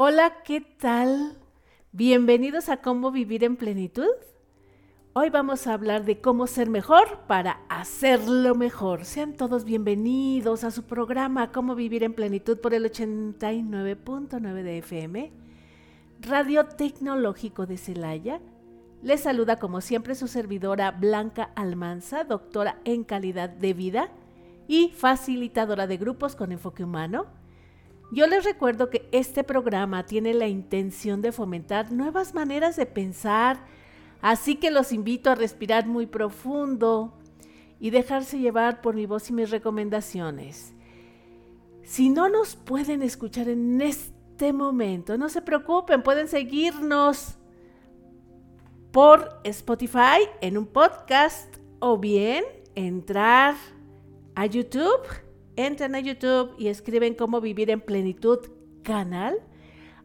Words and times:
Hola, 0.00 0.44
¿qué 0.44 0.60
tal? 0.60 1.36
Bienvenidos 1.90 2.68
a 2.68 2.76
Cómo 2.76 3.10
Vivir 3.10 3.42
en 3.42 3.56
Plenitud. 3.56 4.06
Hoy 5.12 5.28
vamos 5.28 5.66
a 5.66 5.74
hablar 5.74 6.04
de 6.04 6.20
cómo 6.20 6.46
ser 6.46 6.70
mejor 6.70 7.26
para 7.26 7.62
hacerlo 7.68 8.54
mejor. 8.54 9.04
Sean 9.04 9.36
todos 9.36 9.64
bienvenidos 9.64 10.62
a 10.62 10.70
su 10.70 10.84
programa 10.84 11.50
Cómo 11.50 11.74
Vivir 11.74 12.04
en 12.04 12.14
Plenitud 12.14 12.58
por 12.58 12.74
el 12.74 12.84
89.9 12.84 14.62
de 14.62 14.78
FM, 14.78 15.32
Radio 16.20 16.66
Tecnológico 16.66 17.66
de 17.66 17.76
Celaya. 17.76 18.40
Les 19.02 19.22
saluda 19.22 19.56
como 19.56 19.80
siempre 19.80 20.14
su 20.14 20.28
servidora 20.28 20.92
Blanca 20.92 21.50
Almanza, 21.56 22.22
doctora 22.22 22.78
en 22.84 23.02
calidad 23.02 23.48
de 23.48 23.74
vida 23.74 24.12
y 24.68 24.90
facilitadora 24.90 25.88
de 25.88 25.96
grupos 25.96 26.36
con 26.36 26.52
enfoque 26.52 26.84
humano 26.84 27.37
yo 28.10 28.26
les 28.26 28.44
recuerdo 28.44 28.88
que 28.88 29.08
este 29.12 29.44
programa 29.44 30.06
tiene 30.06 30.32
la 30.32 30.48
intención 30.48 31.20
de 31.20 31.32
fomentar 31.32 31.92
nuevas 31.92 32.34
maneras 32.34 32.76
de 32.76 32.86
pensar, 32.86 33.66
así 34.22 34.56
que 34.56 34.70
los 34.70 34.92
invito 34.92 35.30
a 35.30 35.34
respirar 35.34 35.86
muy 35.86 36.06
profundo 36.06 37.14
y 37.78 37.90
dejarse 37.90 38.38
llevar 38.38 38.80
por 38.80 38.94
mi 38.94 39.06
voz 39.06 39.28
y 39.28 39.34
mis 39.34 39.50
recomendaciones. 39.50 40.72
Si 41.82 42.08
no 42.08 42.28
nos 42.28 42.56
pueden 42.56 43.02
escuchar 43.02 43.48
en 43.48 43.80
este 43.80 44.52
momento, 44.52 45.16
no 45.18 45.28
se 45.28 45.42
preocupen, 45.42 46.02
pueden 46.02 46.28
seguirnos 46.28 47.36
por 48.90 49.40
Spotify 49.44 50.28
en 50.40 50.56
un 50.56 50.66
podcast 50.66 51.56
o 51.78 51.98
bien 51.98 52.44
entrar 52.74 53.54
a 54.34 54.46
YouTube 54.46 55.27
entren 55.58 55.96
a 55.96 56.00
YouTube 56.00 56.54
y 56.56 56.68
escriben 56.68 57.14
cómo 57.14 57.40
vivir 57.40 57.70
en 57.70 57.80
plenitud 57.80 58.38
canal. 58.84 59.40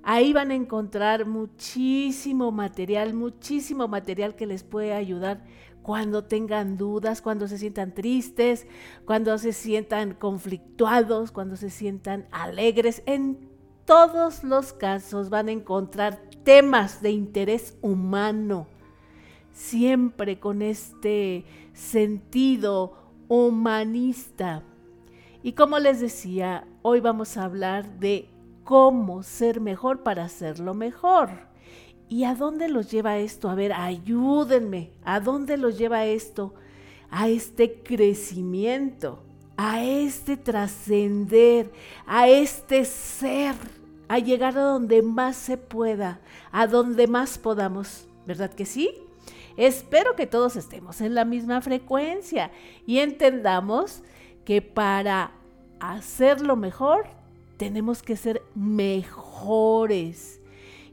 Ahí 0.02 0.34
van 0.34 0.49
a 0.49 0.55
encontrar 0.55 1.27
muchísimo 1.27 2.52
material, 2.52 3.13
muchísimo 3.13 3.87
material 3.87 4.35
que 4.35 4.48
les 4.48 4.63
puede 4.63 4.93
ayudar 4.93 5.46
cuando 5.84 6.24
tengan 6.24 6.76
dudas, 6.76 7.21
cuando 7.21 7.48
se 7.48 7.59
sientan 7.59 7.93
tristes, 7.93 8.65
cuando 9.05 9.37
se 9.37 9.54
sientan 9.54 10.15
conflictuados, 10.15 11.31
cuando 11.31 11.55
se 11.55 11.70
sientan 11.70 12.26
alegres. 12.31 13.04
En 13.05 13.48
todos 13.85 14.43
los 14.43 14.74
casos 14.74 15.29
van 15.29 15.49
a 15.49 15.51
encontrar 15.51 16.20
temas 16.43 17.04
de 17.04 17.12
interés 17.12 17.77
humano, 17.81 18.65
siempre 19.51 20.40
con 20.40 20.63
este 20.63 21.46
sentido 21.74 22.98
humanista 23.27 24.63
y 25.44 25.52
como 25.54 25.77
les 25.77 25.99
decía, 25.99 26.66
hoy 26.82 27.02
vamos 27.02 27.36
a 27.36 27.44
hablar 27.44 27.99
de 27.99 28.30
cómo 28.63 29.24
ser 29.24 29.60
mejor 29.60 30.02
para 30.02 30.24
hacerlo 30.24 30.74
mejor. 30.74 31.30
¿Y 32.08 32.24
a 32.24 32.34
dónde 32.34 32.70
los 32.70 32.90
lleva 32.90 33.18
esto? 33.18 33.49
A 33.49 33.55
ver, 33.55 33.74
ayúdenme. 33.74 34.91
¿A 35.04 35.20
dónde 35.20 35.58
los 35.58 35.77
lleva 35.77 36.05
esto? 36.05 36.54
A 37.12 37.27
este 37.27 37.82
crecimiento, 37.84 39.20
a 39.58 39.84
este 39.84 40.38
trascender, 40.38 41.71
a 42.05 42.30
este 42.30 42.86
ser, 42.86 43.55
a 44.08 44.20
llegar 44.20 44.58
a 44.58 44.64
donde 44.64 45.02
más 45.02 45.36
se 45.36 45.58
pueda, 45.58 46.21
a 46.54 46.68
donde 46.68 47.08
más 47.08 47.38
podamos. 47.38 48.08
¿Verdad 48.26 48.54
que 48.54 48.66
sí? 48.66 48.91
Espero 49.58 50.16
que 50.16 50.26
todos 50.26 50.55
estemos 50.55 51.02
en 51.02 51.14
la 51.14 51.26
misma 51.26 51.62
frecuencia 51.62 52.52
y 52.86 52.99
entendamos 52.99 54.04
que 54.46 54.62
para 54.62 55.32
hacerlo 55.80 56.55
mejor 56.55 57.08
tenemos 57.58 58.02
que 58.02 58.16
ser 58.16 58.41
mejores. 58.55 60.40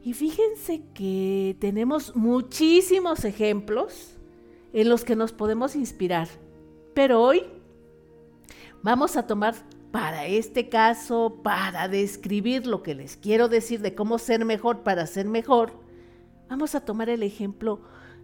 Y 0.03 0.13
fíjense 0.13 0.81
que 0.93 1.55
tenemos 1.59 2.15
muchísimos 2.15 3.23
ejemplos 3.25 4.17
en 4.73 4.89
los 4.89 5.03
que 5.03 5.15
nos 5.15 5.31
podemos 5.31 5.75
inspirar. 5.75 6.27
Pero 6.93 7.21
hoy 7.21 7.43
vamos 8.81 9.15
a 9.15 9.27
tomar 9.27 9.55
para 9.91 10.25
este 10.25 10.69
caso, 10.69 11.41
para 11.43 11.87
describir 11.87 12.65
lo 12.65 12.81
que 12.81 12.95
les 12.95 13.17
quiero 13.17 13.49
decir 13.49 13.81
de 13.81 13.93
cómo 13.93 14.17
ser 14.17 14.45
mejor 14.45 14.79
para 14.79 15.05
ser 15.05 15.27
mejor, 15.27 15.73
vamos 16.49 16.75
a 16.75 16.85
tomar 16.85 17.09
el 17.09 17.23
ejemplo 17.23 17.81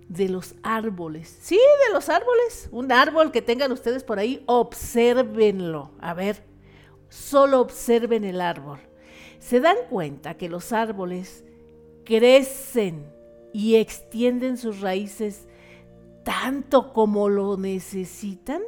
de 0.09 0.29
los 0.29 0.55
árboles. 0.63 1.37
Sí, 1.41 1.59
de 1.87 1.93
los 1.93 2.09
árboles. 2.09 2.69
Un 2.71 2.91
árbol 2.91 3.31
que 3.31 3.41
tengan 3.41 3.71
ustedes 3.71 4.03
por 4.03 4.19
ahí, 4.19 4.43
obsérvenlo. 4.45 5.91
A 5.99 6.13
ver, 6.13 6.43
solo 7.09 7.61
observen 7.61 8.23
el 8.23 8.41
árbol. 8.41 8.79
Se 9.39 9.59
dan 9.59 9.77
cuenta 9.89 10.35
que 10.35 10.49
los 10.49 10.71
árboles 10.71 11.43
crecen 12.05 13.05
y 13.53 13.75
extienden 13.75 14.57
sus 14.57 14.81
raíces 14.81 15.47
tanto 16.23 16.93
como 16.93 17.29
lo 17.29 17.57
necesitan 17.57 18.61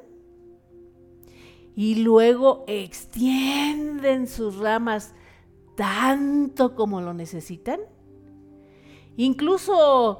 y 1.75 1.95
luego 1.95 2.63
extienden 2.67 4.27
sus 4.27 4.57
ramas 4.57 5.13
tanto 5.75 6.75
como 6.75 7.01
lo 7.01 7.13
necesitan. 7.13 7.79
Incluso 9.15 10.19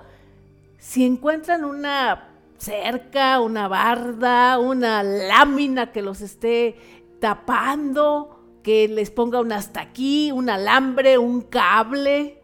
si 0.79 1.05
encuentran 1.05 1.65
una 1.65 2.29
cerca, 2.57 3.41
una 3.41 3.67
barda, 3.67 4.57
una 4.59 5.03
lámina 5.03 5.91
que 5.91 6.01
los 6.01 6.21
esté 6.21 6.75
tapando, 7.19 8.59
que 8.63 8.87
les 8.87 9.11
ponga 9.11 9.41
un 9.41 9.51
hasta 9.51 9.81
aquí, 9.81 10.31
un 10.31 10.49
alambre, 10.49 11.17
un 11.17 11.41
cable, 11.41 12.41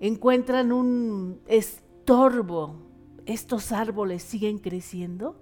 encuentran 0.00 0.72
un 0.72 1.40
estorbo, 1.46 2.76
estos 3.26 3.70
árboles 3.70 4.22
siguen 4.22 4.58
creciendo, 4.58 5.36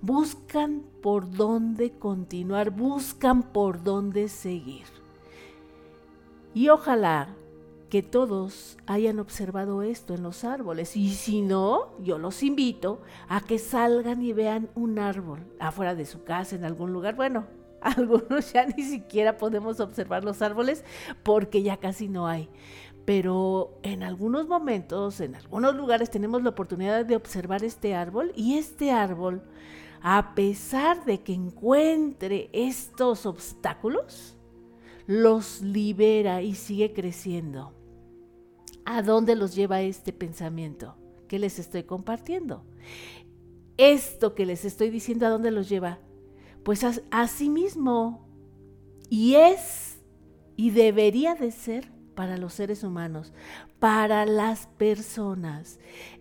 buscan 0.00 0.82
por 1.00 1.30
dónde 1.30 1.92
continuar, 1.92 2.70
buscan 2.70 3.42
por 3.42 3.82
dónde 3.82 4.28
seguir. 4.28 4.86
Y 6.54 6.68
ojalá 6.70 7.36
que 7.88 8.02
todos 8.02 8.76
hayan 8.86 9.18
observado 9.18 9.82
esto 9.82 10.14
en 10.14 10.22
los 10.22 10.44
árboles. 10.44 10.96
Y 10.96 11.10
si 11.10 11.42
no, 11.42 11.98
yo 12.02 12.18
los 12.18 12.42
invito 12.42 13.00
a 13.28 13.40
que 13.40 13.58
salgan 13.58 14.22
y 14.22 14.32
vean 14.32 14.68
un 14.74 14.98
árbol 14.98 15.46
afuera 15.58 15.94
de 15.94 16.06
su 16.06 16.22
casa, 16.24 16.56
en 16.56 16.64
algún 16.64 16.92
lugar. 16.92 17.16
Bueno, 17.16 17.46
algunos 17.80 18.52
ya 18.52 18.66
ni 18.66 18.82
siquiera 18.82 19.38
podemos 19.38 19.80
observar 19.80 20.24
los 20.24 20.42
árboles 20.42 20.84
porque 21.22 21.62
ya 21.62 21.78
casi 21.78 22.08
no 22.08 22.26
hay. 22.26 22.48
Pero 23.04 23.78
en 23.82 24.02
algunos 24.02 24.46
momentos, 24.46 25.20
en 25.20 25.34
algunos 25.34 25.74
lugares 25.74 26.10
tenemos 26.10 26.42
la 26.42 26.50
oportunidad 26.50 27.06
de 27.06 27.16
observar 27.16 27.64
este 27.64 27.94
árbol 27.94 28.32
y 28.36 28.58
este 28.58 28.90
árbol, 28.90 29.42
a 30.02 30.34
pesar 30.34 31.06
de 31.06 31.22
que 31.22 31.32
encuentre 31.32 32.50
estos 32.52 33.24
obstáculos, 33.24 34.36
los 35.06 35.62
libera 35.62 36.42
y 36.42 36.54
sigue 36.54 36.92
creciendo. 36.92 37.77
¿A 38.90 39.02
dónde 39.02 39.36
los 39.36 39.54
lleva 39.54 39.82
este 39.82 40.14
pensamiento 40.14 40.96
que 41.28 41.38
les 41.38 41.58
estoy 41.58 41.82
compartiendo? 41.82 42.64
Esto 43.76 44.34
que 44.34 44.46
les 44.46 44.64
estoy 44.64 44.88
diciendo, 44.88 45.26
¿a 45.26 45.28
dónde 45.28 45.50
los 45.50 45.68
lleva? 45.68 45.98
Pues 46.62 46.82
a, 46.84 47.28
sí 47.28 47.50
mismo. 47.50 48.26
Y 49.10 49.34
es 49.34 50.00
y 50.56 50.70
debería 50.70 51.34
de 51.34 51.50
ser 51.50 51.92
para 52.14 52.38
los 52.38 52.54
seres 52.54 52.82
humanos, 52.82 53.34
para 53.78 54.24
las 54.24 54.68
personas, 54.78 55.78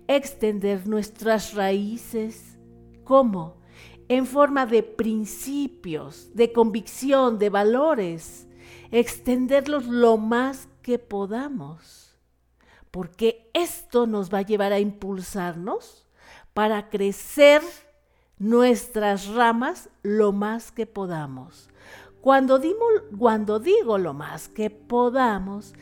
extender 0.09 0.88
nuestras 0.88 1.53
raíces. 1.53 2.59
¿Cómo? 3.06 3.61
En 4.09 4.25
forma 4.25 4.66
de 4.66 4.83
principios, 4.83 6.35
de 6.35 6.51
convicción, 6.51 7.39
de 7.39 7.50
valores, 7.50 8.45
extenderlos 8.91 9.88
lo 9.88 10.17
más 10.17 10.67
que 10.81 11.00
podamos 11.00 12.06
porque 12.97 13.47
esto 13.53 14.07
nos 14.07 14.33
va 14.33 14.39
a 14.39 14.41
llevar 14.41 14.73
a 14.73 14.79
impulsarnos 14.79 16.07
para 16.55 16.89
crecer 16.89 17.61
nuestras 18.39 19.27
ramas 19.27 19.91
lo 20.01 20.31
más 20.31 20.71
que 20.71 20.88
podamos. 20.88 21.69
Cuando, 22.21 22.57
digo 22.57 23.97
lo 23.99 24.13
más 24.15 24.49
que 24.49 24.71
podamos, 24.71 25.75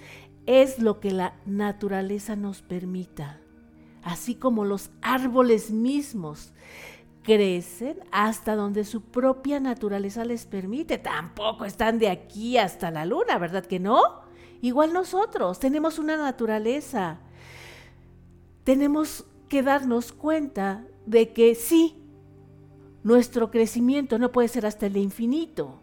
es 0.45 0.79
lo 0.79 1.00
que 1.00 1.12
la 1.12 1.35
naturaleza 1.45 2.35
nos 2.35 2.62
permita, 2.62 3.39
así 4.03 4.35
como 4.35 4.65
los 4.65 4.89
árboles 5.01 5.71
mismos 5.71 6.51
crecen 7.23 7.97
hasta 8.11 8.57
donde 8.57 8.83
su 8.83 9.03
propia 9.03 9.61
naturaleza 9.61 10.25
les 10.25 10.45
permite. 10.45 10.97
Tampoco 10.97 11.63
están 11.63 11.97
de 11.97 12.09
aquí 12.09 12.57
hasta 12.57 12.91
la 12.91 13.06
luna, 13.06 13.38
¿verdad 13.38 13.65
que 13.65 13.79
no? 13.79 14.25
Igual 14.62 14.94
nosotros 14.94 15.60
tenemos 15.60 16.00
una 16.00 16.18
naturaleza. 16.18 17.19
Tenemos 18.63 19.25
que 19.50 19.62
darnos 19.62 20.12
cuenta 20.12 20.86
de 21.06 21.34
que 21.34 21.56
sí, 21.56 22.02
nuestro 23.04 23.52
crecimiento 23.52 24.18
no 24.18 24.31
puede 24.31 24.48
ser 24.48 24.66
hasta 24.66 24.88
el 24.88 24.98
infinito. 24.98 25.80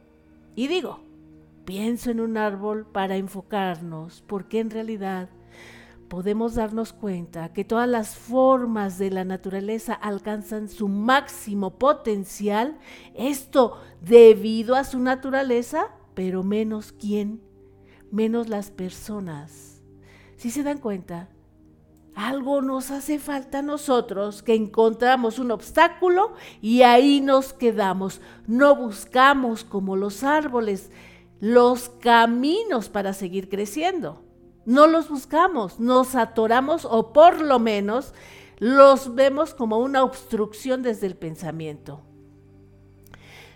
Y 0.57 0.67
digo, 0.67 1.01
pienso 1.65 2.11
en 2.11 2.21
un 2.21 2.37
árbol 2.37 2.87
para 2.87 3.17
enfocarnos, 3.17 4.25
porque 4.27 4.59
en 4.59 4.71
realidad 4.71 5.29
podemos 6.09 6.57
darnos 6.57 6.93
cuenta 6.93 7.53
que 7.53 7.65
todas 7.65 7.89
las 7.89 8.17
formas 8.17 8.99
de 8.99 9.11
la 9.11 9.25
naturaleza 9.25 9.95
alcanzan 9.95 10.69
su 10.69 10.89
máximo 10.89 11.79
potencial, 11.79 12.77
esto 13.15 13.81
debido 14.03 14.75
a 14.75 14.85
su 14.85 14.99
naturaleza, 14.99 15.87
pero 16.15 16.43
menos 16.43 16.93
quién, 16.93 17.41
menos 18.13 18.49
las 18.49 18.71
personas. 18.71 19.83
Si 20.37 20.51
se 20.51 20.63
dan 20.63 20.79
cuenta, 20.79 21.29
algo 22.15 22.61
nos 22.61 22.91
hace 22.91 23.19
falta 23.19 23.61
a 23.61 23.63
nosotros, 23.63 24.43
que 24.43 24.55
encontramos 24.55 25.39
un 25.39 25.51
obstáculo 25.51 26.35
y 26.61 26.83
ahí 26.83 27.21
nos 27.21 27.53
quedamos. 27.53 28.21
No 28.47 28.77
buscamos 28.77 29.65
como 29.65 29.97
los 29.97 30.23
árboles 30.23 30.91
los 31.41 31.89
caminos 31.89 32.89
para 32.89 33.13
seguir 33.13 33.49
creciendo. 33.49 34.23
No 34.65 34.87
los 34.87 35.09
buscamos, 35.09 35.81
nos 35.81 36.15
atoramos 36.15 36.85
o 36.85 37.13
por 37.13 37.41
lo 37.41 37.59
menos 37.59 38.15
los 38.61 39.17
vemos 39.17 39.53
como 39.53 39.79
una 39.79 40.05
obstrucción 40.05 40.83
desde 40.83 41.09
el 41.09 41.17
pensamiento. 41.17 42.01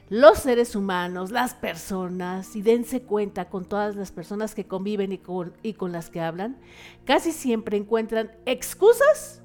Los 0.09 0.39
seres 0.39 0.77
humanos, 0.77 1.31
las 1.31 1.55
personas, 1.55 2.55
y 2.55 2.63
dense 2.63 3.03
cuenta 3.03 3.49
con 3.49 3.65
todas 3.65 3.97
las 3.97 4.13
personas 4.13 4.55
que 4.55 4.67
conviven 4.67 5.13
y 5.13 5.19
con, 5.19 5.55
y 5.63 5.73
con 5.75 5.93
las 5.93 6.11
que 6.11 6.21
hablan, 6.21 6.59
casi 7.05 7.33
siempre 7.33 7.77
encuentran 7.77 8.31
excusas 8.47 9.43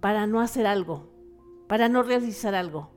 para 0.00 0.26
no 0.26 0.40
hacer 0.40 0.66
algo, 0.66 1.10
para 1.66 1.88
no 1.88 2.02
realizar 2.02 2.54
algo 2.54 2.92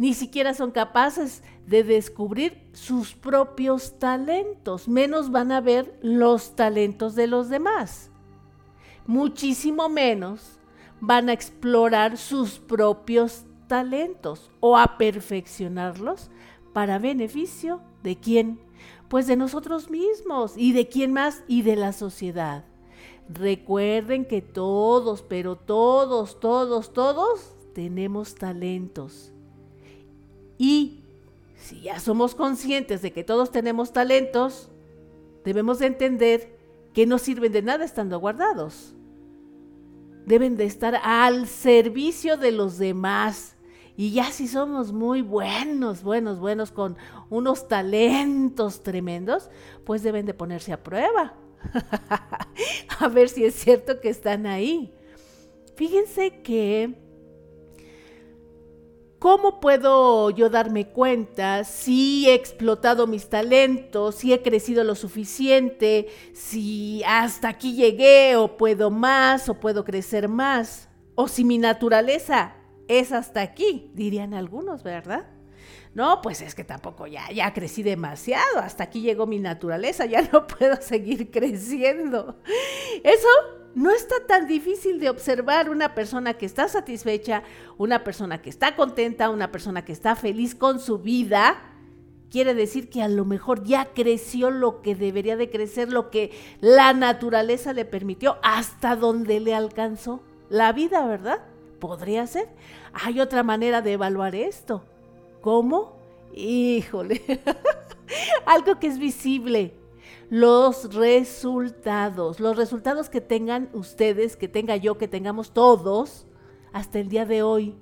ni 0.00 0.14
siquiera 0.14 0.54
son 0.54 0.70
capaces 0.70 1.42
de 1.66 1.84
descubrir 1.84 2.70
sus 2.72 3.14
propios 3.14 3.98
talentos, 3.98 4.88
menos 4.88 5.30
van 5.30 5.52
a 5.52 5.60
ver 5.60 5.94
los 6.00 6.56
talentos 6.56 7.14
de 7.14 7.26
los 7.26 7.50
demás. 7.50 8.10
Muchísimo 9.06 9.90
menos 9.90 10.58
van 11.02 11.28
a 11.28 11.34
explorar 11.34 12.16
sus 12.16 12.58
propios 12.58 13.44
talentos 13.70 14.50
o 14.58 14.76
a 14.76 14.98
perfeccionarlos 14.98 16.28
para 16.74 16.98
beneficio 16.98 17.80
de 18.02 18.16
quién? 18.16 18.60
Pues 19.08 19.26
de 19.26 19.36
nosotros 19.36 19.88
mismos 19.88 20.54
y 20.56 20.72
de 20.72 20.88
quién 20.88 21.12
más 21.12 21.44
y 21.48 21.62
de 21.62 21.76
la 21.76 21.92
sociedad. 21.92 22.64
Recuerden 23.28 24.24
que 24.26 24.42
todos, 24.42 25.22
pero 25.22 25.56
todos, 25.56 26.40
todos, 26.40 26.92
todos 26.92 27.54
tenemos 27.74 28.34
talentos 28.34 29.32
y 30.60 31.00
si 31.56 31.80
ya 31.80 31.98
somos 32.00 32.34
conscientes 32.34 33.00
de 33.00 33.14
que 33.14 33.24
todos 33.24 33.50
tenemos 33.50 33.94
talentos, 33.94 34.68
debemos 35.42 35.78
de 35.78 35.86
entender 35.86 36.54
que 36.92 37.06
no 37.06 37.16
sirven 37.16 37.50
de 37.50 37.62
nada 37.62 37.86
estando 37.86 38.20
guardados. 38.20 38.94
Deben 40.26 40.58
de 40.58 40.64
estar 40.66 41.00
al 41.02 41.48
servicio 41.48 42.36
de 42.36 42.52
los 42.52 42.76
demás. 42.76 43.56
Y 43.96 44.12
ya 44.12 44.30
si 44.30 44.48
somos 44.48 44.92
muy 44.92 45.22
buenos, 45.22 46.02
buenos, 46.02 46.38
buenos, 46.38 46.70
con 46.70 46.96
unos 47.28 47.68
talentos 47.68 48.82
tremendos, 48.82 49.50
pues 49.84 50.02
deben 50.02 50.26
de 50.26 50.34
ponerse 50.34 50.72
a 50.72 50.82
prueba. 50.82 51.34
a 52.98 53.08
ver 53.08 53.28
si 53.28 53.44
es 53.44 53.54
cierto 53.54 54.00
que 54.00 54.08
están 54.08 54.46
ahí. 54.46 54.94
Fíjense 55.76 56.42
que 56.42 57.10
¿Cómo 59.20 59.60
puedo 59.60 60.30
yo 60.30 60.48
darme 60.48 60.88
cuenta 60.88 61.64
si 61.64 62.26
he 62.26 62.32
explotado 62.32 63.06
mis 63.06 63.28
talentos, 63.28 64.14
si 64.14 64.32
he 64.32 64.40
crecido 64.40 64.82
lo 64.82 64.94
suficiente, 64.94 66.08
si 66.32 67.02
hasta 67.06 67.50
aquí 67.50 67.74
llegué 67.74 68.36
o 68.36 68.56
puedo 68.56 68.90
más 68.90 69.50
o 69.50 69.60
puedo 69.60 69.84
crecer 69.84 70.26
más? 70.26 70.88
O 71.16 71.28
si 71.28 71.44
mi 71.44 71.58
naturaleza 71.58 72.54
es 72.90 73.12
hasta 73.12 73.40
aquí, 73.40 73.88
dirían 73.94 74.34
algunos, 74.34 74.82
¿verdad? 74.82 75.24
No, 75.94 76.20
pues 76.22 76.40
es 76.40 76.56
que 76.56 76.64
tampoco 76.64 77.06
ya, 77.06 77.30
ya 77.30 77.52
crecí 77.52 77.84
demasiado, 77.84 78.58
hasta 78.58 78.82
aquí 78.82 79.00
llegó 79.00 79.28
mi 79.28 79.38
naturaleza, 79.38 80.06
ya 80.06 80.22
no 80.32 80.46
puedo 80.58 80.80
seguir 80.80 81.30
creciendo. 81.30 82.40
Eso 83.04 83.28
no 83.76 83.92
está 83.92 84.16
tan 84.26 84.48
difícil 84.48 84.98
de 84.98 85.08
observar 85.08 85.70
una 85.70 85.94
persona 85.94 86.34
que 86.34 86.46
está 86.46 86.68
satisfecha, 86.68 87.44
una 87.78 88.02
persona 88.02 88.42
que 88.42 88.50
está 88.50 88.74
contenta, 88.74 89.30
una 89.30 89.52
persona 89.52 89.84
que 89.84 89.92
está 89.92 90.16
feliz 90.16 90.56
con 90.56 90.80
su 90.80 90.98
vida. 90.98 91.62
Quiere 92.28 92.54
decir 92.54 92.90
que 92.90 93.02
a 93.02 93.08
lo 93.08 93.24
mejor 93.24 93.62
ya 93.62 93.92
creció 93.94 94.50
lo 94.50 94.82
que 94.82 94.96
debería 94.96 95.36
de 95.36 95.48
crecer, 95.48 95.92
lo 95.92 96.10
que 96.10 96.32
la 96.60 96.92
naturaleza 96.92 97.72
le 97.72 97.84
permitió, 97.84 98.38
hasta 98.42 98.96
donde 98.96 99.38
le 99.38 99.54
alcanzó 99.54 100.24
la 100.48 100.72
vida, 100.72 101.06
¿verdad? 101.06 101.40
Podría 101.80 102.26
ser. 102.26 102.48
Hay 102.92 103.20
otra 103.20 103.42
manera 103.42 103.82
de 103.82 103.94
evaluar 103.94 104.34
esto. 104.34 104.84
¿Cómo? 105.40 105.96
Híjole. 106.34 107.22
Algo 108.46 108.78
que 108.78 108.86
es 108.86 108.98
visible 108.98 109.74
los 110.30 110.94
resultados, 110.94 112.38
los 112.38 112.56
resultados 112.56 113.10
que 113.10 113.20
tengan 113.20 113.68
ustedes, 113.72 114.36
que 114.36 114.46
tenga 114.46 114.76
yo, 114.76 114.96
que 114.96 115.08
tengamos 115.08 115.52
todos 115.52 116.26
hasta 116.72 117.00
el 117.00 117.08
día 117.08 117.26
de 117.26 117.42
hoy. 117.42 117.74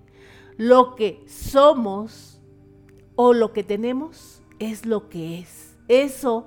Lo 0.56 0.97
que 0.97 1.23
somos 1.29 2.41
o 3.17 3.35
lo 3.35 3.53
que 3.53 3.62
tenemos 3.62 4.43
es 4.59 4.87
lo 4.87 5.11
que 5.11 5.41
es. 5.41 5.77
Eso 5.89 6.47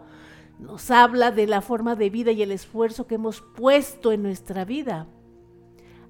nos 0.60 0.90
habla 0.90 1.32
de 1.32 1.46
la 1.46 1.62
forma 1.62 1.96
de 1.96 2.10
vida 2.10 2.32
y 2.32 2.42
el 2.42 2.52
esfuerzo 2.52 3.06
que 3.06 3.16
hemos 3.16 3.42
puesto 3.42 4.12
en 4.12 4.24
nuestra 4.24 4.66
vida. 4.66 5.08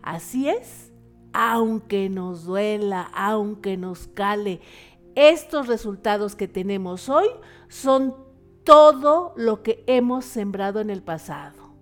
Así 0.01 0.49
es, 0.49 0.90
aunque 1.33 2.09
nos 2.09 2.45
duela, 2.45 3.09
aunque 3.13 3.77
nos 3.77 4.07
cale, 4.07 4.61
estos 5.15 5.67
resultados 5.67 6.35
que 6.35 6.47
tenemos 6.47 7.09
hoy 7.09 7.27
son 7.67 8.15
todo 8.63 9.33
lo 9.35 9.63
que 9.63 9.83
hemos 9.87 10.25
sembrado 10.25 10.79
en 10.79 10.89
el 10.89 11.01
pasado, 11.01 11.73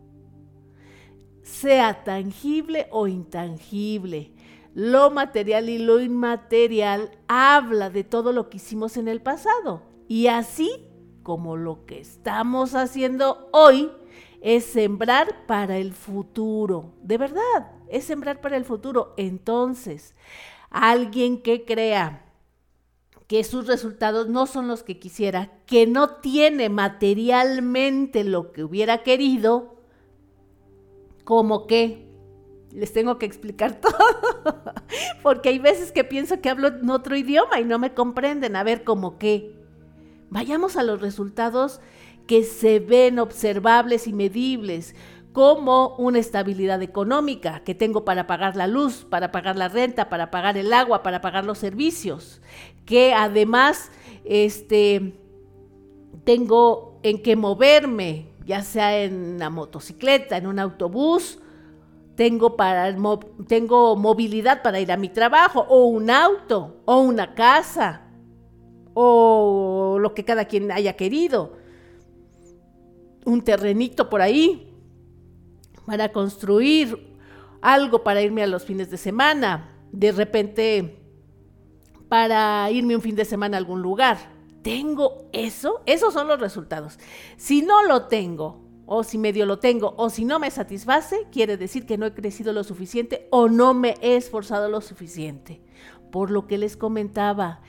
sea 1.42 2.04
tangible 2.04 2.88
o 2.92 3.07
intangible. 3.07 4.34
Lo 4.75 5.10
material 5.10 5.68
y 5.68 5.80
lo 5.80 6.00
inmaterial 6.00 7.12
habla 7.28 7.90
de 7.90 8.04
todo 8.04 8.31
lo 8.31 8.50
que 8.50 8.57
hicimos 8.57 8.98
en 8.98 9.07
el 9.07 9.22
pasado. 9.22 9.81
Y 10.07 10.28
así 10.28 10.88
como 11.24 11.57
lo 11.57 11.86
que 11.86 12.00
estamos 12.00 12.75
haciendo 12.75 13.50
hoy 13.51 13.92
es 14.42 14.66
sembrar 14.66 15.46
para 15.48 15.78
el 15.78 15.94
futuro. 15.94 16.94
De 17.01 17.18
verdad, 17.18 17.72
es 17.89 18.05
sembrar 18.05 18.41
para 18.41 18.58
el 18.58 18.65
futuro. 18.65 19.13
Entonces, 19.17 20.15
alguien 20.69 21.41
que 21.41 21.65
crea 21.65 22.25
que 23.27 23.43
sus 23.43 23.67
resultados 23.67 24.27
no 24.27 24.48
son 24.48 24.67
los 24.67 24.81
que 24.81 24.98
quisiera, 24.98 25.51
que 25.67 25.86
no 25.86 26.15
tiene 26.15 26.69
materialmente 26.69 28.24
lo 28.24 28.51
que 28.51 28.63
hubiera 28.63 29.03
querido, 29.03 29.75
como 31.24 31.67
que 31.67 32.10
les 32.72 32.91
tengo 32.91 33.19
que 33.19 33.27
explicar 33.27 33.79
todo, 33.81 34.74
porque 35.22 35.50
hay 35.50 35.60
veces 35.60 35.91
que 35.91 36.03
pienso 36.03 36.41
que 36.41 36.50
hablo 36.50 36.69
en 36.69 36.89
otro 36.89 37.15
idioma 37.15 37.60
y 37.60 37.65
no 37.65 37.77
me 37.77 37.93
comprenden, 37.93 38.55
a 38.55 38.63
ver, 38.63 38.84
como 38.84 39.19
que 39.19 39.55
vayamos 40.31 40.75
a 40.75 40.84
los 40.84 41.00
resultados 41.00 41.81
que 42.25 42.43
se 42.43 42.79
ven 42.79 43.19
observables 43.19 44.08
y 44.08 44.13
medibles, 44.13 44.96
como 45.31 45.95
una 45.98 46.19
estabilidad 46.19 46.81
económica 46.81 47.62
que 47.63 47.75
tengo 47.75 48.03
para 48.03 48.25
pagar 48.27 48.55
la 48.55 48.67
luz, 48.67 49.05
para 49.09 49.31
pagar 49.31 49.55
la 49.55 49.67
renta, 49.67 50.09
para 50.09 50.31
pagar 50.31 50.57
el 50.57 50.74
agua, 50.74 51.03
para 51.03 51.21
pagar 51.21 51.45
los 51.45 51.59
servicios, 51.59 52.41
que 52.86 53.13
además 53.13 53.91
este, 54.25 55.13
tengo 56.24 57.00
en 57.03 57.21
qué 57.21 57.36
moverme, 57.36 58.27
ya 58.45 58.63
sea 58.63 59.03
en 59.03 59.36
una 59.36 59.50
motocicleta, 59.50 60.38
en 60.38 60.48
un 60.48 60.57
autobús, 60.57 61.39
tengo, 62.15 62.57
para, 62.57 62.93
tengo 63.48 63.95
movilidad 63.95 64.62
para 64.62 64.79
ir 64.79 64.91
a 64.91 64.98
mi 64.98 65.09
trabajo, 65.09 65.65
o 65.69 65.86
un 65.86 66.09
auto, 66.09 66.81
o 66.86 67.00
una 67.00 67.33
casa, 67.33 68.01
o 68.93 69.98
lo 70.01 70.13
que 70.13 70.25
cada 70.25 70.45
quien 70.45 70.71
haya 70.71 70.98
querido, 70.98 71.53
un 73.25 73.41
terrenito 73.41 74.09
por 74.09 74.21
ahí, 74.21 74.69
para 75.89 76.12
construir 76.12 77.17
algo 77.63 78.03
para 78.03 78.22
irme 78.22 78.43
a 78.43 78.48
los 78.48 78.63
fines 78.63 78.91
de 78.91 78.98
semana, 78.98 79.75
de 79.91 80.12
repente 80.12 81.03
para 82.08 82.69
irme 82.69 82.96
un 82.96 83.01
fin 83.01 83.15
de 83.15 83.25
semana 83.25 83.58
a 83.58 83.60
algún 83.60 83.81
lugar. 83.81 84.19
¿Tengo 84.62 85.27
eso? 85.34 85.81
Esos 85.88 86.13
son 86.13 86.27
los 86.27 86.39
resultados. 86.39 87.00
Si 87.38 87.63
no 87.63 87.81
lo 87.88 88.03
tengo, 88.03 88.62
o 88.86 89.03
si 89.03 89.17
medio 89.17 89.48
lo 89.48 89.58
tengo, 89.58 89.96
o 89.98 90.12
si 90.12 90.25
no 90.25 90.38
me 90.38 90.51
satisface, 90.51 91.25
quiere 91.31 91.58
decir 91.58 91.88
que 91.88 91.98
no 91.98 92.05
he 92.05 92.13
crecido 92.13 92.53
lo 92.53 92.63
suficiente 92.63 93.27
o 93.31 93.50
no 93.50 93.74
me 93.74 93.96
he 94.01 94.15
esforzado 94.15 94.69
lo 94.69 94.81
suficiente. 94.81 95.60
Por 96.12 96.29
lo 96.29 96.46
que 96.46 96.60
les 96.60 96.77
comentaba, 96.77 97.62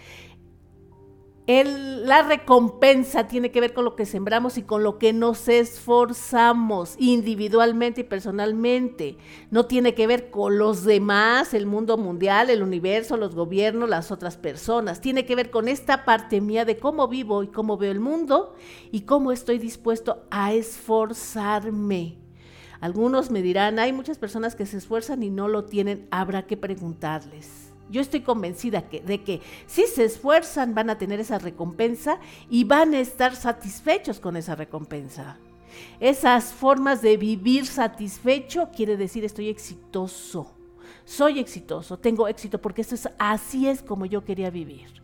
la 1.54 2.22
recompensa 2.22 3.26
tiene 3.26 3.50
que 3.50 3.60
ver 3.60 3.72
con 3.72 3.84
lo 3.84 3.96
que 3.96 4.06
sembramos 4.06 4.58
y 4.58 4.62
con 4.62 4.82
lo 4.82 4.98
que 4.98 5.12
nos 5.12 5.48
esforzamos 5.48 6.94
individualmente 6.98 8.02
y 8.02 8.04
personalmente. 8.04 9.16
No 9.50 9.66
tiene 9.66 9.94
que 9.94 10.06
ver 10.06 10.30
con 10.30 10.58
los 10.58 10.84
demás, 10.84 11.54
el 11.54 11.66
mundo 11.66 11.96
mundial, 11.96 12.50
el 12.50 12.62
universo, 12.62 13.16
los 13.16 13.34
gobiernos, 13.34 13.88
las 13.88 14.12
otras 14.12 14.36
personas. 14.36 15.00
Tiene 15.00 15.26
que 15.26 15.34
ver 15.34 15.50
con 15.50 15.66
esta 15.66 16.04
parte 16.04 16.40
mía 16.40 16.64
de 16.64 16.78
cómo 16.78 17.08
vivo 17.08 17.42
y 17.42 17.48
cómo 17.48 17.76
veo 17.76 17.92
el 17.92 18.00
mundo 18.00 18.54
y 18.92 19.02
cómo 19.02 19.32
estoy 19.32 19.58
dispuesto 19.58 20.26
a 20.30 20.52
esforzarme. 20.52 22.18
Algunos 22.80 23.30
me 23.30 23.42
dirán, 23.42 23.78
hay 23.78 23.92
muchas 23.92 24.18
personas 24.18 24.54
que 24.54 24.66
se 24.66 24.78
esfuerzan 24.78 25.22
y 25.22 25.30
no 25.30 25.48
lo 25.48 25.64
tienen, 25.64 26.06
habrá 26.10 26.46
que 26.46 26.56
preguntarles. 26.56 27.69
Yo 27.90 28.00
estoy 28.00 28.20
convencida 28.20 28.82
de 28.82 29.22
que 29.22 29.40
si 29.66 29.86
se 29.86 30.04
esfuerzan 30.04 30.74
van 30.74 30.90
a 30.90 30.98
tener 30.98 31.20
esa 31.20 31.38
recompensa 31.38 32.18
y 32.48 32.64
van 32.64 32.94
a 32.94 33.00
estar 33.00 33.34
satisfechos 33.34 34.20
con 34.20 34.36
esa 34.36 34.54
recompensa. 34.54 35.38
Esas 35.98 36.52
formas 36.52 37.02
de 37.02 37.16
vivir 37.16 37.66
satisfecho 37.66 38.70
quiere 38.74 38.96
decir 38.96 39.24
estoy 39.24 39.48
exitoso. 39.48 40.54
Soy 41.04 41.40
exitoso, 41.40 41.98
tengo 41.98 42.28
éxito 42.28 42.60
porque 42.60 42.82
esto 42.82 42.94
es 42.94 43.08
así 43.18 43.68
es 43.68 43.82
como 43.82 44.06
yo 44.06 44.24
quería 44.24 44.50
vivir. 44.50 45.02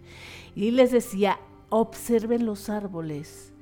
Y 0.55 0.71
les 0.71 0.93
decía, 0.93 1.39
observen 1.69 2.47
los 2.47 2.69
árboles. 2.69 3.53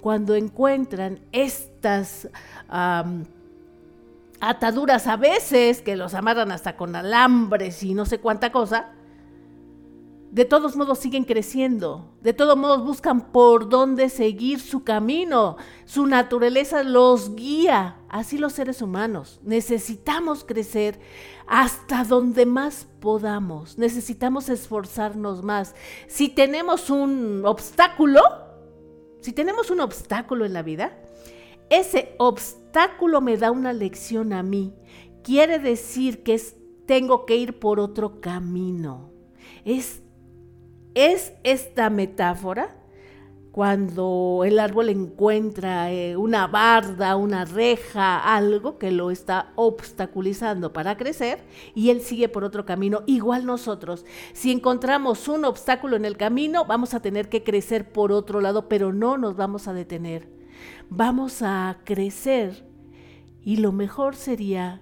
Cuando 0.00 0.34
encuentran 0.34 1.20
estas 1.32 2.28
ataduras 4.48 5.06
a 5.06 5.16
veces, 5.16 5.82
que 5.82 5.96
los 5.96 6.14
amarran 6.14 6.52
hasta 6.52 6.76
con 6.76 6.94
alambres 6.96 7.82
y 7.82 7.94
no 7.94 8.06
sé 8.06 8.20
cuánta 8.20 8.52
cosa, 8.52 8.92
de 10.34 10.44
todos 10.44 10.74
modos 10.74 10.98
siguen 10.98 11.22
creciendo, 11.22 12.12
de 12.20 12.32
todos 12.32 12.56
modos 12.56 12.84
buscan 12.84 13.30
por 13.30 13.68
dónde 13.68 14.08
seguir 14.08 14.58
su 14.58 14.82
camino, 14.82 15.56
su 15.84 16.08
naturaleza 16.08 16.82
los 16.82 17.36
guía, 17.36 17.98
así 18.08 18.36
los 18.36 18.52
seres 18.54 18.82
humanos. 18.82 19.38
Necesitamos 19.44 20.42
crecer 20.42 20.98
hasta 21.46 22.02
donde 22.02 22.46
más 22.46 22.88
podamos, 22.98 23.78
necesitamos 23.78 24.48
esforzarnos 24.48 25.44
más. 25.44 25.76
Si 26.08 26.28
tenemos 26.28 26.90
un 26.90 27.42
obstáculo, 27.44 28.20
si 29.20 29.32
tenemos 29.32 29.70
un 29.70 29.82
obstáculo 29.82 30.44
en 30.44 30.52
la 30.52 30.62
vida, 30.62 30.98
ese 31.78 32.14
obstáculo 32.18 33.20
me 33.20 33.36
da 33.36 33.50
una 33.50 33.72
lección 33.72 34.32
a 34.32 34.42
mí. 34.42 34.74
Quiere 35.22 35.58
decir 35.58 36.22
que 36.22 36.40
tengo 36.86 37.26
que 37.26 37.36
ir 37.36 37.58
por 37.58 37.80
otro 37.80 38.20
camino. 38.20 39.10
Es, 39.64 40.02
es 40.94 41.32
esta 41.42 41.90
metáfora 41.90 42.76
cuando 43.54 44.42
el 44.44 44.58
árbol 44.58 44.88
encuentra 44.88 45.92
eh, 45.92 46.16
una 46.16 46.48
barda, 46.48 47.14
una 47.14 47.44
reja, 47.44 48.34
algo 48.34 48.78
que 48.78 48.90
lo 48.90 49.12
está 49.12 49.52
obstaculizando 49.54 50.72
para 50.72 50.96
crecer 50.96 51.38
y 51.72 51.90
él 51.90 52.00
sigue 52.00 52.28
por 52.28 52.42
otro 52.42 52.64
camino. 52.64 53.04
Igual 53.06 53.46
nosotros, 53.46 54.04
si 54.32 54.50
encontramos 54.50 55.28
un 55.28 55.44
obstáculo 55.44 55.94
en 55.94 56.04
el 56.04 56.16
camino, 56.16 56.64
vamos 56.64 56.94
a 56.94 57.00
tener 57.00 57.28
que 57.28 57.44
crecer 57.44 57.92
por 57.92 58.10
otro 58.10 58.40
lado, 58.40 58.68
pero 58.68 58.92
no 58.92 59.18
nos 59.18 59.36
vamos 59.36 59.68
a 59.68 59.72
detener 59.72 60.43
vamos 60.90 61.42
a 61.42 61.78
crecer 61.84 62.66
y 63.42 63.56
lo 63.56 63.72
mejor 63.72 64.16
sería 64.16 64.80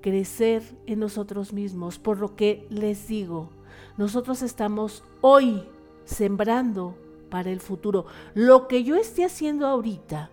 crecer 0.00 0.62
en 0.86 1.00
nosotros 1.00 1.52
mismos. 1.52 1.98
Por 1.98 2.18
lo 2.18 2.36
que 2.36 2.66
les 2.70 3.08
digo, 3.08 3.50
nosotros 3.96 4.42
estamos 4.42 5.04
hoy 5.20 5.64
sembrando 6.04 6.96
para 7.30 7.50
el 7.50 7.60
futuro. 7.60 8.06
Lo 8.34 8.68
que 8.68 8.84
yo 8.84 8.96
esté 8.96 9.24
haciendo 9.24 9.66
ahorita, 9.66 10.30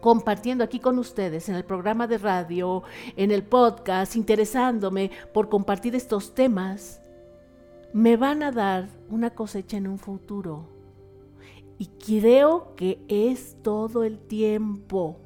compartiendo 0.00 0.64
aquí 0.64 0.80
con 0.80 0.98
ustedes 0.98 1.48
en 1.48 1.54
el 1.54 1.64
programa 1.64 2.06
de 2.06 2.18
radio, 2.18 2.82
en 3.16 3.30
el 3.30 3.42
podcast, 3.42 4.16
interesándome 4.16 5.10
por 5.32 5.48
compartir 5.48 5.94
estos 5.94 6.34
temas, 6.34 7.00
me 7.92 8.16
van 8.16 8.42
a 8.42 8.52
dar 8.52 8.88
una 9.08 9.30
cosecha 9.30 9.76
en 9.76 9.86
un 9.88 9.98
futuro. 9.98 10.77
Y 11.78 11.86
creo 11.86 12.74
que 12.74 13.04
es 13.08 13.56
todo 13.62 14.02
el 14.02 14.18
tiempo, 14.18 15.16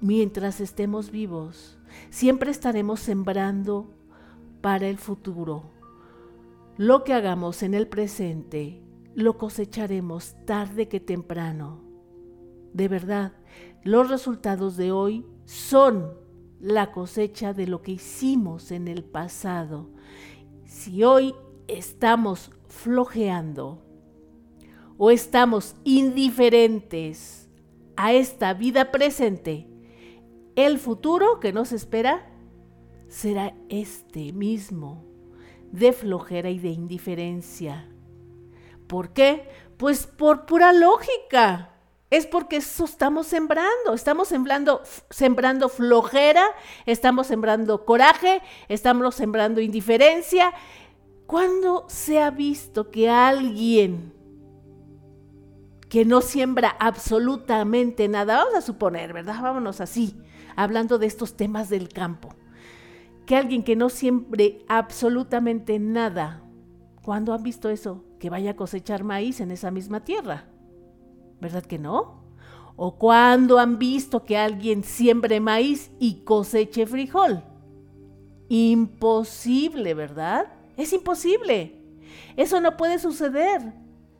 mientras 0.00 0.60
estemos 0.60 1.10
vivos. 1.10 1.76
Siempre 2.10 2.50
estaremos 2.50 3.00
sembrando 3.00 3.90
para 4.60 4.88
el 4.88 4.98
futuro. 4.98 5.64
Lo 6.76 7.02
que 7.02 7.12
hagamos 7.12 7.64
en 7.64 7.74
el 7.74 7.88
presente, 7.88 8.80
lo 9.14 9.36
cosecharemos 9.36 10.36
tarde 10.46 10.86
que 10.86 11.00
temprano. 11.00 11.80
De 12.72 12.86
verdad, 12.86 13.32
los 13.82 14.08
resultados 14.08 14.76
de 14.76 14.92
hoy 14.92 15.26
son 15.44 16.12
la 16.60 16.92
cosecha 16.92 17.52
de 17.52 17.66
lo 17.66 17.82
que 17.82 17.92
hicimos 17.92 18.70
en 18.70 18.86
el 18.86 19.02
pasado. 19.02 19.88
Si 20.64 21.02
hoy 21.02 21.34
estamos 21.66 22.52
flojeando, 22.68 23.82
o 24.98 25.10
estamos 25.10 25.76
indiferentes 25.84 27.48
a 27.96 28.12
esta 28.12 28.52
vida 28.52 28.90
presente, 28.90 29.68
el 30.56 30.78
futuro 30.78 31.38
que 31.40 31.52
nos 31.52 31.72
espera 31.72 32.26
será 33.08 33.54
este 33.68 34.32
mismo, 34.32 35.04
de 35.70 35.92
flojera 35.92 36.50
y 36.50 36.58
de 36.58 36.70
indiferencia. 36.70 37.88
¿Por 38.88 39.12
qué? 39.12 39.48
Pues 39.76 40.06
por 40.06 40.46
pura 40.46 40.72
lógica. 40.72 41.74
Es 42.10 42.26
porque 42.26 42.56
eso 42.56 42.86
estamos 42.86 43.26
sembrando. 43.26 43.92
Estamos 43.94 44.28
sembrando, 44.28 44.82
sembrando 45.10 45.68
flojera, 45.68 46.44
estamos 46.86 47.26
sembrando 47.26 47.84
coraje, 47.84 48.40
estamos 48.68 49.14
sembrando 49.14 49.60
indiferencia. 49.60 50.54
¿Cuándo 51.26 51.84
se 51.88 52.20
ha 52.20 52.30
visto 52.30 52.90
que 52.90 53.10
alguien 53.10 54.17
que 55.88 56.04
no 56.04 56.20
siembra 56.20 56.76
absolutamente 56.78 58.08
nada. 58.08 58.36
Vamos 58.36 58.54
a 58.54 58.60
suponer, 58.60 59.12
¿verdad? 59.12 59.40
Vámonos 59.40 59.80
así, 59.80 60.14
hablando 60.56 60.98
de 60.98 61.06
estos 61.06 61.36
temas 61.36 61.68
del 61.68 61.88
campo. 61.88 62.34
Que 63.26 63.36
alguien 63.36 63.62
que 63.62 63.76
no 63.76 63.88
siembre 63.88 64.64
absolutamente 64.68 65.78
nada, 65.78 66.42
¿cuándo 67.02 67.32
han 67.34 67.42
visto 67.42 67.68
eso? 67.68 68.04
Que 68.18 68.30
vaya 68.30 68.52
a 68.52 68.56
cosechar 68.56 69.04
maíz 69.04 69.40
en 69.40 69.50
esa 69.50 69.70
misma 69.70 70.04
tierra. 70.04 70.46
¿Verdad 71.40 71.64
que 71.64 71.78
no? 71.78 72.24
¿O 72.76 72.96
cuándo 72.96 73.58
han 73.58 73.78
visto 73.78 74.24
que 74.24 74.36
alguien 74.36 74.84
siembre 74.84 75.40
maíz 75.40 75.90
y 75.98 76.22
coseche 76.24 76.86
frijol? 76.86 77.42
Imposible, 78.48 79.94
¿verdad? 79.94 80.52
Es 80.76 80.92
imposible. 80.92 81.82
Eso 82.36 82.60
no 82.60 82.76
puede 82.76 82.98
suceder. 82.98 83.74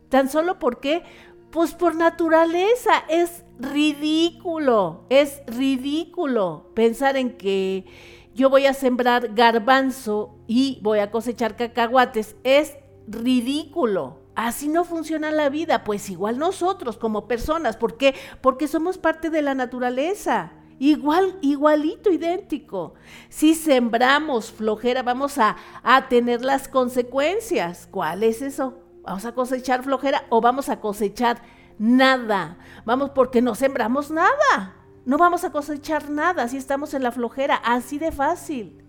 Tan 0.08 0.28
solo 0.28 0.58
porque 0.58 1.02
pues 1.50 1.74
por 1.74 1.94
naturaleza 1.94 3.04
es 3.08 3.44
ridículo, 3.58 5.04
es 5.08 5.42
ridículo 5.46 6.70
pensar 6.74 7.16
en 7.16 7.36
que 7.36 7.86
yo 8.34 8.50
voy 8.50 8.66
a 8.66 8.74
sembrar 8.74 9.34
garbanzo 9.34 10.36
y 10.46 10.78
voy 10.82 11.00
a 11.00 11.10
cosechar 11.10 11.56
cacahuates. 11.56 12.36
Es 12.44 12.76
ridículo. 13.08 14.20
Así 14.36 14.68
no 14.68 14.84
funciona 14.84 15.32
la 15.32 15.48
vida, 15.48 15.82
pues 15.82 16.08
igual 16.08 16.38
nosotros 16.38 16.96
como 16.96 17.26
personas, 17.26 17.76
¿por 17.76 17.96
qué? 17.96 18.14
Porque 18.40 18.68
somos 18.68 18.96
parte 18.96 19.30
de 19.30 19.42
la 19.42 19.56
naturaleza. 19.56 20.52
Igual, 20.78 21.36
igualito, 21.40 22.12
idéntico. 22.12 22.94
Si 23.28 23.56
sembramos 23.56 24.52
flojera, 24.52 25.02
vamos 25.02 25.38
a, 25.38 25.56
a 25.82 26.08
tener 26.08 26.44
las 26.44 26.68
consecuencias. 26.68 27.88
¿Cuál 27.90 28.22
es 28.22 28.40
eso? 28.40 28.78
¿Vamos 29.08 29.24
a 29.24 29.32
cosechar 29.32 29.82
flojera 29.84 30.26
o 30.28 30.42
vamos 30.42 30.68
a 30.68 30.80
cosechar 30.80 31.40
nada? 31.78 32.58
Vamos 32.84 33.08
porque 33.14 33.40
no 33.40 33.54
sembramos 33.54 34.10
nada. 34.10 34.76
No 35.06 35.16
vamos 35.16 35.44
a 35.44 35.50
cosechar 35.50 36.10
nada 36.10 36.46
si 36.46 36.58
estamos 36.58 36.92
en 36.92 37.02
la 37.02 37.10
flojera, 37.10 37.54
así 37.54 37.98
de 37.98 38.12
fácil. 38.12 38.84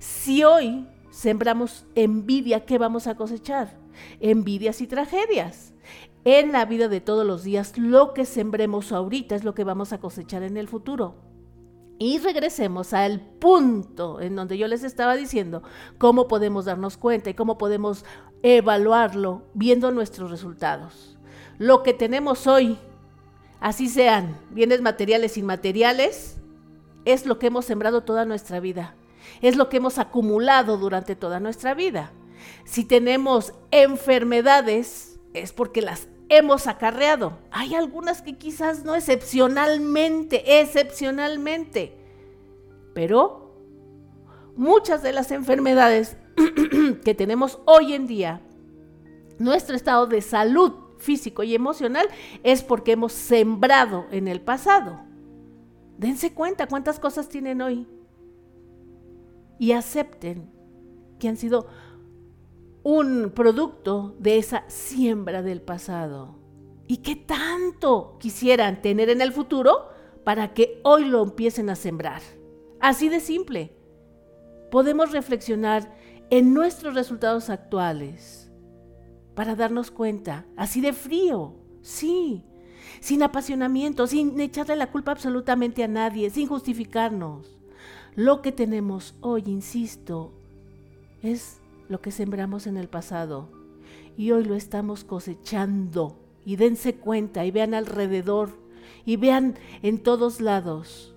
Si 0.00 0.42
hoy 0.42 0.88
sembramos 1.12 1.86
envidia, 1.94 2.66
¿qué 2.66 2.78
vamos 2.78 3.06
a 3.06 3.14
cosechar? 3.14 3.78
Envidias 4.18 4.80
y 4.80 4.88
tragedias. 4.88 5.72
En 6.24 6.50
la 6.50 6.64
vida 6.64 6.88
de 6.88 7.00
todos 7.00 7.24
los 7.24 7.44
días, 7.44 7.78
lo 7.78 8.12
que 8.12 8.24
sembremos 8.24 8.90
ahorita 8.90 9.36
es 9.36 9.44
lo 9.44 9.54
que 9.54 9.62
vamos 9.62 9.92
a 9.92 10.00
cosechar 10.00 10.42
en 10.42 10.56
el 10.56 10.66
futuro. 10.66 11.29
Y 12.02 12.16
regresemos 12.16 12.94
al 12.94 13.20
punto 13.20 14.22
en 14.22 14.34
donde 14.34 14.56
yo 14.56 14.66
les 14.68 14.84
estaba 14.84 15.16
diciendo 15.16 15.62
cómo 15.98 16.28
podemos 16.28 16.64
darnos 16.64 16.96
cuenta 16.96 17.28
y 17.28 17.34
cómo 17.34 17.58
podemos 17.58 18.06
evaluarlo 18.42 19.42
viendo 19.52 19.90
nuestros 19.90 20.30
resultados. 20.30 21.18
Lo 21.58 21.82
que 21.82 21.92
tenemos 21.92 22.46
hoy, 22.46 22.78
así 23.60 23.86
sean 23.86 24.34
bienes 24.48 24.80
materiales, 24.80 25.36
inmateriales, 25.36 26.38
es 27.04 27.26
lo 27.26 27.38
que 27.38 27.48
hemos 27.48 27.66
sembrado 27.66 28.02
toda 28.02 28.24
nuestra 28.24 28.60
vida. 28.60 28.94
Es 29.42 29.56
lo 29.56 29.68
que 29.68 29.76
hemos 29.76 29.98
acumulado 29.98 30.78
durante 30.78 31.16
toda 31.16 31.38
nuestra 31.38 31.74
vida. 31.74 32.12
Si 32.64 32.86
tenemos 32.86 33.52
enfermedades, 33.72 35.20
es 35.34 35.52
porque 35.52 35.82
las 35.82 36.08
hemos 36.30 36.66
acarreado. 36.66 37.36
Hay 37.50 37.74
algunas 37.74 38.22
que 38.22 38.38
quizás 38.38 38.84
no 38.84 38.94
excepcionalmente, 38.94 40.60
excepcionalmente, 40.60 41.98
pero 42.94 43.54
muchas 44.56 45.02
de 45.02 45.12
las 45.12 45.30
enfermedades 45.32 46.16
que 47.04 47.14
tenemos 47.14 47.58
hoy 47.66 47.92
en 47.92 48.06
día, 48.06 48.40
nuestro 49.38 49.76
estado 49.76 50.06
de 50.06 50.22
salud 50.22 50.72
físico 50.98 51.42
y 51.42 51.54
emocional 51.54 52.08
es 52.44 52.62
porque 52.62 52.92
hemos 52.92 53.12
sembrado 53.12 54.06
en 54.10 54.28
el 54.28 54.40
pasado. 54.40 55.00
Dense 55.98 56.32
cuenta 56.32 56.66
cuántas 56.66 57.00
cosas 57.00 57.28
tienen 57.28 57.60
hoy 57.60 57.86
y 59.58 59.72
acepten 59.72 60.50
que 61.18 61.28
han 61.28 61.36
sido 61.36 61.66
un 62.82 63.32
producto 63.34 64.14
de 64.18 64.38
esa 64.38 64.64
siembra 64.68 65.42
del 65.42 65.60
pasado. 65.60 66.36
¿Y 66.86 66.98
qué 66.98 67.14
tanto 67.14 68.16
quisieran 68.18 68.82
tener 68.82 69.10
en 69.10 69.20
el 69.20 69.32
futuro 69.32 69.88
para 70.24 70.54
que 70.54 70.80
hoy 70.82 71.04
lo 71.04 71.22
empiecen 71.22 71.70
a 71.70 71.76
sembrar? 71.76 72.22
Así 72.80 73.08
de 73.08 73.20
simple. 73.20 73.76
Podemos 74.70 75.12
reflexionar 75.12 75.94
en 76.30 76.54
nuestros 76.54 76.94
resultados 76.94 77.50
actuales 77.50 78.50
para 79.34 79.54
darnos 79.54 79.90
cuenta, 79.90 80.46
así 80.56 80.80
de 80.80 80.92
frío, 80.92 81.54
sí, 81.82 82.44
sin 83.00 83.22
apasionamiento, 83.22 84.06
sin 84.06 84.38
echarle 84.40 84.76
la 84.76 84.90
culpa 84.90 85.12
absolutamente 85.12 85.84
a 85.84 85.88
nadie, 85.88 86.30
sin 86.30 86.46
justificarnos. 86.46 87.58
Lo 88.16 88.42
que 88.42 88.52
tenemos 88.52 89.14
hoy, 89.20 89.44
insisto, 89.46 90.32
es 91.22 91.59
lo 91.90 92.00
que 92.00 92.12
sembramos 92.12 92.68
en 92.68 92.76
el 92.76 92.88
pasado 92.88 93.48
y 94.16 94.30
hoy 94.30 94.44
lo 94.44 94.54
estamos 94.54 95.04
cosechando. 95.04 96.16
Y 96.44 96.56
dense 96.56 96.94
cuenta 96.94 97.44
y 97.44 97.50
vean 97.50 97.74
alrededor 97.74 98.50
y 99.04 99.16
vean 99.16 99.56
en 99.82 99.98
todos 100.02 100.40
lados. 100.40 101.14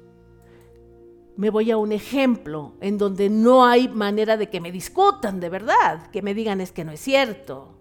Me 1.37 1.49
voy 1.49 1.71
a 1.71 1.77
un 1.77 1.91
ejemplo 1.91 2.73
en 2.81 2.97
donde 2.97 3.29
no 3.29 3.65
hay 3.65 3.87
manera 3.87 4.35
de 4.35 4.49
que 4.49 4.59
me 4.59 4.71
discutan 4.71 5.39
de 5.39 5.49
verdad, 5.49 6.07
que 6.11 6.21
me 6.21 6.33
digan 6.33 6.59
es 6.59 6.71
que 6.71 6.83
no 6.83 6.91
es 6.91 6.99
cierto. 6.99 7.77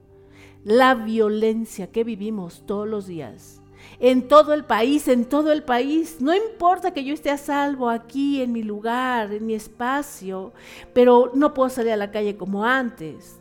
La 0.62 0.94
violencia 0.94 1.90
que 1.90 2.04
vivimos 2.04 2.64
todos 2.66 2.86
los 2.86 3.06
días 3.06 3.61
en 3.98 4.28
todo 4.28 4.54
el 4.54 4.64
país, 4.64 5.08
en 5.08 5.24
todo 5.24 5.52
el 5.52 5.62
país. 5.62 6.16
No 6.20 6.34
importa 6.34 6.92
que 6.92 7.04
yo 7.04 7.14
esté 7.14 7.30
a 7.30 7.38
salvo 7.38 7.88
aquí, 7.88 8.42
en 8.42 8.52
mi 8.52 8.62
lugar, 8.62 9.32
en 9.32 9.46
mi 9.46 9.54
espacio, 9.54 10.52
pero 10.92 11.30
no 11.34 11.54
puedo 11.54 11.70
salir 11.70 11.92
a 11.92 11.96
la 11.96 12.10
calle 12.10 12.36
como 12.36 12.64
antes. 12.64 13.38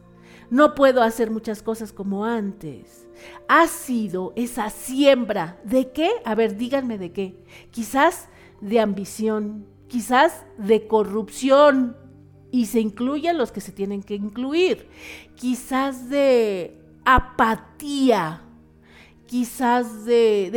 No 0.50 0.76
puedo 0.76 1.02
hacer 1.02 1.32
muchas 1.32 1.64
cosas 1.64 1.94
como 1.94 2.26
antes. 2.26 3.08
Ha 3.48 3.68
sido 3.68 4.34
esa 4.36 4.70
siembra. 4.70 5.60
¿De 5.64 5.92
qué? 5.92 6.10
A 6.26 6.36
ver, 6.36 6.58
díganme 6.58 6.98
de 6.98 7.12
qué. 7.12 7.44
Quizás 7.72 8.28
de 8.60 8.80
ambición, 8.80 9.66
quizás 9.88 10.46
de 10.58 10.88
corrupción, 10.88 11.96
y 12.52 12.66
se 12.66 12.82
incluyen 12.82 13.38
los 13.38 13.52
que 13.52 13.62
se 13.62 13.72
tienen 13.72 14.04
que 14.04 14.16
incluir. 14.16 14.90
Quizás 15.36 16.10
de 16.10 16.78
apatía, 17.06 18.42
quizás 19.32 20.04
de, 20.04 20.52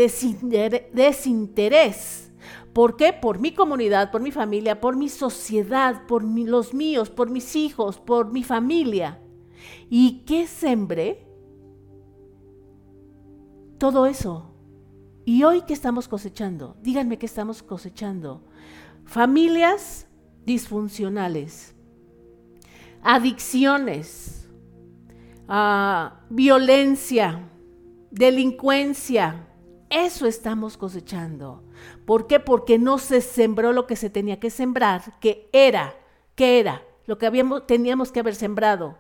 desinterés. 0.92 2.32
¿Por 2.72 2.96
qué? 2.96 3.12
Por 3.12 3.38
mi 3.38 3.54
comunidad, 3.54 4.10
por 4.10 4.20
mi 4.20 4.32
familia, 4.32 4.80
por 4.80 4.96
mi 4.96 5.08
sociedad, 5.08 6.08
por 6.08 6.24
los 6.24 6.74
míos, 6.74 7.08
por 7.08 7.30
mis 7.30 7.54
hijos, 7.54 8.00
por 8.00 8.32
mi 8.32 8.42
familia. 8.42 9.20
¿Y 9.88 10.24
qué 10.26 10.48
sembré? 10.48 11.24
Todo 13.78 14.06
eso. 14.06 14.50
¿Y 15.24 15.44
hoy 15.44 15.62
qué 15.62 15.72
estamos 15.72 16.08
cosechando? 16.08 16.76
Díganme 16.82 17.16
qué 17.16 17.26
estamos 17.26 17.62
cosechando. 17.62 18.42
Familias 19.04 20.08
disfuncionales, 20.44 21.76
adicciones, 23.04 24.48
ah, 25.46 26.24
violencia, 26.28 27.52
delincuencia. 28.14 29.46
Eso 29.90 30.26
estamos 30.26 30.76
cosechando. 30.76 31.64
¿Por 32.06 32.26
qué? 32.26 32.40
Porque 32.40 32.78
no 32.78 32.98
se 32.98 33.20
sembró 33.20 33.72
lo 33.72 33.86
que 33.86 33.96
se 33.96 34.10
tenía 34.10 34.40
que 34.40 34.50
sembrar, 34.50 35.18
que 35.20 35.48
era, 35.52 35.94
que 36.34 36.58
era, 36.60 36.82
lo 37.06 37.18
que 37.18 37.26
habíamos, 37.26 37.66
teníamos 37.66 38.10
que 38.10 38.20
haber 38.20 38.34
sembrado 38.34 38.96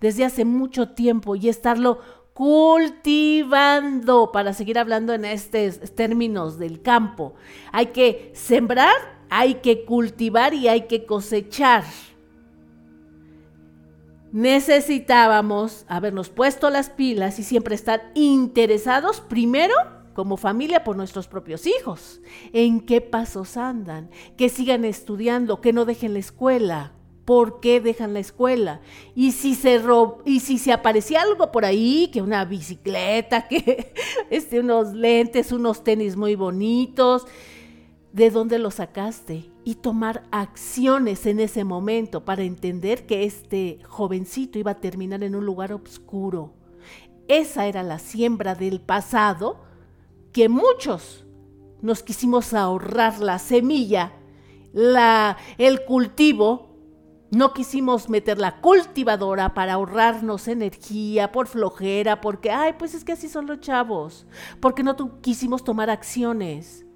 desde 0.00 0.24
hace 0.24 0.44
mucho 0.44 0.90
tiempo 0.90 1.34
y 1.34 1.48
estarlo 1.48 1.98
cultivando, 2.34 4.30
para 4.30 4.52
seguir 4.52 4.78
hablando 4.78 5.12
en 5.12 5.24
estos 5.24 5.94
términos 5.94 6.58
del 6.58 6.82
campo. 6.82 7.34
Hay 7.72 7.86
que 7.86 8.30
sembrar, 8.34 8.94
hay 9.28 9.54
que 9.56 9.84
cultivar 9.84 10.54
y 10.54 10.68
hay 10.68 10.82
que 10.82 11.04
cosechar 11.04 11.84
necesitábamos 14.32 15.84
habernos 15.88 16.28
puesto 16.28 16.70
las 16.70 16.90
pilas 16.90 17.38
y 17.38 17.44
siempre 17.44 17.74
estar 17.74 18.10
interesados 18.14 19.20
primero 19.20 19.74
como 20.14 20.36
familia 20.36 20.82
por 20.82 20.96
nuestros 20.96 21.28
propios 21.28 21.64
hijos, 21.66 22.20
en 22.52 22.80
qué 22.80 23.00
pasos 23.00 23.56
andan, 23.56 24.10
que 24.36 24.48
sigan 24.48 24.84
estudiando, 24.84 25.60
que 25.60 25.72
no 25.72 25.84
dejen 25.84 26.12
la 26.12 26.18
escuela, 26.18 26.92
por 27.24 27.60
qué 27.60 27.80
dejan 27.80 28.14
la 28.14 28.18
escuela. 28.18 28.80
Y 29.14 29.30
si 29.30 29.54
se 29.54 29.80
y 30.24 30.40
si 30.40 30.58
se 30.58 30.72
aparecía 30.72 31.22
algo 31.22 31.52
por 31.52 31.64
ahí, 31.64 32.10
que 32.12 32.20
una 32.20 32.44
bicicleta, 32.44 33.46
que 33.48 33.92
este, 34.28 34.58
unos 34.58 34.92
lentes, 34.92 35.52
unos 35.52 35.84
tenis 35.84 36.16
muy 36.16 36.34
bonitos, 36.34 37.26
¿de 38.12 38.30
dónde 38.30 38.58
lo 38.58 38.72
sacaste? 38.72 39.50
Y 39.68 39.74
tomar 39.74 40.22
acciones 40.30 41.26
en 41.26 41.40
ese 41.40 41.62
momento 41.62 42.24
para 42.24 42.42
entender 42.42 43.04
que 43.04 43.24
este 43.24 43.80
jovencito 43.86 44.58
iba 44.58 44.70
a 44.70 44.80
terminar 44.80 45.22
en 45.22 45.34
un 45.34 45.44
lugar 45.44 45.74
oscuro. 45.74 46.54
Esa 47.28 47.66
era 47.66 47.82
la 47.82 47.98
siembra 47.98 48.54
del 48.54 48.80
pasado 48.80 49.60
que 50.32 50.48
muchos 50.48 51.26
nos 51.82 52.02
quisimos 52.02 52.54
ahorrar 52.54 53.18
la 53.18 53.38
semilla, 53.38 54.14
la, 54.72 55.36
el 55.58 55.84
cultivo, 55.84 56.74
no 57.30 57.52
quisimos 57.52 58.08
meter 58.08 58.38
la 58.38 58.62
cultivadora 58.62 59.52
para 59.52 59.74
ahorrarnos 59.74 60.48
energía 60.48 61.30
por 61.30 61.46
flojera, 61.46 62.22
porque, 62.22 62.50
ay, 62.50 62.76
pues 62.78 62.94
es 62.94 63.04
que 63.04 63.12
así 63.12 63.28
son 63.28 63.46
los 63.46 63.60
chavos, 63.60 64.26
porque 64.60 64.82
no 64.82 64.96
quisimos 65.20 65.62
tomar 65.62 65.90
acciones 65.90 66.86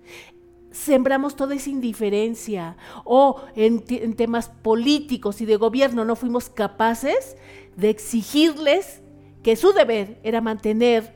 sembramos 0.73 1.37
toda 1.37 1.55
esa 1.55 1.71
indiferencia 1.71 2.77
o 3.05 3.43
en, 3.55 3.83
temas 4.17 4.49
políticos 4.49 5.41
y 5.41 5.47
de 5.47 5.57
gobierno 5.57 6.05
no 6.05 6.17
fuimos 6.17 6.49
capaces 6.49 7.37
de 7.77 7.91
exigirles 7.91 9.03
que 9.43 9.57
su 9.57 9.73
deber 9.73 10.19
era 10.23 10.41
mantener 10.41 11.15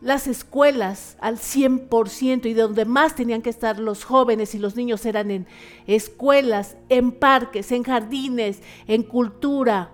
las 0.00 0.26
escuelas 0.26 1.16
al 1.20 1.38
100% 1.38 2.46
y 2.46 2.54
de 2.54 2.62
donde 2.62 2.84
más 2.84 3.14
tenían 3.14 3.42
que 3.42 3.50
estar 3.50 3.78
los 3.78 4.04
jóvenes 4.04 4.54
y 4.54 4.58
los 4.58 4.74
niños 4.74 5.06
eran 5.06 5.30
en 5.30 5.46
escuelas, 5.86 6.76
en 6.88 7.12
parques, 7.12 7.70
en 7.70 7.84
jardines, 7.84 8.62
en 8.88 9.04
cultura, 9.04 9.92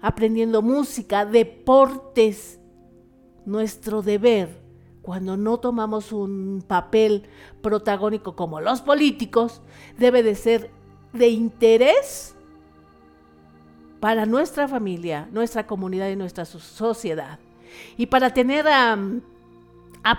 aprendiendo 0.00 0.62
música, 0.62 1.26
deportes. 1.26 2.58
Nuestro 3.44 4.02
deber 4.02 4.59
cuando 5.02 5.36
no 5.36 5.58
tomamos 5.58 6.12
un 6.12 6.62
papel 6.66 7.24
protagónico 7.62 8.36
como 8.36 8.60
los 8.60 8.80
políticos, 8.82 9.62
debe 9.98 10.22
de 10.22 10.34
ser 10.34 10.70
de 11.12 11.28
interés 11.28 12.34
para 14.00 14.26
nuestra 14.26 14.68
familia, 14.68 15.28
nuestra 15.32 15.66
comunidad 15.66 16.08
y 16.08 16.16
nuestra 16.16 16.44
sociedad. 16.44 17.38
Y 17.96 18.06
para 18.06 18.32
tener 18.34 18.66
a, 18.68 18.98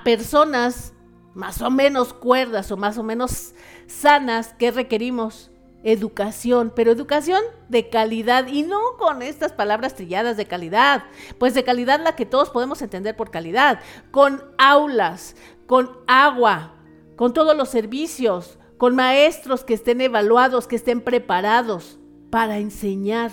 personas 0.03 0.93
más 1.33 1.61
o 1.61 1.69
menos 1.69 2.13
cuerdas 2.13 2.71
o 2.71 2.77
más 2.77 2.97
o 2.97 3.03
menos 3.03 3.53
sanas 3.87 4.53
que 4.53 4.71
requerimos 4.71 5.50
educación, 5.83 6.71
pero 6.75 6.91
educación 6.91 7.41
de 7.69 7.89
calidad 7.89 8.47
y 8.47 8.63
no 8.63 8.79
con 8.97 9.21
estas 9.21 9.51
palabras 9.51 9.95
trilladas 9.95 10.37
de 10.37 10.45
calidad, 10.45 11.03
pues 11.37 11.53
de 11.53 11.63
calidad 11.63 12.01
la 12.03 12.15
que 12.15 12.25
todos 12.25 12.49
podemos 12.49 12.81
entender 12.81 13.15
por 13.15 13.31
calidad, 13.31 13.79
con 14.11 14.43
aulas, 14.57 15.35
con 15.65 15.91
agua, 16.07 16.75
con 17.15 17.33
todos 17.33 17.55
los 17.55 17.69
servicios, 17.69 18.59
con 18.77 18.95
maestros 18.95 19.63
que 19.63 19.73
estén 19.73 20.01
evaluados, 20.01 20.67
que 20.67 20.75
estén 20.75 21.01
preparados 21.01 21.99
para 22.29 22.57
enseñar. 22.57 23.31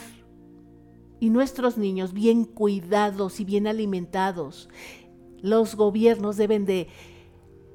Y 1.21 1.31
nuestros 1.31 1.79
niños 1.79 2.13
bien 2.13 2.45
cuidados 2.45 3.41
y 3.41 3.45
bien 3.45 3.67
alimentados. 3.67 4.69
Los 5.41 5.75
gobiernos 5.75 6.37
deben 6.37 6.65
de 6.65 6.89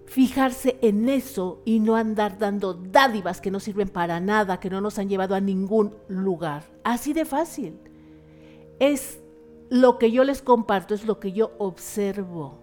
fijarse 0.06 0.78
en 0.82 1.10
eso 1.10 1.62
y 1.66 1.80
no 1.80 1.96
andar 1.96 2.38
dando 2.38 2.74
dádivas 2.74 3.42
que 3.42 3.52
no 3.52 3.60
sirven 3.60 3.90
para 3.90 4.20
nada, 4.20 4.60
que 4.60 4.70
no 4.70 4.82
nos 4.82 5.00
han 5.00 5.10
llevado 5.10 5.36
a 5.36 5.42
ningún 5.42 5.94
lugar. 6.08 6.64
Así 6.84 7.14
de 7.14 7.26
fácil. 7.26 7.80
Es 8.80 9.20
lo 9.70 9.98
que 9.98 10.12
yo 10.12 10.24
les 10.24 10.42
comparto 10.42 10.94
es 10.94 11.06
lo 11.06 11.20
que 11.20 11.32
yo 11.32 11.52
observo. 11.58 12.60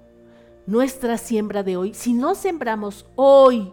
Nuestra 0.67 1.19
siembra 1.19 1.63
de 1.63 1.77
hoy, 1.77 1.95
si 1.95 2.13
no 2.13 2.35
sembramos 2.35 3.07
hoy 3.17 3.73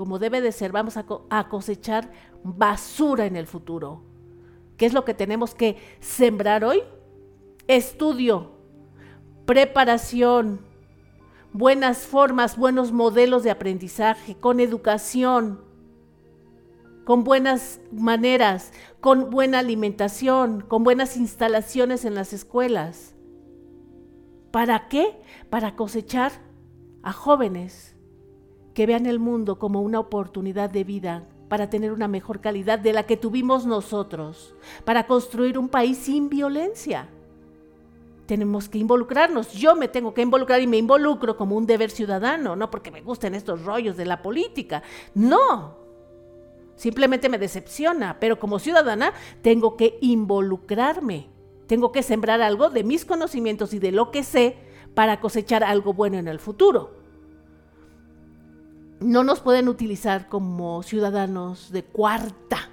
como 0.00 0.18
debe 0.18 0.40
de 0.40 0.50
ser, 0.50 0.72
vamos 0.72 0.96
a, 0.96 1.48
cosechar 1.50 2.10
basura 2.42 3.26
en 3.26 3.36
el 3.36 3.46
futuro. 3.46 4.00
¿Qué 4.78 4.86
es 4.86 4.94
lo 4.94 5.04
que 5.04 5.12
tenemos 5.12 5.54
que 5.54 5.76
sembrar 6.00 6.64
hoy? 6.64 6.82
Estudio, 7.66 8.50
preparación, 9.44 10.62
buenas 11.52 12.06
formas, 12.06 12.56
buenos 12.56 12.92
modelos 12.92 13.42
de 13.42 13.50
aprendizaje, 13.50 14.36
con 14.36 14.60
educación, 14.60 15.60
con 17.04 17.24
buenas 17.24 17.80
maneras, 17.92 18.72
con 19.00 19.30
buena 19.30 19.58
alimentación, 19.58 20.60
con 20.60 20.84
buenas 20.84 21.16
instalaciones 21.16 22.04
en 22.04 22.14
las 22.14 22.32
escuelas. 22.32 23.14
¿Para 24.50 24.88
qué? 24.88 25.20
Para 25.48 25.76
cosechar 25.76 26.32
a 27.02 27.12
jóvenes 27.12 27.96
que 28.74 28.86
vean 28.86 29.06
el 29.06 29.18
mundo 29.18 29.58
como 29.58 29.80
una 29.80 29.98
oportunidad 29.98 30.70
de 30.70 30.84
vida 30.84 31.28
para 31.48 31.68
tener 31.68 31.92
una 31.92 32.06
mejor 32.06 32.40
calidad 32.40 32.78
de 32.78 32.92
la 32.92 33.06
que 33.06 33.16
tuvimos 33.16 33.66
nosotros, 33.66 34.54
para 34.84 35.08
construir 35.08 35.58
un 35.58 35.68
país 35.68 35.98
sin 35.98 36.28
violencia 36.28 37.08
tenemos 38.30 38.68
que 38.68 38.78
involucrarnos. 38.78 39.54
Yo 39.54 39.74
me 39.74 39.88
tengo 39.88 40.14
que 40.14 40.22
involucrar 40.22 40.60
y 40.60 40.68
me 40.68 40.76
involucro 40.76 41.36
como 41.36 41.56
un 41.56 41.66
deber 41.66 41.90
ciudadano, 41.90 42.54
no 42.54 42.70
porque 42.70 42.92
me 42.92 43.02
gusten 43.02 43.34
estos 43.34 43.64
rollos 43.64 43.96
de 43.96 44.04
la 44.04 44.22
política. 44.22 44.84
No. 45.14 45.76
Simplemente 46.76 47.28
me 47.28 47.38
decepciona, 47.38 48.18
pero 48.20 48.38
como 48.38 48.60
ciudadana 48.60 49.14
tengo 49.42 49.76
que 49.76 49.98
involucrarme. 50.00 51.28
Tengo 51.66 51.90
que 51.90 52.04
sembrar 52.04 52.40
algo 52.40 52.70
de 52.70 52.84
mis 52.84 53.04
conocimientos 53.04 53.74
y 53.74 53.80
de 53.80 53.90
lo 53.90 54.12
que 54.12 54.22
sé 54.22 54.58
para 54.94 55.18
cosechar 55.18 55.64
algo 55.64 55.92
bueno 55.92 56.16
en 56.16 56.28
el 56.28 56.38
futuro. 56.38 57.00
No 59.00 59.24
nos 59.24 59.40
pueden 59.40 59.66
utilizar 59.66 60.28
como 60.28 60.84
ciudadanos 60.84 61.72
de 61.72 61.82
cuarta 61.82 62.69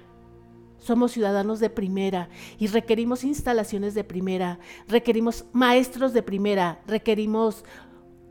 somos 0.88 1.12
ciudadanos 1.12 1.60
de 1.60 1.70
primera 1.70 2.30
y 2.58 2.66
requerimos 2.66 3.22
instalaciones 3.22 3.94
de 3.94 4.04
primera, 4.04 4.58
requerimos 4.88 5.44
maestros 5.52 6.12
de 6.14 6.22
primera, 6.22 6.80
requerimos 6.86 7.64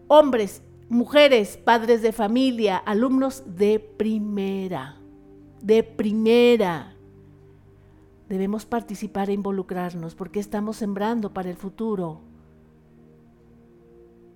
hombres, 0.07 0.63
mujeres, 0.89 1.55
padres 1.55 2.01
de 2.01 2.11
familia, 2.11 2.77
alumnos 2.77 3.43
de 3.45 3.79
primera, 3.79 4.97
de 5.61 5.83
primera. 5.83 6.95
Debemos 8.27 8.65
participar 8.65 9.29
e 9.29 9.33
involucrarnos 9.33 10.15
porque 10.15 10.39
estamos 10.39 10.77
sembrando 10.77 11.33
para 11.33 11.49
el 11.49 11.57
futuro. 11.57 12.21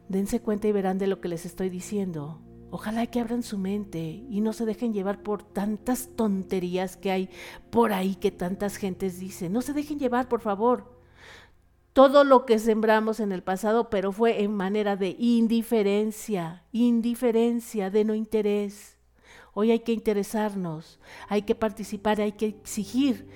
Dense 0.10 0.41
cuenta 0.41 0.67
y 0.67 0.71
verán 0.71 0.99
de 0.99 1.07
lo 1.07 1.19
que 1.19 1.27
les 1.27 1.45
estoy 1.45 1.69
diciendo. 1.69 2.39
Ojalá 2.73 3.05
que 3.07 3.19
abran 3.19 3.43
su 3.43 3.57
mente 3.57 4.23
y 4.29 4.39
no 4.39 4.53
se 4.53 4.65
dejen 4.65 4.93
llevar 4.93 5.21
por 5.21 5.43
tantas 5.43 6.10
tonterías 6.15 6.95
que 6.95 7.12
hay 7.12 7.29
por 7.69 7.91
ahí 7.91 8.15
que 8.15 8.31
tantas 8.31 8.77
gentes 8.77 9.19
dicen. 9.19 9.51
No 9.51 9.62
se 9.62 9.73
dejen 9.73 9.99
llevar, 9.99 10.29
por 10.29 10.39
favor. 10.39 10.97
Todo 11.91 12.23
lo 12.23 12.45
que 12.45 12.60
sembramos 12.60 13.19
en 13.19 13.34
el 13.34 13.43
pasado, 13.43 13.89
pero 13.89 14.13
fue 14.13 14.41
en 14.41 14.53
manera 14.55 14.95
de 14.95 15.17
indiferencia, 15.19 16.63
indiferencia, 16.71 17.89
de 17.89 18.05
no 18.05 18.15
interés. 18.15 18.97
Hoy 19.53 19.71
hay 19.71 19.79
que 19.79 19.91
interesarnos, 19.91 20.97
hay 21.27 21.41
que 21.41 21.55
participar, 21.55 22.21
hay 22.21 22.31
que 22.31 22.45
exigir. 22.45 23.27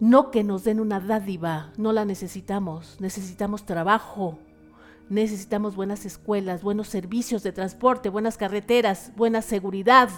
No 0.00 0.30
que 0.30 0.42
nos 0.42 0.64
den 0.64 0.80
una 0.80 1.00
dádiva, 1.00 1.70
no 1.76 1.92
la 1.92 2.06
necesitamos, 2.06 2.96
necesitamos 2.98 3.66
trabajo, 3.66 4.38
Necesitamos 5.08 5.74
buenas 5.74 6.04
escuelas, 6.04 6.62
buenos 6.62 6.88
servicios 6.88 7.42
de 7.42 7.52
transporte, 7.52 8.10
buenas 8.10 8.36
carreteras, 8.36 9.12
buena 9.16 9.40
seguridad, 9.40 10.10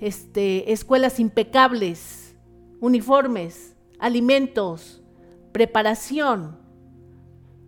este, 0.00 0.72
escuelas 0.72 1.20
impecables, 1.20 2.34
uniformes, 2.80 3.76
alimentos, 4.00 5.02
preparación. 5.52 6.58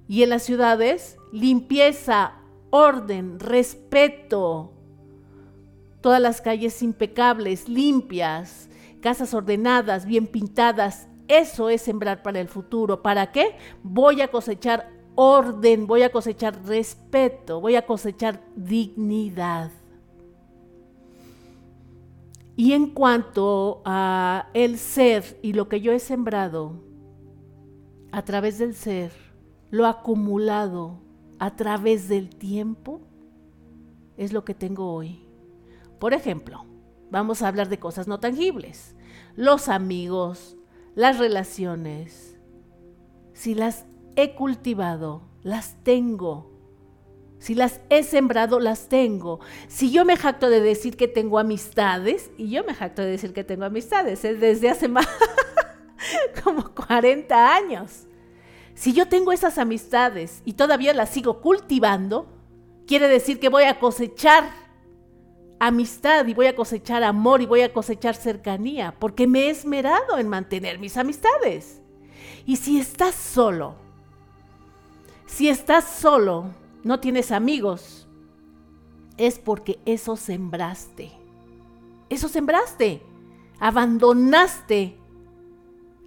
Y 0.09 0.25
en 0.25 0.31
las 0.31 0.42
ciudades, 0.42 1.18
limpieza, 1.33 2.35
orden, 2.70 3.38
respeto. 3.38 4.72
Todas 6.01 6.20
las 6.20 6.40
calles 6.40 6.83
impecables, 6.83 7.68
limpias, 7.68 8.68
casas 9.01 9.35
ordenadas, 9.35 10.05
bien 10.05 10.27
pintadas. 10.27 11.09
Eso 11.29 11.70
es 11.70 11.83
sembrar 11.83 12.22
para 12.22 12.40
el 12.40 12.49
futuro. 12.49 13.03
¿Para 13.03 13.31
qué? 13.33 13.57
Voy 13.83 14.20
a 14.20 14.29
cosechar 14.29 14.96
orden, 15.17 15.87
voy 15.87 16.03
a 16.03 16.13
cosechar 16.13 16.65
respeto, 16.65 17.61
voy 17.61 17.75
a 17.75 17.85
cosechar 17.85 18.41
dignidad. 18.55 19.73
Y 22.55 22.73
en 22.73 22.91
cuanto 22.91 23.83
a 23.85 24.49
el 24.55 24.79
ser 24.79 25.39
y 25.43 25.53
lo 25.53 25.69
que 25.69 25.81
yo 25.81 25.93
he 25.93 25.99
sembrado 25.99 26.73
a 28.13 28.25
través 28.25 28.59
del 28.59 28.75
ser, 28.75 29.13
lo 29.71 29.87
acumulado 29.87 31.01
a 31.39 31.57
través 31.57 32.09
del 32.09 32.31
tiempo, 32.31 33.01
es 34.17 34.33
lo 34.33 34.45
que 34.45 34.55
tengo 34.55 34.93
hoy. 34.93 35.21
Por 35.99 36.15
ejemplo, 36.15 36.65
vamos 37.11 37.43
a 37.43 37.49
hablar 37.49 37.69
de 37.69 37.79
cosas 37.79 38.07
no 38.07 38.21
tangibles. 38.21 38.97
Los 39.35 39.69
amigos, 39.69 40.57
las 40.95 41.19
relaciones. 41.19 42.39
Si 43.35 43.55
las 43.55 43.85
he 44.17 44.35
cultivado, 44.35 45.23
las 45.43 45.77
tengo. 45.85 46.51
Si 47.39 47.55
las 47.55 47.81
he 47.91 48.03
sembrado, 48.03 48.59
las 48.61 48.89
tengo. 48.89 49.41
Si 49.69 49.93
yo 49.93 50.05
me 50.05 50.17
jacto 50.17 50.49
de 50.51 50.61
decir 50.61 50.97
que 50.97 51.07
tengo 51.07 51.39
amistades, 51.39 52.31
y 52.37 52.51
yo 52.51 52.65
me 52.65 52.75
jacto 52.75 53.03
de 53.03 53.11
decir 53.11 53.33
que 53.33 53.45
tengo 53.45 53.65
amistades, 53.65 54.25
es 54.25 54.41
desde 54.41 54.71
hace 54.71 54.89
más 54.89 55.07
como 56.45 56.75
40 56.75 57.55
años. 57.55 58.07
Si 58.75 58.93
yo 58.93 59.07
tengo 59.07 59.33
esas 59.33 59.59
amistades 59.59 60.43
y 60.45 60.55
todavía 60.55 60.93
las 60.93 61.11
sigo 61.11 61.41
cultivando, 61.41 62.27
quiere 62.87 63.09
decir 63.09 63.39
que 63.39 63.49
voy 63.49 63.65
a 63.65 63.79
cosechar 63.79 64.45
amistad 65.59 66.27
y 66.27 66.35
voy 66.35 66.47
a 66.47 66.57
cosechar 66.57 67.03
amor 67.03 67.41
y 67.41 67.47
voy 67.47 67.63
a 67.63 67.73
cosechar 67.73 68.15
cercanía, 68.15 68.95
porque 68.99 69.27
me 69.27 69.45
he 69.45 69.51
esmerado 69.51 70.19
en 70.19 70.29
mantener 70.29 70.79
mis 70.79 70.97
amistades. 70.97 71.81
Y 72.45 72.57
si 72.57 72.79
estás 72.79 73.15
solo, 73.15 73.86
si 75.27 75.49
estás 75.49 75.85
solo, 75.85 76.55
no 76.83 77.01
tienes 77.01 77.33
amigos, 77.33 78.07
es 79.17 79.39
porque 79.39 79.79
eso 79.85 80.17
sembraste. 80.17 81.12
Eso 82.09 82.29
sembraste. 82.29 83.03
Abandonaste 83.59 84.97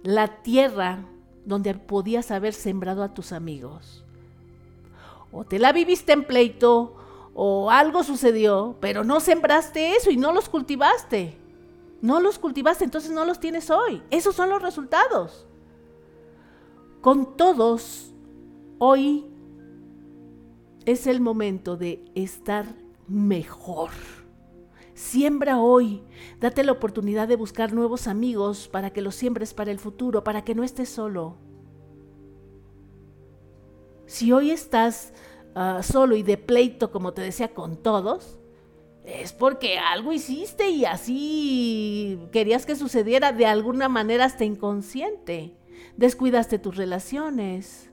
la 0.02 0.42
tierra 0.42 1.04
donde 1.44 1.74
podías 1.74 2.30
haber 2.30 2.54
sembrado 2.54 3.02
a 3.02 3.12
tus 3.12 3.32
amigos. 3.32 4.04
O 5.32 5.44
te 5.44 5.58
la 5.58 5.72
viviste 5.72 6.12
en 6.12 6.24
pleito, 6.24 6.96
o 7.34 7.70
algo 7.70 8.02
sucedió, 8.02 8.76
pero 8.80 9.04
no 9.04 9.20
sembraste 9.20 9.96
eso 9.96 10.10
y 10.10 10.16
no 10.16 10.32
los 10.32 10.48
cultivaste. 10.48 11.36
No 12.00 12.20
los 12.20 12.38
cultivaste, 12.38 12.84
entonces 12.84 13.10
no 13.10 13.24
los 13.24 13.40
tienes 13.40 13.70
hoy. 13.70 14.02
Esos 14.10 14.34
son 14.34 14.48
los 14.48 14.62
resultados. 14.62 15.46
Con 17.02 17.36
todos 17.36 18.09
Hoy 18.82 19.26
es 20.86 21.06
el 21.06 21.20
momento 21.20 21.76
de 21.76 22.02
estar 22.14 22.64
mejor. 23.06 23.90
Siembra 24.94 25.58
hoy, 25.58 26.02
date 26.40 26.64
la 26.64 26.72
oportunidad 26.72 27.28
de 27.28 27.36
buscar 27.36 27.74
nuevos 27.74 28.06
amigos 28.06 28.68
para 28.68 28.88
que 28.88 29.02
los 29.02 29.14
siembres 29.14 29.52
para 29.52 29.70
el 29.70 29.78
futuro, 29.78 30.24
para 30.24 30.44
que 30.44 30.54
no 30.54 30.64
estés 30.64 30.88
solo. 30.88 31.36
Si 34.06 34.32
hoy 34.32 34.50
estás 34.50 35.12
ah, 35.54 35.82
solo 35.82 36.16
y 36.16 36.22
de 36.22 36.38
pleito, 36.38 36.90
como 36.90 37.12
te 37.12 37.20
decía, 37.20 37.48
con 37.52 37.76
todos, 37.76 38.38
es 39.04 39.34
porque 39.34 39.78
algo 39.78 40.10
hiciste 40.10 40.70
y 40.70 40.86
así 40.86 42.18
querías 42.32 42.64
que 42.64 42.76
sucediera 42.76 43.32
de 43.32 43.44
alguna 43.44 43.90
manera 43.90 44.24
hasta 44.24 44.46
inconsciente. 44.46 45.54
Descuidaste 45.98 46.58
tus 46.58 46.76
relaciones 46.76 47.89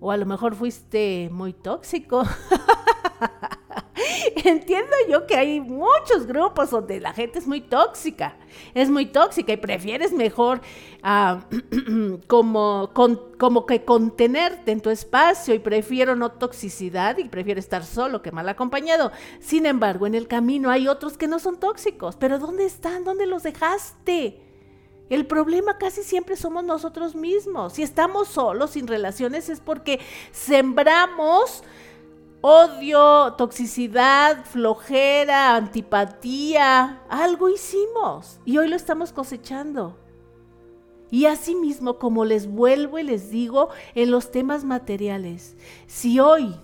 o 0.00 0.10
a 0.10 0.16
lo 0.16 0.26
mejor 0.26 0.54
fuiste 0.54 1.28
muy 1.32 1.52
tóxico. 1.52 2.22
Entiendo 4.44 4.92
yo 5.08 5.26
que 5.26 5.36
hay 5.36 5.60
muchos 5.60 6.26
grupos 6.26 6.70
donde 6.70 7.00
la 7.00 7.12
gente 7.12 7.38
es 7.38 7.46
muy 7.46 7.62
tóxica, 7.62 8.36
es 8.74 8.90
muy 8.90 9.06
tóxica 9.06 9.52
y 9.52 9.56
prefieres 9.56 10.12
mejor 10.12 10.60
ah, 11.02 11.40
como, 12.26 12.90
como 13.38 13.66
que 13.66 13.84
contenerte 13.84 14.72
en 14.72 14.80
tu 14.80 14.90
espacio 14.90 15.54
y 15.54 15.58
prefiero 15.58 16.14
no 16.14 16.32
toxicidad 16.32 17.18
y 17.18 17.28
prefiero 17.28 17.58
estar 17.58 17.84
solo 17.84 18.22
que 18.22 18.32
mal 18.32 18.48
acompañado. 18.48 19.12
Sin 19.40 19.66
embargo, 19.66 20.06
en 20.06 20.14
el 20.14 20.28
camino 20.28 20.70
hay 20.70 20.88
otros 20.88 21.16
que 21.16 21.28
no 21.28 21.38
son 21.38 21.58
tóxicos, 21.58 22.16
pero 22.16 22.38
¿dónde 22.38 22.66
están? 22.66 23.04
¿Dónde 23.04 23.26
los 23.26 23.42
dejaste? 23.42 24.45
El 25.08 25.26
problema 25.26 25.78
casi 25.78 26.02
siempre 26.02 26.36
somos 26.36 26.64
nosotros 26.64 27.14
mismos. 27.14 27.74
Si 27.74 27.82
estamos 27.82 28.28
solos, 28.28 28.70
sin 28.70 28.86
relaciones, 28.86 29.48
es 29.48 29.60
porque 29.60 30.00
sembramos 30.32 31.62
odio, 32.40 33.34
toxicidad, 33.34 34.44
flojera, 34.44 35.56
antipatía. 35.56 37.02
Algo 37.08 37.48
hicimos 37.48 38.40
y 38.44 38.58
hoy 38.58 38.68
lo 38.68 38.76
estamos 38.76 39.12
cosechando. 39.12 39.96
Y 41.10 41.26
asimismo, 41.26 41.98
como 41.98 42.24
les 42.24 42.48
vuelvo 42.48 42.98
y 42.98 43.04
les 43.04 43.30
digo 43.30 43.68
en 43.94 44.10
los 44.10 44.32
temas 44.32 44.64
materiales, 44.64 45.56
si 45.86 46.18
hoy 46.18 46.56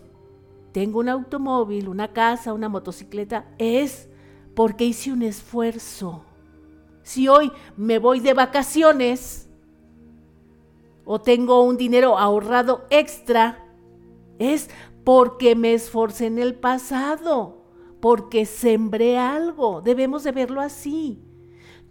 tengo 0.72 0.98
un 0.98 1.08
automóvil, 1.08 1.88
una 1.88 2.12
casa, 2.12 2.52
una 2.52 2.68
motocicleta, 2.68 3.46
es 3.58 4.08
porque 4.54 4.84
hice 4.84 5.12
un 5.12 5.22
esfuerzo. 5.22 6.24
Si 7.02 7.28
hoy 7.28 7.52
me 7.76 7.98
voy 7.98 8.20
de 8.20 8.34
vacaciones 8.34 9.48
o 11.04 11.20
tengo 11.20 11.62
un 11.62 11.76
dinero 11.76 12.18
ahorrado 12.18 12.86
extra, 12.90 13.64
es 14.38 14.70
porque 15.04 15.56
me 15.56 15.74
esforcé 15.74 16.26
en 16.26 16.38
el 16.38 16.54
pasado, 16.54 17.64
porque 18.00 18.46
sembré 18.46 19.18
algo. 19.18 19.82
Debemos 19.82 20.24
de 20.24 20.32
verlo 20.32 20.60
así. 20.60 21.22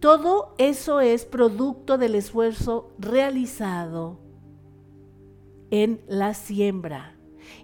Todo 0.00 0.54
eso 0.58 1.00
es 1.00 1.24
producto 1.24 1.98
del 1.98 2.14
esfuerzo 2.14 2.90
realizado 2.98 4.18
en 5.70 6.00
la 6.08 6.34
siembra. 6.34 7.16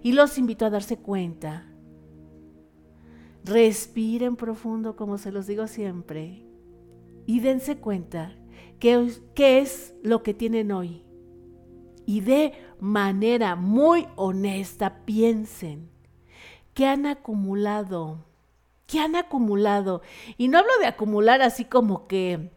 Y 0.03 0.13
los 0.13 0.37
invito 0.37 0.65
a 0.65 0.69
darse 0.69 0.97
cuenta. 0.97 1.65
Respiren 3.43 4.35
profundo, 4.35 4.95
como 4.95 5.17
se 5.17 5.31
los 5.31 5.47
digo 5.47 5.67
siempre, 5.67 6.45
y 7.29 7.41
dense 7.41 7.77
cuenta 7.77 8.35
qué, 8.79 9.07
qué 9.35 9.59
es 9.59 9.93
lo 10.01 10.23
que 10.23 10.33
tienen 10.33 10.71
hoy. 10.71 11.03
Y 12.07 12.21
de 12.21 12.53
manera 12.79 13.55
muy 13.55 14.07
honesta 14.15 15.05
piensen 15.05 15.91
qué 16.73 16.87
han 16.87 17.05
acumulado 17.05 18.25
¿Qué 18.87 18.99
han 18.99 19.15
acumulado? 19.15 20.01
Y 20.35 20.47
no 20.47 20.57
hablo 20.57 20.71
de 20.79 20.87
acumular 20.87 21.43
así 21.43 21.63
como 21.63 22.07
que 22.07 22.49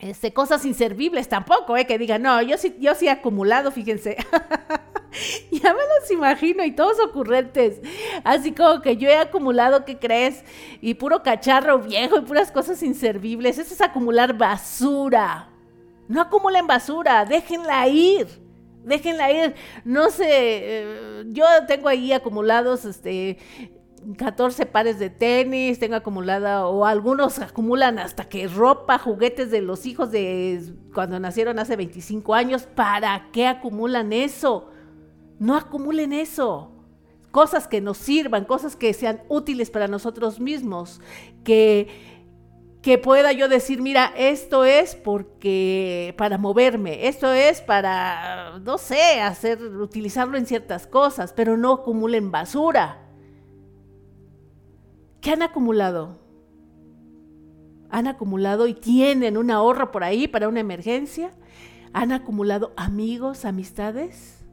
este, 0.00 0.32
cosas 0.32 0.64
inservibles 0.64 1.28
tampoco, 1.28 1.76
¿eh? 1.76 1.86
que 1.86 1.98
digan, 1.98 2.22
no, 2.22 2.40
yo 2.40 2.56
sí, 2.56 2.74
yo 2.80 2.94
sí 2.94 3.06
he 3.06 3.10
acumulado, 3.10 3.70
fíjense. 3.70 4.16
ya 5.50 5.74
me 5.74 5.80
los 5.80 6.10
imagino 6.10 6.64
y 6.64 6.72
todos 6.72 6.98
ocurrentes. 7.00 7.80
Así 8.24 8.52
como 8.52 8.80
que 8.80 8.96
yo 8.96 9.10
he 9.10 9.16
acumulado, 9.16 9.84
¿qué 9.84 9.98
crees? 9.98 10.42
Y 10.80 10.94
puro 10.94 11.22
cacharro 11.22 11.78
viejo 11.80 12.16
y 12.16 12.22
puras 12.22 12.50
cosas 12.50 12.82
inservibles. 12.82 13.58
Eso 13.58 13.74
es 13.74 13.80
acumular 13.82 14.36
basura. 14.36 15.50
No 16.08 16.22
acumulen 16.22 16.66
basura, 16.66 17.26
déjenla 17.26 17.86
ir. 17.88 18.26
Déjenla 18.82 19.30
ir. 19.30 19.54
No 19.84 20.08
sé, 20.08 20.26
eh, 20.28 21.24
yo 21.26 21.44
tengo 21.68 21.88
ahí 21.88 22.12
acumulados 22.14 22.86
este 22.86 23.36
14 24.16 24.66
pares 24.66 24.98
de 24.98 25.10
tenis, 25.10 25.78
tengo 25.78 25.94
acumulada, 25.94 26.66
o 26.66 26.86
algunos 26.86 27.38
acumulan 27.38 27.98
hasta 27.98 28.28
que 28.28 28.48
ropa, 28.48 28.98
juguetes 28.98 29.50
de 29.50 29.60
los 29.60 29.84
hijos 29.84 30.10
de 30.10 30.72
cuando 30.94 31.20
nacieron 31.20 31.58
hace 31.58 31.76
25 31.76 32.34
años. 32.34 32.62
¿Para 32.62 33.28
qué 33.32 33.46
acumulan 33.46 34.12
eso? 34.12 34.70
No 35.38 35.56
acumulen 35.56 36.12
eso. 36.12 36.72
Cosas 37.30 37.68
que 37.68 37.80
nos 37.80 37.98
sirvan, 37.98 38.44
cosas 38.44 38.74
que 38.74 38.92
sean 38.94 39.22
útiles 39.28 39.70
para 39.70 39.86
nosotros 39.86 40.40
mismos, 40.40 41.00
que, 41.44 41.88
que 42.82 42.98
pueda 42.98 43.32
yo 43.32 43.48
decir, 43.48 43.82
mira, 43.82 44.12
esto 44.16 44.64
es 44.64 44.96
porque 44.96 46.14
para 46.16 46.38
moverme, 46.38 47.06
esto 47.06 47.30
es 47.32 47.60
para, 47.60 48.58
no 48.64 48.78
sé, 48.78 49.20
hacer, 49.20 49.62
utilizarlo 49.62 50.38
en 50.38 50.46
ciertas 50.46 50.86
cosas, 50.86 51.32
pero 51.32 51.56
no 51.56 51.74
acumulen 51.74 52.32
basura 52.32 53.09
¿Qué 55.20 55.30
han 55.32 55.42
acumulado? 55.42 56.18
Han 57.90 58.06
acumulado 58.06 58.66
y 58.66 58.74
tienen 58.74 59.36
un 59.36 59.50
ahorro 59.50 59.90
por 59.90 60.04
ahí 60.04 60.28
para 60.28 60.48
una 60.48 60.60
emergencia. 60.60 61.32
Han 61.92 62.12
acumulado 62.12 62.72
amigos, 62.76 63.44
amistades. 63.44 64.44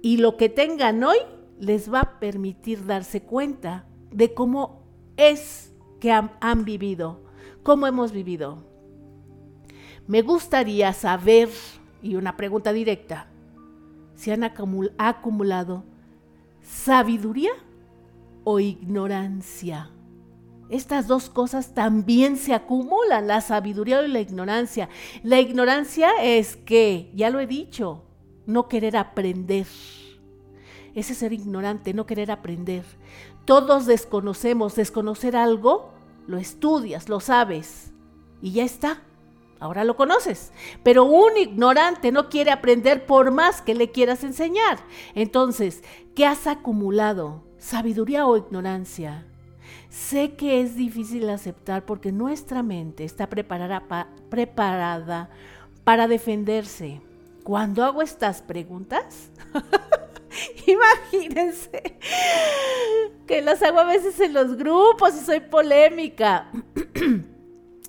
Y 0.00 0.16
lo 0.16 0.36
que 0.36 0.48
tengan 0.48 1.02
hoy 1.04 1.18
les 1.58 1.92
va 1.92 2.00
a 2.00 2.18
permitir 2.20 2.86
darse 2.86 3.22
cuenta 3.22 3.86
de 4.10 4.32
cómo 4.32 4.82
es 5.16 5.72
que 6.00 6.10
han, 6.10 6.64
vivido, 6.64 7.22
cómo 7.62 7.86
hemos 7.86 8.12
vivido. 8.12 8.64
Me 10.06 10.22
gustaría 10.22 10.92
saber, 10.92 11.48
y 12.02 12.16
una 12.16 12.36
pregunta 12.36 12.72
directa, 12.72 13.28
si 14.14 14.30
han 14.30 14.42
acumulado 14.42 15.84
sabiduría 16.62 17.52
o 18.44 18.60
ignorancia. 18.60 19.90
Estas 20.68 21.06
dos 21.06 21.28
cosas 21.28 21.74
también 21.74 22.36
se 22.36 22.54
acumulan, 22.54 23.26
la 23.26 23.42
sabiduría 23.42 24.02
y 24.02 24.08
la 24.08 24.20
ignorancia. 24.20 24.88
La 25.22 25.38
ignorancia 25.38 26.10
es 26.22 26.56
que, 26.56 27.12
ya 27.14 27.28
lo 27.28 27.40
he 27.40 27.46
dicho, 27.46 28.04
no 28.46 28.68
querer 28.68 28.96
aprender. 28.96 29.66
Ese 30.94 31.14
ser 31.14 31.32
ignorante, 31.32 31.92
no 31.92 32.06
querer 32.06 32.30
aprender. 32.30 32.84
Todos 33.44 33.86
desconocemos, 33.86 34.74
desconocer 34.74 35.36
algo, 35.36 35.92
lo 36.26 36.38
estudias, 36.38 37.08
lo 37.08 37.20
sabes 37.20 37.92
y 38.40 38.52
ya 38.52 38.64
está. 38.64 39.02
Ahora 39.60 39.84
lo 39.84 39.94
conoces. 39.94 40.52
Pero 40.82 41.04
un 41.04 41.36
ignorante 41.36 42.12
no 42.12 42.28
quiere 42.28 42.50
aprender 42.50 43.06
por 43.06 43.30
más 43.30 43.62
que 43.62 43.74
le 43.74 43.90
quieras 43.90 44.24
enseñar. 44.24 44.78
Entonces, 45.14 45.84
¿qué 46.16 46.26
has 46.26 46.46
acumulado? 46.46 47.44
Sabiduría 47.62 48.26
o 48.26 48.36
ignorancia. 48.36 49.24
Sé 49.88 50.34
que 50.34 50.60
es 50.60 50.74
difícil 50.74 51.30
aceptar 51.30 51.84
porque 51.84 52.12
nuestra 52.12 52.62
mente 52.62 53.04
está 53.04 53.28
preparada, 53.28 54.08
para 55.84 56.08
defenderse. 56.08 57.00
Cuando 57.44 57.84
hago 57.84 58.02
estas 58.02 58.42
preguntas, 58.42 59.30
imagínense 60.66 61.98
que 63.26 63.42
las 63.42 63.62
hago 63.62 63.80
a 63.80 63.84
veces 63.84 64.18
en 64.20 64.34
los 64.34 64.56
grupos 64.56 65.14
y 65.16 65.24
soy 65.24 65.40
polémica. 65.40 66.50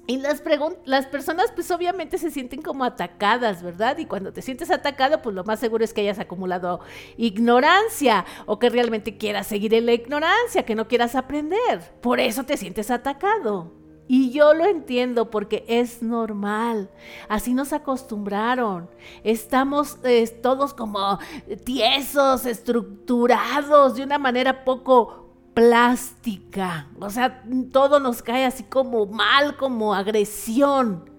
Y 0.06 0.18
las, 0.18 0.44
las 0.84 1.06
personas 1.06 1.52
pues 1.56 1.72
obviamente 1.72 2.18
se 2.18 2.30
sienten 2.30 2.62
como 2.62 2.84
atacadas, 2.84 3.64
¿verdad? 3.64 3.98
Y 4.00 4.06
cuando 4.06 4.34
te 4.34 4.42
sientes 4.42 4.70
atacado, 4.70 5.22
pues 5.22 5.34
lo 5.34 5.46
más 5.46 5.62
seguro 5.62 5.86
es 5.86 5.94
que 5.94 6.02
hayas 6.02 6.20
acumulado 6.20 6.82
ignorancia 7.16 8.26
o 8.46 8.60
que 8.60 8.70
realmente 8.70 9.18
quieras 9.18 9.48
seguir 9.48 9.74
en 9.74 9.86
la 9.86 9.94
ignorancia, 9.94 10.66
que 10.66 10.76
no 10.76 10.90
quieras 10.90 11.16
aprender. 11.16 11.94
Por 12.02 12.20
eso 12.20 12.44
te 12.44 12.58
sientes 12.58 12.92
atacado. 12.92 13.72
Y 14.06 14.32
yo 14.32 14.54
lo 14.54 14.66
entiendo 14.66 15.30
porque 15.30 15.64
es 15.70 16.04
normal. 16.04 16.90
Así 17.30 17.54
nos 17.54 17.72
acostumbraron. 17.72 18.90
Estamos 19.24 20.00
todos 20.42 20.74
como 20.74 21.20
tiesos, 21.64 22.46
estructurados 22.46 23.96
de 23.96 24.04
una 24.04 24.20
manera 24.20 24.66
poco 24.66 25.23
plástica. 25.54 26.88
O 27.00 27.10
sea, 27.10 27.44
todo 27.72 28.00
nos 28.00 28.22
cae 28.22 28.46
así 28.46 28.64
como 28.64 29.06
mal, 29.06 29.58
como 29.58 29.94
agresión. 29.94 31.10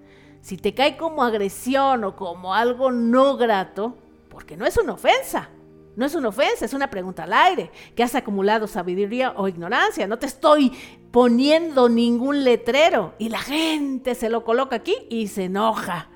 Si 0.40 0.56
te 0.56 0.74
cae 0.74 0.96
como 0.96 1.22
agresión 1.22 2.04
o 2.04 2.16
como 2.16 2.54
algo 2.54 2.92
no 2.92 3.36
grato, 3.36 3.96
porque 4.28 4.56
no 4.56 4.66
es 4.66 4.76
una 4.76 4.94
ofensa. 4.94 5.48
No 5.96 6.04
es 6.04 6.14
una 6.16 6.28
ofensa, 6.28 6.64
es 6.64 6.74
una 6.74 6.90
pregunta 6.90 7.22
al 7.22 7.32
aire. 7.32 7.70
¿Que 7.94 8.02
has 8.02 8.14
acumulado 8.14 8.66
sabiduría 8.66 9.32
o 9.36 9.46
ignorancia? 9.46 10.08
No 10.08 10.18
te 10.18 10.26
estoy 10.26 10.72
poniendo 11.12 11.88
ningún 11.88 12.42
letrero. 12.42 13.14
Y 13.18 13.28
la 13.28 13.38
gente 13.38 14.14
se 14.16 14.28
lo 14.28 14.44
coloca 14.44 14.76
aquí 14.76 14.94
y 15.08 15.28
se 15.28 15.44
enoja. 15.44 16.08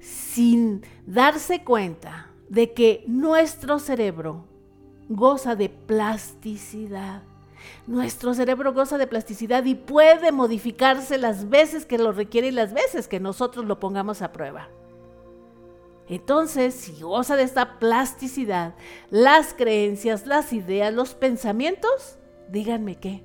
Sin 0.00 0.82
darse 1.06 1.62
cuenta 1.62 2.30
de 2.48 2.72
que 2.72 3.04
nuestro 3.06 3.78
cerebro 3.78 4.44
goza 5.08 5.56
de 5.56 5.68
plasticidad. 5.68 7.22
Nuestro 7.86 8.34
cerebro 8.34 8.72
goza 8.72 8.98
de 8.98 9.06
plasticidad 9.06 9.64
y 9.64 9.74
puede 9.74 10.32
modificarse 10.32 11.18
las 11.18 11.48
veces 11.48 11.86
que 11.86 11.98
lo 11.98 12.12
requiere 12.12 12.48
y 12.48 12.52
las 12.52 12.72
veces 12.72 13.08
que 13.08 13.20
nosotros 13.20 13.64
lo 13.64 13.80
pongamos 13.80 14.22
a 14.22 14.32
prueba. 14.32 14.68
Entonces, 16.08 16.74
si 16.74 17.00
goza 17.00 17.34
de 17.36 17.42
esta 17.42 17.78
plasticidad, 17.78 18.74
las 19.10 19.54
creencias, 19.54 20.26
las 20.26 20.52
ideas, 20.52 20.94
los 20.94 21.14
pensamientos, 21.14 22.18
díganme 22.48 22.96
qué, 22.96 23.24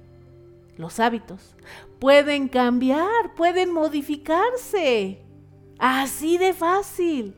los 0.77 0.99
hábitos, 0.99 1.55
pueden 1.99 2.47
cambiar, 2.47 3.35
pueden 3.35 3.71
modificarse. 3.71 5.21
Así 5.77 6.37
de 6.37 6.53
fácil. 6.53 7.35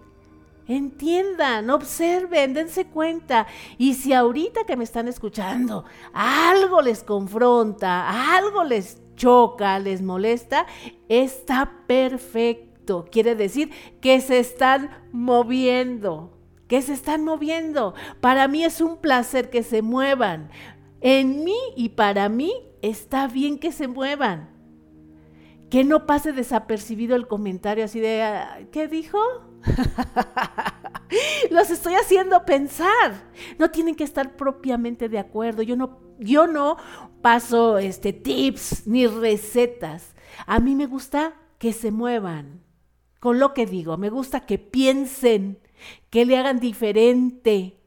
Entiendan, 0.68 1.70
observen, 1.70 2.54
dense 2.54 2.86
cuenta. 2.86 3.48
Y 3.78 3.96
si 3.96 4.14
ahorita 4.14 4.64
que 4.64 4.78
me 4.78 4.86
están 4.86 5.08
escuchando 5.08 5.84
algo 6.14 6.82
les 6.82 7.04
confronta, 7.04 8.36
algo 8.36 8.64
les 8.64 9.02
choca, 9.16 9.78
les 9.80 10.02
molesta, 10.02 10.66
está 11.10 11.86
perfecto. 11.86 13.06
Quiere 13.12 13.36
decir 13.36 13.72
que 14.02 14.22
se 14.22 14.40
están 14.40 14.90
moviendo, 15.12 16.38
que 16.68 16.82
se 16.82 16.94
están 16.94 17.24
moviendo. 17.24 17.94
Para 18.22 18.48
mí 18.48 18.64
es 18.64 18.80
un 18.80 18.98
placer 18.98 19.50
que 19.50 19.64
se 19.64 19.82
muevan. 19.82 20.50
En 21.02 21.44
mí 21.44 21.58
y 21.76 21.90
para 21.90 22.30
mí 22.30 22.54
está 22.82 23.28
bien 23.28 23.60
que 23.60 23.74
se 23.74 23.88
muevan. 23.90 24.53
Que 25.74 25.84
no 25.84 26.06
pase 26.06 26.34
desapercibido 26.34 27.16
el 27.16 27.28
comentario 27.28 27.86
así 27.86 28.00
de, 28.00 28.32
¿qué 28.72 28.88
dijo? 28.88 29.18
Los 31.50 31.72
estoy 31.72 31.96
haciendo 31.96 32.46
pensar. 32.46 33.32
No 33.58 33.72
tienen 33.72 33.96
que 33.96 34.04
estar 34.04 34.36
propiamente 34.36 35.10
de 35.10 35.18
acuerdo. 35.18 35.64
Yo 35.64 35.76
no, 35.76 35.98
yo 36.20 36.46
no 36.46 36.78
paso 37.24 37.80
este, 37.80 38.14
tips 38.14 38.86
ni 38.86 39.08
recetas. 39.08 40.14
A 40.46 40.60
mí 40.60 40.76
me 40.76 40.86
gusta 40.86 41.34
que 41.58 41.74
se 41.74 41.90
muevan 41.90 42.62
con 43.20 43.40
lo 43.40 43.56
que 43.56 43.66
digo. 43.66 43.98
Me 43.98 44.12
gusta 44.12 44.42
que 44.42 44.60
piensen, 44.60 45.58
que 46.12 46.28
le 46.28 46.38
hagan 46.38 46.60
diferente. 46.60 47.80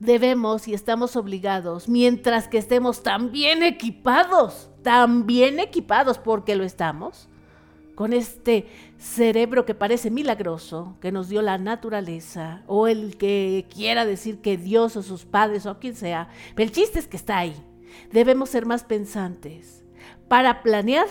Debemos 0.00 0.68
y 0.68 0.74
estamos 0.74 1.16
obligados, 1.16 1.88
mientras 1.88 2.46
que 2.46 2.58
estemos 2.58 3.02
tan 3.02 3.32
bien 3.32 3.62
equipados, 3.62 4.68
tan 4.84 5.26
bien 5.26 5.58
equipados 5.58 6.18
porque 6.18 6.54
lo 6.54 6.62
estamos, 6.62 7.28
con 7.94 8.12
este 8.12 8.66
cerebro 8.98 9.64
que 9.64 9.74
parece 9.74 10.10
milagroso, 10.10 10.96
que 11.00 11.10
nos 11.10 11.28
dio 11.28 11.42
la 11.42 11.58
naturaleza, 11.58 12.62
o 12.66 12.86
el 12.86 13.16
que 13.16 13.66
quiera 13.72 14.04
decir 14.04 14.40
que 14.40 14.56
Dios 14.56 14.96
o 14.96 15.02
sus 15.02 15.24
padres 15.24 15.66
o 15.66 15.78
quien 15.78 15.96
sea, 15.96 16.28
pero 16.54 16.66
el 16.68 16.72
chiste 16.72 16.98
es 16.98 17.08
que 17.08 17.16
está 17.16 17.38
ahí. 17.38 17.54
Debemos 18.12 18.50
ser 18.50 18.66
más 18.66 18.84
pensantes 18.84 19.84
para 20.28 20.62
planear, 20.62 21.06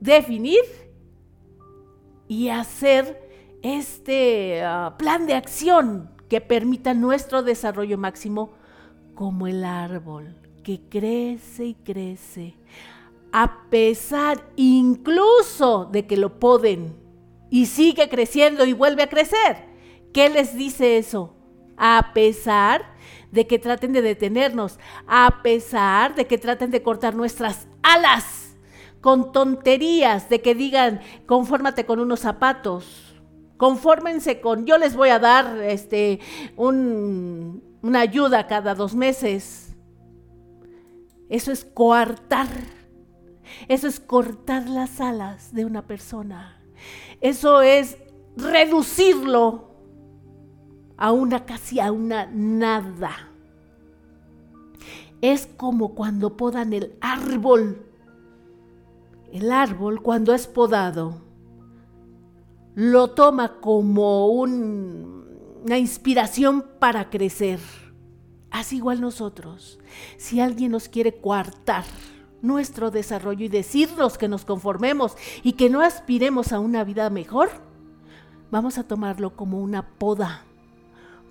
definir 0.00 0.64
y 2.26 2.48
hacer 2.48 3.30
este 3.62 4.62
ah, 4.62 4.96
plan 4.98 5.26
de 5.26 5.34
acción 5.34 6.10
que 6.28 6.40
permita 6.40 6.94
nuestro 6.94 7.42
desarrollo 7.42 7.98
máximo 7.98 8.52
como 9.14 9.46
el 9.46 9.64
árbol 9.64 10.34
que 10.78 10.88
crece 10.88 11.64
y 11.64 11.74
crece 11.74 12.54
a 13.32 13.68
pesar 13.70 14.44
incluso 14.56 15.88
de 15.90 16.06
que 16.06 16.16
lo 16.16 16.38
poden 16.38 16.96
y 17.48 17.66
sigue 17.66 18.08
creciendo 18.08 18.64
y 18.64 18.72
vuelve 18.72 19.02
a 19.02 19.08
crecer. 19.08 19.68
¿Qué 20.12 20.28
les 20.28 20.56
dice 20.56 20.98
eso? 20.98 21.34
A 21.76 22.10
pesar 22.12 22.94
de 23.30 23.46
que 23.46 23.58
traten 23.58 23.92
de 23.92 24.02
detenernos, 24.02 24.78
a 25.06 25.42
pesar 25.42 26.14
de 26.14 26.26
que 26.26 26.38
traten 26.38 26.70
de 26.70 26.82
cortar 26.82 27.14
nuestras 27.14 27.68
alas 27.82 28.56
con 29.00 29.32
tonterías, 29.32 30.28
de 30.28 30.42
que 30.42 30.54
digan, 30.54 31.00
confórmate 31.26 31.86
con 31.86 32.00
unos 32.00 32.20
zapatos, 32.20 33.14
confórmense 33.56 34.40
con, 34.40 34.66
yo 34.66 34.78
les 34.78 34.94
voy 34.94 35.10
a 35.10 35.18
dar 35.18 35.58
este, 35.62 36.20
una 36.56 38.00
ayuda 38.00 38.46
cada 38.46 38.74
dos 38.74 38.94
meses. 38.94 39.69
Eso 41.30 41.52
es 41.52 41.64
coartar 41.64 42.48
eso 43.68 43.86
es 43.86 44.00
cortar 44.00 44.68
las 44.68 45.00
alas 45.00 45.52
de 45.54 45.64
una 45.64 45.86
persona. 45.86 46.60
Eso 47.20 47.62
es 47.62 47.96
reducirlo 48.36 49.70
a 50.96 51.12
una 51.12 51.44
casi 51.44 51.80
a 51.80 51.92
una 51.92 52.26
nada. 52.26 53.10
Es 55.20 55.46
como 55.46 55.94
cuando 55.94 56.36
podan 56.36 56.72
el 56.72 56.94
árbol. 57.00 57.86
El 59.32 59.52
árbol 59.52 60.02
cuando 60.02 60.34
es 60.34 60.46
podado 60.46 61.28
lo 62.74 63.10
toma 63.10 63.60
como 63.60 64.28
una 64.28 65.76
inspiración 65.76 66.64
para 66.78 67.10
crecer. 67.10 67.58
Así 68.50 68.76
igual 68.76 69.00
nosotros. 69.00 69.78
Si 70.16 70.40
alguien 70.40 70.72
nos 70.72 70.88
quiere 70.88 71.20
coartar, 71.20 71.84
nuestro 72.42 72.90
desarrollo 72.90 73.44
y 73.44 73.48
decirnos 73.48 74.18
que 74.18 74.28
nos 74.28 74.44
conformemos 74.44 75.16
y 75.42 75.52
que 75.52 75.70
no 75.70 75.80
aspiremos 75.80 76.52
a 76.52 76.60
una 76.60 76.84
vida 76.84 77.10
mejor, 77.10 77.50
vamos 78.50 78.78
a 78.78 78.84
tomarlo 78.84 79.36
como 79.36 79.60
una 79.60 79.86
poda 79.86 80.44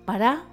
para 0.06 0.44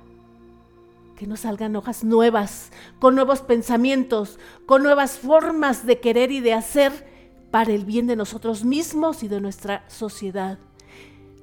que 1.16 1.26
nos 1.26 1.40
salgan 1.40 1.76
hojas 1.76 2.04
nuevas, 2.04 2.70
con 2.98 3.14
nuevos 3.14 3.40
pensamientos, 3.40 4.38
con 4.66 4.82
nuevas 4.82 5.18
formas 5.18 5.86
de 5.86 5.98
querer 5.98 6.30
y 6.30 6.40
de 6.40 6.52
hacer 6.52 7.06
para 7.50 7.72
el 7.72 7.86
bien 7.86 8.06
de 8.06 8.16
nosotros 8.16 8.64
mismos 8.64 9.22
y 9.22 9.28
de 9.28 9.40
nuestra 9.40 9.88
sociedad. 9.88 10.58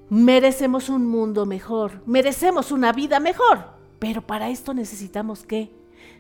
Merecemos 0.10 0.90
un 0.90 1.08
mundo 1.08 1.48
mejor, 1.48 2.04
merecemos 2.06 2.72
una 2.72 2.92
vida 2.92 3.20
mejor, 3.20 3.73
pero 4.04 4.22
para 4.22 4.50
esto 4.50 4.74
necesitamos 4.74 5.44
que 5.44 5.72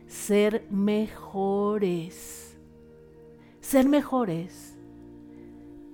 ser 0.08 0.66
mejores 0.70 2.44
ser 3.64 3.88
mejores. 3.88 4.76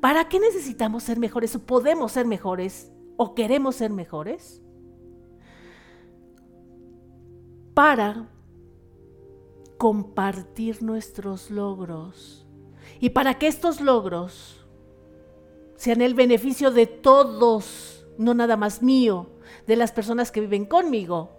¿Para 0.01 0.27
qué 0.27 0.39
necesitamos 0.39 1.03
ser 1.03 1.19
mejores 1.19 1.55
o 1.55 1.59
podemos 1.59 2.11
ser 2.11 2.25
mejores 2.25 2.91
o 3.15 3.35
queremos 3.35 3.75
ser 3.75 3.91
mejores? 3.91 4.61
Para 7.73 8.27
compartir 9.77 10.83
nuestros 10.83 11.51
logros 11.51 12.45
y 12.99 13.11
para 13.11 13.35
que 13.37 13.47
estos 13.47 13.79
logros 13.79 14.65
sean 15.77 16.01
el 16.01 16.15
beneficio 16.15 16.71
de 16.71 16.87
todos, 16.87 18.05
no 18.17 18.33
nada 18.33 18.57
más 18.57 18.81
mío, 18.81 19.29
de 19.67 19.77
las 19.77 19.91
personas 19.91 20.31
que 20.31 20.41
viven 20.41 20.65
conmigo 20.65 21.38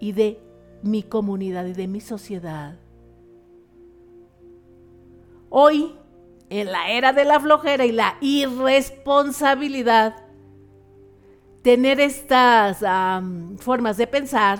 y 0.00 0.12
de 0.12 0.40
mi 0.82 1.02
comunidad 1.02 1.66
y 1.66 1.72
de 1.72 1.88
mi 1.88 2.00
sociedad. 2.00 2.78
Hoy, 5.48 5.94
en 6.50 6.72
la 6.72 6.90
era 6.90 7.12
de 7.12 7.24
la 7.24 7.40
flojera 7.40 7.86
y 7.86 7.92
la 7.92 8.16
irresponsabilidad, 8.20 10.16
tener 11.62 12.00
estas 12.00 12.80
formas 13.58 13.96
de 13.96 14.06
pensar, 14.06 14.58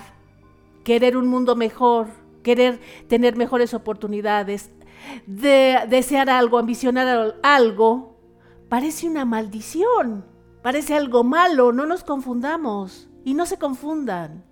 querer 0.83 1.17
un 1.17 1.27
mundo 1.27 1.55
mejor, 1.55 2.07
querer 2.43 2.79
tener 3.07 3.35
mejores 3.35 3.73
oportunidades, 3.73 4.71
de 5.27 5.79
desear 5.89 6.29
algo, 6.29 6.57
ambicionar 6.57 7.35
algo, 7.43 8.17
parece 8.69 9.07
una 9.07 9.25
maldición, 9.25 10.25
parece 10.63 10.95
algo 10.95 11.23
malo, 11.23 11.71
no 11.71 11.85
nos 11.85 12.03
confundamos 12.03 13.07
y 13.23 13.35
no 13.35 13.45
se 13.45 13.57
confundan. 13.57 14.43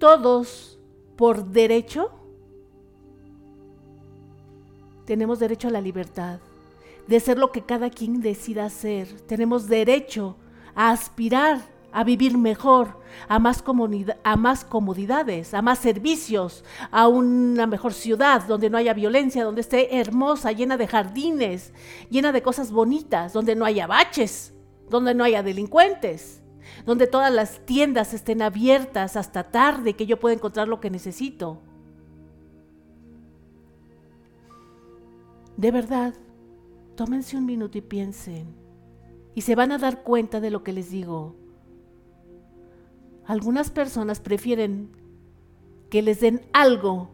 Todos, 0.00 0.78
por 1.14 1.44
derecho, 1.44 2.10
tenemos 5.04 5.38
derecho 5.38 5.68
a 5.68 5.70
la 5.70 5.82
libertad, 5.82 6.40
de 7.06 7.20
ser 7.20 7.36
lo 7.36 7.52
que 7.52 7.60
cada 7.60 7.90
quien 7.90 8.22
decida 8.22 8.70
ser. 8.70 9.20
Tenemos 9.26 9.68
derecho 9.68 10.36
a 10.74 10.90
aspirar 10.90 11.60
a 11.92 12.02
vivir 12.02 12.38
mejor, 12.38 12.96
a 13.28 13.38
más, 13.38 13.62
a 14.24 14.36
más 14.36 14.64
comodidades, 14.64 15.52
a 15.52 15.60
más 15.60 15.78
servicios, 15.80 16.64
a 16.90 17.06
una 17.06 17.66
mejor 17.66 17.92
ciudad 17.92 18.46
donde 18.46 18.70
no 18.70 18.78
haya 18.78 18.94
violencia, 18.94 19.44
donde 19.44 19.60
esté 19.60 19.98
hermosa, 19.98 20.52
llena 20.52 20.78
de 20.78 20.86
jardines, 20.86 21.74
llena 22.08 22.32
de 22.32 22.40
cosas 22.40 22.72
bonitas, 22.72 23.34
donde 23.34 23.54
no 23.54 23.66
haya 23.66 23.86
baches, 23.86 24.54
donde 24.88 25.14
no 25.14 25.24
haya 25.24 25.42
delincuentes, 25.42 26.39
donde 26.86 27.06
todas 27.06 27.32
las 27.32 27.64
tiendas 27.66 28.14
estén 28.14 28.42
abiertas 28.42 29.16
hasta 29.16 29.50
tarde, 29.50 29.94
que 29.94 30.06
yo 30.06 30.18
pueda 30.18 30.34
encontrar 30.34 30.68
lo 30.68 30.80
que 30.80 30.90
necesito. 30.90 31.60
De 35.56 35.70
verdad, 35.70 36.14
tómense 36.96 37.36
un 37.36 37.46
minuto 37.46 37.78
y 37.78 37.82
piensen. 37.82 38.54
Y 39.34 39.42
se 39.42 39.54
van 39.54 39.72
a 39.72 39.78
dar 39.78 40.02
cuenta 40.02 40.40
de 40.40 40.50
lo 40.50 40.62
que 40.62 40.72
les 40.72 40.90
digo. 40.90 41.36
Algunas 43.26 43.70
personas 43.70 44.20
prefieren 44.20 44.90
que 45.90 46.02
les 46.02 46.20
den 46.20 46.40
algo 46.52 47.10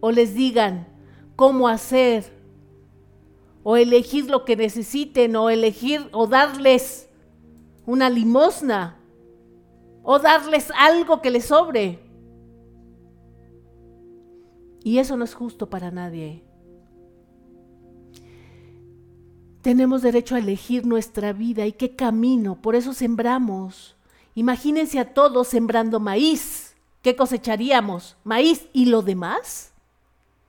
o 0.00 0.10
les 0.10 0.34
digan 0.34 0.88
cómo 1.36 1.68
hacer 1.68 2.24
o 3.62 3.76
elegir 3.76 4.30
lo 4.30 4.44
que 4.44 4.56
necesiten 4.56 5.36
o 5.36 5.50
elegir 5.50 6.08
o 6.12 6.26
darles 6.26 7.07
una 7.88 8.10
limosna 8.10 8.98
o 10.02 10.18
darles 10.18 10.70
algo 10.76 11.22
que 11.22 11.30
les 11.30 11.46
sobre. 11.46 11.98
Y 14.84 14.98
eso 14.98 15.16
no 15.16 15.24
es 15.24 15.34
justo 15.34 15.70
para 15.70 15.90
nadie. 15.90 16.44
Tenemos 19.62 20.02
derecho 20.02 20.34
a 20.34 20.38
elegir 20.38 20.84
nuestra 20.84 21.32
vida 21.32 21.64
y 21.64 21.72
qué 21.72 21.96
camino, 21.96 22.60
por 22.60 22.76
eso 22.76 22.92
sembramos. 22.92 23.96
Imagínense 24.34 24.98
a 24.98 25.14
todos 25.14 25.48
sembrando 25.48 25.98
maíz. 25.98 26.76
¿Qué 27.00 27.16
cosecharíamos? 27.16 28.18
Maíz 28.22 28.68
y 28.74 28.84
lo 28.84 29.00
demás. 29.00 29.72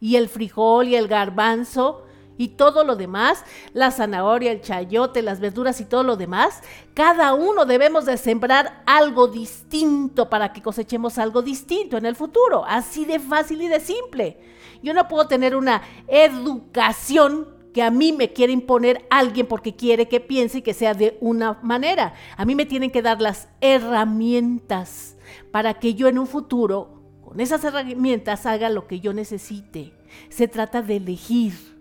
y 0.02 0.16
el 0.16 0.28
frijol 0.28 0.90
y 0.90 0.96
el 0.96 1.08
garbanzo 1.08 2.04
y 2.40 2.48
todo 2.48 2.86
lo 2.86 2.96
demás, 2.96 3.44
la 3.74 3.92
zanahoria, 3.92 4.54
el 4.54 4.62
chayote, 4.62 5.22
las 5.22 5.42
verduras 5.42 5.82
y 5.82 5.86
todo 5.86 6.04
lo 6.04 6.16
demás, 6.16 6.62
cada 6.94 7.34
uno 7.34 7.66
debemos 7.66 8.06
de 8.06 8.16
sembrar 8.16 8.82
algo 8.86 9.28
distinto 9.28 10.30
para 10.30 10.54
que 10.54 10.62
cosechemos 10.62 11.18
algo 11.18 11.42
distinto 11.42 11.98
en 11.98 12.06
el 12.06 12.16
futuro. 12.16 12.64
Así 12.66 13.04
de 13.04 13.20
fácil 13.20 13.62
y 13.62 13.68
de 13.68 13.82
simple. 13.82 14.38
Yo 14.82 14.94
no 14.94 15.10
puedo 15.10 15.28
tener 15.28 15.54
una 15.54 15.82
educación 16.08 17.46
que 17.74 17.84
a 17.84 17.92
mí 17.92 18.14
me 18.14 18.32
quiere 18.32 18.54
imponer 18.54 19.06
alguien 19.10 19.46
porque 19.46 19.76
quiere 19.76 20.08
que 20.08 20.22
piense 20.22 20.60
y 20.60 20.62
que 20.62 20.74
sea 20.74 20.94
de 20.94 21.18
una 21.20 21.60
manera. 21.62 22.14
A 22.38 22.46
mí 22.46 22.56
me 22.56 22.66
tienen 22.66 22.90
que 22.90 23.02
dar 23.02 23.20
las 23.20 23.50
herramientas 23.60 25.18
para 25.52 25.74
que 25.74 25.94
yo 25.94 26.08
en 26.08 26.18
un 26.18 26.26
futuro, 26.26 27.02
con 27.22 27.42
esas 27.42 27.66
herramientas, 27.66 28.46
haga 28.46 28.70
lo 28.70 28.88
que 28.88 29.02
yo 29.02 29.12
necesite. 29.12 29.92
Se 30.30 30.48
trata 30.48 30.82
de 30.82 30.96
elegir 30.96 31.79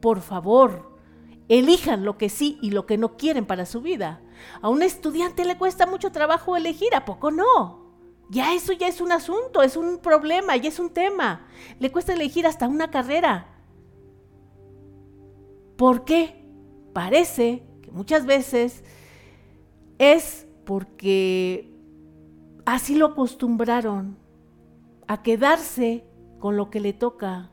por 0.00 0.20
favor, 0.20 0.90
elijan 1.48 2.04
lo 2.04 2.16
que 2.16 2.28
sí 2.28 2.58
y 2.62 2.70
lo 2.70 2.86
que 2.86 2.96
no 2.96 3.16
quieren 3.16 3.46
para 3.46 3.66
su 3.66 3.80
vida. 3.80 4.22
A 4.62 4.68
un 4.68 4.82
estudiante 4.82 5.44
le 5.44 5.58
cuesta 5.58 5.86
mucho 5.86 6.12
trabajo 6.12 6.56
elegir, 6.56 6.94
¿a 6.94 7.04
poco 7.04 7.30
no? 7.30 7.80
Ya 8.30 8.54
eso 8.54 8.72
ya 8.72 8.86
es 8.86 9.00
un 9.00 9.10
asunto, 9.10 9.62
es 9.62 9.76
un 9.76 9.98
problema, 9.98 10.56
ya 10.56 10.68
es 10.68 10.78
un 10.78 10.90
tema. 10.90 11.46
Le 11.80 11.90
cuesta 11.90 12.12
elegir 12.12 12.46
hasta 12.46 12.68
una 12.68 12.90
carrera. 12.90 13.48
¿Por 15.76 16.04
qué? 16.04 16.48
Parece 16.92 17.66
que 17.82 17.90
muchas 17.90 18.26
veces 18.26 18.84
es 19.98 20.46
porque 20.64 21.74
así 22.64 22.94
lo 22.94 23.06
acostumbraron 23.06 24.16
a 25.08 25.22
quedarse 25.22 26.04
con 26.38 26.56
lo 26.56 26.70
que 26.70 26.78
le 26.78 26.92
toca, 26.92 27.50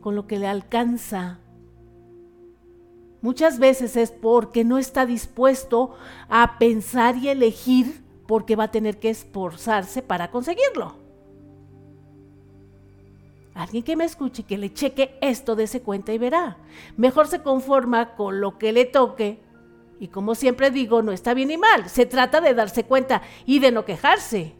con 0.00 0.14
lo 0.14 0.26
que 0.26 0.38
le 0.38 0.46
alcanza, 0.46 1.40
Muchas 3.20 3.58
veces 3.58 3.96
es 3.96 4.12
porque 4.12 4.64
no 4.64 4.78
está 4.78 5.04
dispuesto 5.04 5.96
a 6.28 6.58
pensar 6.58 7.16
y 7.16 7.28
elegir 7.28 8.04
porque 8.26 8.54
va 8.54 8.64
a 8.64 8.70
tener 8.70 8.98
que 8.98 9.10
esforzarse 9.10 10.02
para 10.02 10.30
conseguirlo. 10.30 10.94
Alguien 13.54 13.82
que 13.82 13.96
me 13.96 14.04
escuche 14.04 14.42
y 14.42 14.44
que 14.44 14.56
le 14.56 14.72
cheque 14.72 15.18
esto, 15.20 15.56
de 15.56 15.66
cuenta 15.80 16.12
y 16.12 16.18
verá. 16.18 16.58
Mejor 16.96 17.26
se 17.26 17.42
conforma 17.42 18.14
con 18.14 18.40
lo 18.40 18.56
que 18.56 18.72
le 18.72 18.84
toque. 18.84 19.40
Y 19.98 20.08
como 20.08 20.36
siempre 20.36 20.70
digo, 20.70 21.02
no 21.02 21.10
está 21.10 21.34
bien 21.34 21.48
ni 21.48 21.56
mal. 21.56 21.88
Se 21.88 22.06
trata 22.06 22.40
de 22.40 22.54
darse 22.54 22.84
cuenta 22.84 23.22
y 23.46 23.58
de 23.58 23.72
no 23.72 23.84
quejarse. 23.84 24.54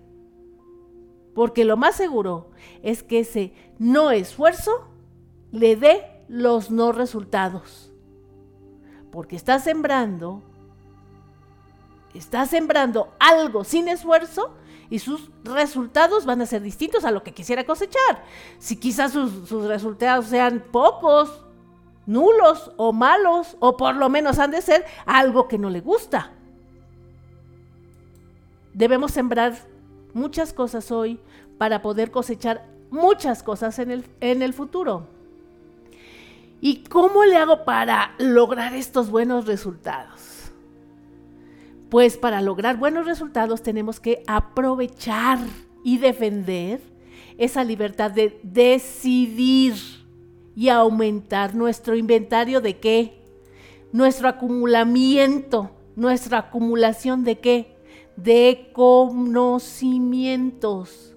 Porque 1.32 1.64
lo 1.64 1.76
más 1.76 1.94
seguro 1.94 2.50
es 2.82 3.04
que 3.04 3.20
ese 3.20 3.52
no 3.78 4.10
esfuerzo 4.10 4.88
le 5.52 5.76
dé 5.76 6.02
los 6.26 6.72
no 6.72 6.90
resultados 6.90 7.87
porque 9.18 9.34
está 9.34 9.58
sembrando, 9.58 10.44
está 12.14 12.46
sembrando 12.46 13.12
algo 13.18 13.64
sin 13.64 13.88
esfuerzo 13.88 14.54
y 14.90 15.00
sus 15.00 15.28
resultados 15.42 16.24
van 16.24 16.40
a 16.40 16.46
ser 16.46 16.62
distintos 16.62 17.04
a 17.04 17.10
lo 17.10 17.24
que 17.24 17.34
quisiera 17.34 17.64
cosechar. 17.66 18.22
Si 18.60 18.76
quizás 18.76 19.10
sus, 19.10 19.50
resultados 19.50 20.26
sean 20.26 20.62
pocos, 20.70 21.44
nulos 22.06 22.70
o 22.76 22.92
malos, 22.92 23.56
o 23.58 23.76
por 23.76 23.96
lo 23.96 24.08
menos 24.08 24.38
han 24.38 24.52
de 24.52 24.62
ser 24.62 24.84
algo 25.04 25.48
que 25.48 25.58
no 25.58 25.68
le 25.68 25.80
gusta. 25.80 26.30
Debemos 28.72 29.10
sembrar 29.10 29.58
muchas 30.14 30.52
cosas 30.52 30.92
hoy 30.92 31.18
para 31.58 31.82
poder 31.82 32.12
cosechar 32.12 32.68
muchas 32.88 33.42
cosas 33.42 33.80
en 33.80 33.90
el, 33.90 34.04
en 34.20 34.42
el 34.42 34.54
futuro. 34.54 35.17
¿Y 36.60 36.84
cómo 36.84 37.24
le 37.24 37.36
hago 37.36 37.64
para 37.64 38.14
lograr 38.18 38.74
estos 38.74 39.10
buenos 39.10 39.46
resultados? 39.46 40.50
Pues 41.88 42.16
para 42.16 42.42
lograr 42.42 42.76
buenos 42.76 43.06
resultados 43.06 43.62
tenemos 43.62 44.00
que 44.00 44.24
aprovechar 44.26 45.38
y 45.84 45.98
defender 45.98 46.80
esa 47.38 47.64
libertad 47.64 48.10
de 48.10 48.40
decidir 48.42 49.74
y 50.56 50.68
aumentar 50.68 51.54
nuestro 51.54 51.94
inventario 51.96 52.60
de 52.60 52.78
qué? 52.78 53.22
Nuestro 53.92 54.28
acumulamiento, 54.28 55.70
nuestra 55.94 56.38
acumulación 56.38 57.22
de 57.22 57.38
qué? 57.38 57.76
De 58.16 58.70
conocimientos. 58.72 61.14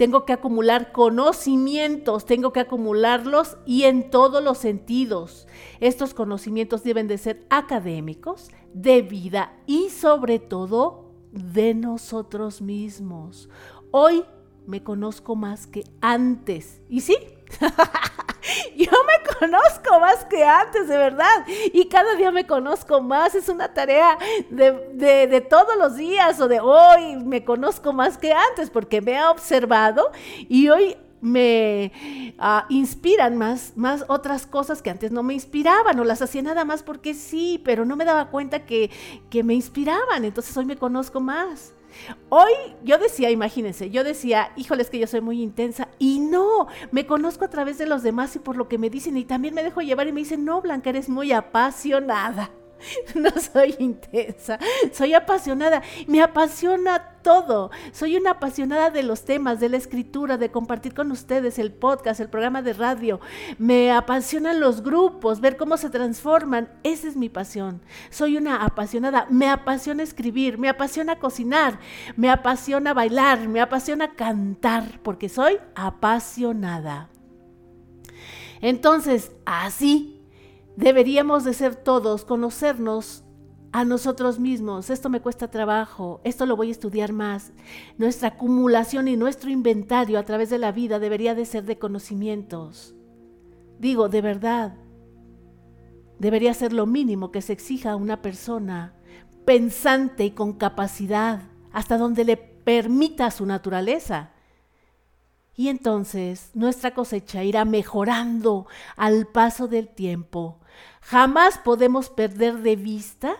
Tengo 0.00 0.24
que 0.24 0.32
acumular 0.32 0.92
conocimientos, 0.92 2.24
tengo 2.24 2.54
que 2.54 2.60
acumularlos 2.60 3.58
y 3.66 3.82
en 3.82 4.08
todos 4.08 4.42
los 4.42 4.56
sentidos. 4.56 5.46
Estos 5.78 6.14
conocimientos 6.14 6.82
deben 6.82 7.06
de 7.06 7.18
ser 7.18 7.44
académicos, 7.50 8.48
de 8.72 9.02
vida 9.02 9.58
y 9.66 9.90
sobre 9.90 10.38
todo 10.38 11.12
de 11.32 11.74
nosotros 11.74 12.62
mismos. 12.62 13.50
Hoy 13.90 14.24
me 14.66 14.82
conozco 14.82 15.36
más 15.36 15.66
que 15.66 15.84
antes. 16.00 16.80
¿Y 16.88 17.02
sí? 17.02 17.18
Yo 18.76 18.90
me 19.06 19.38
conozco 19.38 20.00
más 20.00 20.24
que 20.24 20.44
antes, 20.44 20.88
de 20.88 20.96
verdad. 20.96 21.46
Y 21.72 21.88
cada 21.88 22.14
día 22.14 22.30
me 22.30 22.46
conozco 22.46 23.00
más. 23.00 23.34
Es 23.34 23.48
una 23.48 23.72
tarea 23.72 24.18
de, 24.50 25.46
todos 25.48 25.76
los 25.76 25.96
días 25.96 26.40
o 26.40 26.48
de 26.48 26.60
hoy. 26.60 27.16
Me 27.16 27.44
conozco 27.44 27.92
más 27.92 28.18
que 28.18 28.32
antes 28.32 28.70
porque 28.70 29.00
me 29.00 29.12
he 29.12 29.24
observado 29.24 30.10
y 30.48 30.68
hoy 30.68 30.96
me 31.20 31.92
ah, 32.38 32.64
inspiran 32.70 33.36
más, 33.36 33.76
más 33.76 34.06
otras 34.08 34.46
cosas 34.46 34.80
que 34.80 34.88
antes 34.88 35.12
no 35.12 35.22
me 35.22 35.34
inspiraban 35.34 36.00
o 36.00 36.04
las 36.04 36.22
hacía 36.22 36.40
nada 36.40 36.64
más 36.64 36.82
porque 36.82 37.12
sí, 37.12 37.60
pero 37.62 37.84
no 37.84 37.94
me 37.94 38.06
daba 38.06 38.30
cuenta 38.30 38.64
que, 38.64 38.90
que 39.28 39.42
me 39.42 39.54
inspiraban. 39.54 40.24
Entonces 40.24 40.56
hoy 40.56 40.64
me 40.64 40.76
conozco 40.76 41.20
más. 41.20 41.74
Hoy 42.28 42.52
yo 42.82 42.98
decía, 42.98 43.30
imagínense, 43.30 43.90
yo 43.90 44.04
decía, 44.04 44.52
híjoles 44.56 44.90
que 44.90 44.98
yo 44.98 45.06
soy 45.06 45.20
muy 45.20 45.42
intensa 45.42 45.88
y 45.98 46.20
no, 46.20 46.68
me 46.90 47.06
conozco 47.06 47.44
a 47.44 47.50
través 47.50 47.78
de 47.78 47.86
los 47.86 48.02
demás 48.02 48.34
y 48.36 48.38
por 48.38 48.56
lo 48.56 48.68
que 48.68 48.78
me 48.78 48.90
dicen 48.90 49.16
y 49.16 49.24
también 49.24 49.54
me 49.54 49.62
dejo 49.62 49.80
llevar 49.80 50.08
y 50.08 50.12
me 50.12 50.20
dicen, 50.20 50.44
no, 50.44 50.60
Blanca, 50.60 50.90
eres 50.90 51.08
muy 51.08 51.32
apasionada. 51.32 52.50
No 53.14 53.30
soy 53.30 53.74
intensa, 53.78 54.58
soy 54.92 55.12
apasionada. 55.12 55.82
Me 56.06 56.22
apasiona 56.22 57.09
todo. 57.22 57.70
Soy 57.92 58.16
una 58.16 58.32
apasionada 58.32 58.90
de 58.90 59.02
los 59.02 59.24
temas, 59.24 59.60
de 59.60 59.68
la 59.68 59.76
escritura, 59.76 60.36
de 60.36 60.50
compartir 60.50 60.94
con 60.94 61.10
ustedes 61.10 61.58
el 61.58 61.72
podcast, 61.72 62.20
el 62.20 62.28
programa 62.28 62.62
de 62.62 62.72
radio. 62.72 63.20
Me 63.58 63.92
apasionan 63.92 64.60
los 64.60 64.82
grupos, 64.82 65.40
ver 65.40 65.56
cómo 65.56 65.76
se 65.76 65.90
transforman. 65.90 66.68
Esa 66.82 67.08
es 67.08 67.16
mi 67.16 67.28
pasión. 67.28 67.80
Soy 68.10 68.36
una 68.36 68.64
apasionada. 68.64 69.26
Me 69.30 69.48
apasiona 69.48 70.02
escribir, 70.02 70.58
me 70.58 70.68
apasiona 70.68 71.18
cocinar, 71.18 71.78
me 72.16 72.30
apasiona 72.30 72.94
bailar, 72.94 73.48
me 73.48 73.60
apasiona 73.60 74.14
cantar, 74.14 75.00
porque 75.02 75.28
soy 75.28 75.58
apasionada. 75.74 77.08
Entonces, 78.60 79.32
así 79.46 80.20
Deberíamos 80.80 81.44
de 81.44 81.52
ser 81.52 81.76
todos, 81.76 82.24
conocernos 82.24 83.22
a 83.72 83.84
nosotros 83.84 84.38
mismos. 84.38 84.90
Esto 84.90 85.08
me 85.08 85.20
cuesta 85.20 85.48
trabajo, 85.48 86.20
esto 86.24 86.46
lo 86.46 86.56
voy 86.56 86.68
a 86.68 86.72
estudiar 86.72 87.12
más. 87.12 87.52
Nuestra 87.98 88.28
acumulación 88.28 89.08
y 89.08 89.16
nuestro 89.16 89.50
inventario 89.50 90.18
a 90.18 90.24
través 90.24 90.50
de 90.50 90.58
la 90.58 90.72
vida 90.72 90.98
debería 90.98 91.34
de 91.34 91.44
ser 91.44 91.64
de 91.64 91.78
conocimientos. 91.78 92.94
Digo, 93.78 94.08
de 94.08 94.20
verdad, 94.20 94.74
debería 96.18 96.52
ser 96.54 96.72
lo 96.72 96.86
mínimo 96.86 97.30
que 97.30 97.42
se 97.42 97.52
exija 97.52 97.92
a 97.92 97.96
una 97.96 98.20
persona 98.20 98.94
pensante 99.44 100.24
y 100.24 100.30
con 100.32 100.52
capacidad, 100.52 101.42
hasta 101.72 101.96
donde 101.96 102.24
le 102.24 102.36
permita 102.36 103.30
su 103.30 103.46
naturaleza. 103.46 104.30
Y 105.56 105.68
entonces 105.68 106.50
nuestra 106.54 106.94
cosecha 106.94 107.42
irá 107.44 107.64
mejorando 107.64 108.66
al 108.96 109.26
paso 109.26 109.66
del 109.66 109.88
tiempo 109.88 110.60
Jamás 111.00 111.58
podemos 111.58 112.10
perder 112.10 112.58
de 112.58 112.76
vista 112.76 113.36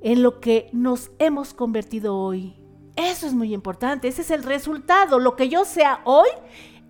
en 0.00 0.22
lo 0.22 0.40
que 0.40 0.68
nos 0.72 1.10
hemos 1.18 1.54
convertido 1.54 2.16
hoy. 2.16 2.54
Eso 2.96 3.26
es 3.26 3.34
muy 3.34 3.52
importante, 3.52 4.08
ese 4.08 4.22
es 4.22 4.30
el 4.30 4.42
resultado. 4.42 5.18
Lo 5.18 5.36
que 5.36 5.48
yo 5.48 5.64
sea 5.64 6.00
hoy 6.04 6.28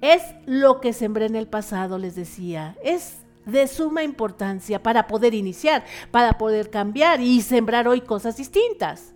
es 0.00 0.22
lo 0.46 0.80
que 0.80 0.92
sembré 0.92 1.26
en 1.26 1.36
el 1.36 1.48
pasado, 1.48 1.98
les 1.98 2.14
decía. 2.14 2.76
Es 2.82 3.18
de 3.44 3.66
suma 3.66 4.02
importancia 4.02 4.82
para 4.82 5.06
poder 5.06 5.34
iniciar, 5.34 5.84
para 6.10 6.36
poder 6.38 6.70
cambiar 6.70 7.20
y 7.20 7.40
sembrar 7.40 7.88
hoy 7.88 8.00
cosas 8.00 8.36
distintas. 8.36 9.14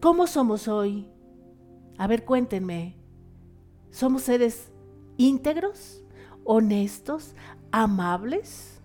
¿Cómo 0.00 0.26
somos 0.26 0.68
hoy? 0.68 1.06
A 1.96 2.06
ver, 2.06 2.24
cuéntenme. 2.24 2.96
¿Somos 3.90 4.22
seres 4.22 4.70
íntegros, 5.16 6.02
honestos, 6.44 7.34
amables, 7.70 8.80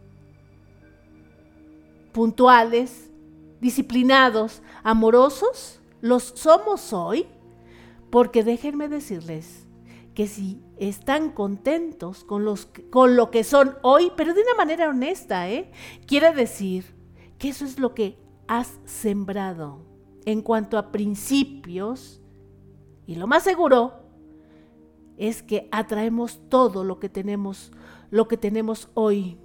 puntuales, 2.11 3.08
disciplinados, 3.61 4.61
amorosos, 4.83 5.79
los 6.01 6.33
somos 6.35 6.93
hoy, 6.93 7.27
porque 8.09 8.43
déjenme 8.43 8.87
decirles 8.87 9.67
que 10.13 10.27
si 10.27 10.61
están 10.77 11.29
contentos 11.31 12.23
con, 12.23 12.43
los, 12.43 12.69
con 12.89 13.15
lo 13.15 13.31
que 13.31 13.43
son 13.43 13.77
hoy, 13.81 14.11
pero 14.15 14.33
de 14.33 14.41
una 14.41 14.55
manera 14.55 14.89
honesta, 14.89 15.49
¿eh? 15.49 15.71
quiere 16.05 16.33
decir 16.33 16.95
que 17.37 17.49
eso 17.49 17.65
es 17.65 17.79
lo 17.79 17.93
que 17.93 18.17
has 18.47 18.79
sembrado 18.85 19.79
en 20.25 20.41
cuanto 20.41 20.77
a 20.77 20.91
principios, 20.91 22.21
y 23.05 23.15
lo 23.15 23.27
más 23.27 23.43
seguro 23.43 23.93
es 25.17 25.43
que 25.43 25.67
atraemos 25.71 26.39
todo 26.49 26.83
lo 26.83 26.99
que 26.99 27.09
tenemos, 27.09 27.71
lo 28.09 28.27
que 28.27 28.37
tenemos 28.37 28.89
hoy. 28.93 29.37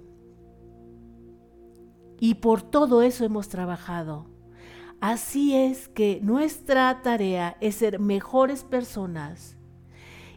Y 2.19 2.35
por 2.35 2.61
todo 2.61 3.01
eso 3.01 3.25
hemos 3.25 3.49
trabajado. 3.49 4.25
Así 5.01 5.55
es 5.55 5.89
que 5.89 6.19
nuestra 6.21 7.01
tarea 7.01 7.57
es 7.59 7.75
ser 7.75 7.99
mejores 7.99 8.63
personas. 8.63 9.55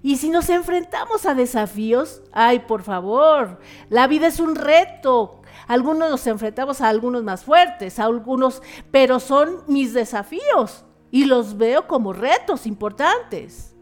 Y 0.02 0.16
si 0.16 0.30
nos 0.30 0.48
enfrentamos 0.48 1.26
a 1.26 1.34
desafíos, 1.34 2.22
ay, 2.32 2.60
por 2.60 2.82
favor, 2.82 3.58
la 3.88 4.06
vida 4.06 4.26
es 4.28 4.40
un 4.40 4.54
reto. 4.54 5.42
Algunos 5.66 6.10
nos 6.10 6.26
enfrentamos 6.26 6.80
a 6.80 6.88
algunos 6.88 7.24
más 7.24 7.44
fuertes, 7.44 7.98
a 7.98 8.04
algunos, 8.04 8.62
pero 8.90 9.20
son 9.20 9.64
mis 9.66 9.92
desafíos 9.92 10.84
y 11.10 11.24
los 11.24 11.56
veo 11.56 11.86
como 11.86 12.12
retos 12.12 12.66
importantes. 12.66 13.74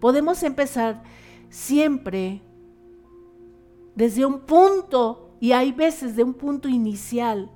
Podemos 0.00 0.42
empezar 0.42 1.02
siempre 1.50 2.42
desde 3.94 4.26
un 4.26 4.40
punto, 4.40 5.23
y 5.40 5.52
hay 5.52 5.72
veces 5.72 6.16
de 6.16 6.24
un 6.24 6.34
punto 6.34 6.68
inicial, 6.68 7.50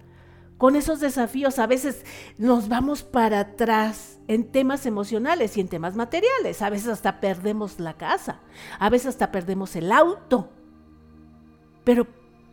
con 0.58 0.74
esos 0.76 1.00
desafíos. 1.00 1.58
A 1.58 1.66
veces 1.66 2.04
nos 2.36 2.68
vamos 2.68 3.02
para 3.02 3.40
atrás 3.40 4.18
en 4.26 4.50
temas 4.50 4.84
emocionales 4.84 5.56
y 5.56 5.60
en 5.60 5.68
temas 5.68 5.96
materiales. 5.96 6.60
A 6.60 6.68
veces 6.68 6.88
hasta 6.88 7.20
perdemos 7.20 7.80
la 7.80 7.94
casa, 7.94 8.40
a 8.78 8.90
veces 8.90 9.08
hasta 9.08 9.30
perdemos 9.30 9.74
el 9.76 9.90
auto. 9.92 10.50
Pero 11.84 12.06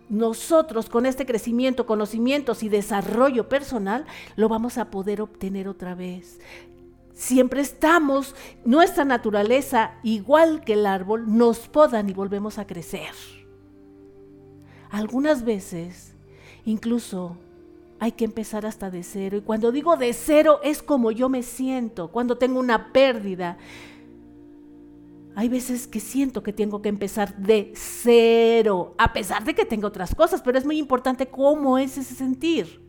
nosotros 0.07 0.87
con 0.87 1.05
este 1.05 1.25
crecimiento, 1.25 1.85
conocimientos 1.87 2.63
y 2.63 2.69
desarrollo 2.69 3.49
personal 3.49 4.05
lo 4.35 4.47
vamos 4.47 4.77
a 4.77 4.91
poder 4.91 5.19
obtener 5.19 5.67
otra 5.67 5.95
vez. 5.95 6.39
Siempre 7.13 7.61
estamos, 7.61 8.35
nuestra 8.65 9.05
naturaleza, 9.05 9.95
igual 10.03 10.61
que 10.61 10.73
el 10.73 10.85
árbol, 10.85 11.37
nos 11.37 11.69
podan 11.69 12.09
y 12.09 12.13
volvemos 12.13 12.59
a 12.59 12.67
crecer. 12.67 13.13
Algunas 14.89 15.43
veces, 15.43 16.13
incluso 16.65 17.37
hay 17.99 18.11
que 18.11 18.25
empezar 18.25 18.65
hasta 18.65 18.89
de 18.89 19.03
cero. 19.03 19.37
Y 19.37 19.41
cuando 19.41 19.71
digo 19.71 19.97
de 19.97 20.13
cero 20.13 20.59
es 20.63 20.83
como 20.83 21.11
yo 21.11 21.29
me 21.29 21.43
siento, 21.43 22.09
cuando 22.09 22.37
tengo 22.37 22.59
una 22.59 22.91
pérdida. 22.91 23.57
Hay 25.37 25.49
veces 25.49 25.85
que 25.85 25.99
siento 25.99 26.43
que 26.43 26.53
tengo 26.53 26.81
que 26.81 26.87
empezar 26.87 27.35
de 27.35 27.73
cero, 27.75 28.95
a 28.97 29.11
pesar 29.11 29.43
de 29.43 29.53
que 29.53 29.65
tengo 29.65 29.87
otras 29.87 30.15
cosas, 30.15 30.41
pero 30.41 30.57
es 30.57 30.65
muy 30.65 30.77
importante 30.77 31.27
cómo 31.27 31.77
es 31.77 31.97
ese 31.97 32.15
sentir. 32.15 32.81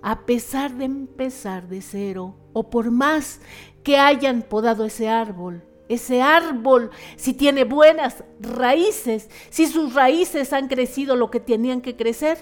A 0.00 0.20
pesar 0.20 0.72
de 0.74 0.84
empezar 0.84 1.68
de 1.68 1.82
cero, 1.82 2.36
o 2.52 2.70
por 2.70 2.90
más 2.90 3.40
que 3.82 3.98
hayan 3.98 4.42
podado 4.42 4.84
ese 4.84 5.08
árbol, 5.08 5.64
ese 5.94 6.22
árbol, 6.22 6.90
si 7.16 7.34
tiene 7.34 7.64
buenas 7.64 8.24
raíces, 8.40 9.28
si 9.50 9.66
sus 9.66 9.94
raíces 9.94 10.52
han 10.52 10.68
crecido 10.68 11.16
lo 11.16 11.30
que 11.30 11.40
tenían 11.40 11.80
que 11.80 11.96
crecer, 11.96 12.38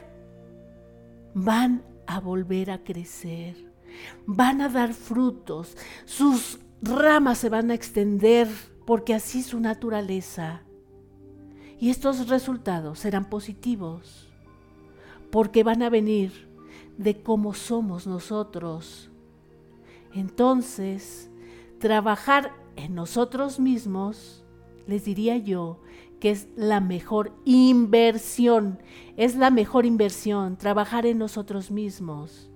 van 1.34 1.82
a 2.06 2.20
volver 2.20 2.70
a 2.70 2.82
crecer, 2.82 3.56
van 4.26 4.60
a 4.60 4.68
dar 4.68 4.92
frutos, 4.92 5.76
sus 6.04 6.58
ramas 6.82 7.38
se 7.38 7.48
van 7.48 7.70
a 7.70 7.74
extender 7.74 8.48
porque 8.84 9.14
así 9.14 9.42
su 9.42 9.60
naturaleza. 9.60 10.62
Y 11.78 11.90
estos 11.90 12.28
resultados 12.28 12.98
serán 12.98 13.30
positivos 13.30 14.28
porque 15.30 15.62
van 15.62 15.82
a 15.82 15.90
venir 15.90 16.48
de 16.98 17.22
cómo 17.22 17.54
somos 17.54 18.06
nosotros. 18.06 19.10
Entonces, 20.12 21.30
trabajar 21.78 22.52
en 22.84 22.94
nosotros 22.94 23.60
mismos, 23.60 24.44
les 24.86 25.04
diría 25.04 25.36
yo, 25.36 25.80
que 26.20 26.30
es 26.30 26.48
la 26.54 26.80
mejor 26.80 27.32
inversión. 27.44 28.78
Es 29.16 29.34
la 29.34 29.50
mejor 29.50 29.86
inversión, 29.86 30.56
trabajar 30.56 31.06
en 31.06 31.18
nosotros 31.18 31.70
mismos. 31.70 32.50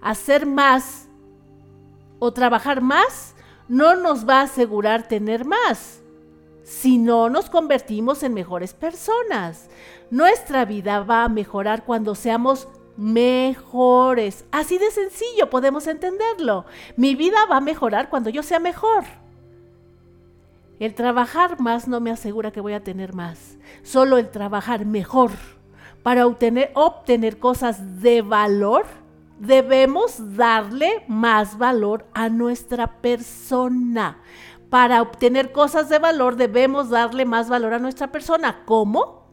Hacer 0.00 0.46
más 0.46 1.08
o 2.18 2.32
trabajar 2.32 2.80
más 2.80 3.34
no 3.68 3.96
nos 3.96 4.28
va 4.28 4.40
a 4.40 4.44
asegurar 4.44 5.06
tener 5.08 5.44
más. 5.44 6.00
Si 6.62 6.96
no 6.96 7.28
nos 7.28 7.50
convertimos 7.50 8.22
en 8.22 8.32
mejores 8.32 8.72
personas, 8.72 9.68
nuestra 10.10 10.64
vida 10.64 11.00
va 11.00 11.24
a 11.24 11.28
mejorar 11.28 11.84
cuando 11.84 12.14
seamos 12.14 12.68
mejores. 12.96 14.46
Así 14.50 14.78
de 14.78 14.90
sencillo 14.90 15.50
podemos 15.50 15.86
entenderlo. 15.86 16.64
Mi 16.96 17.14
vida 17.14 17.44
va 17.50 17.58
a 17.58 17.60
mejorar 17.60 18.08
cuando 18.08 18.30
yo 18.30 18.42
sea 18.42 18.60
mejor. 18.60 19.04
El 20.80 20.94
trabajar 20.94 21.60
más 21.60 21.86
no 21.86 22.00
me 22.00 22.10
asegura 22.10 22.50
que 22.50 22.60
voy 22.60 22.72
a 22.72 22.82
tener 22.82 23.14
más. 23.14 23.58
Solo 23.82 24.18
el 24.18 24.30
trabajar 24.30 24.84
mejor 24.84 25.30
para 26.02 26.26
obtener, 26.26 26.70
obtener 26.74 27.38
cosas 27.38 28.02
de 28.02 28.22
valor, 28.22 28.84
debemos 29.38 30.36
darle 30.36 31.04
más 31.08 31.56
valor 31.58 32.06
a 32.12 32.28
nuestra 32.28 33.00
persona. 33.00 34.20
Para 34.68 35.00
obtener 35.00 35.52
cosas 35.52 35.88
de 35.88 35.98
valor 35.98 36.36
debemos 36.36 36.90
darle 36.90 37.24
más 37.24 37.48
valor 37.48 37.72
a 37.74 37.78
nuestra 37.78 38.10
persona. 38.10 38.64
¿Cómo? 38.64 39.30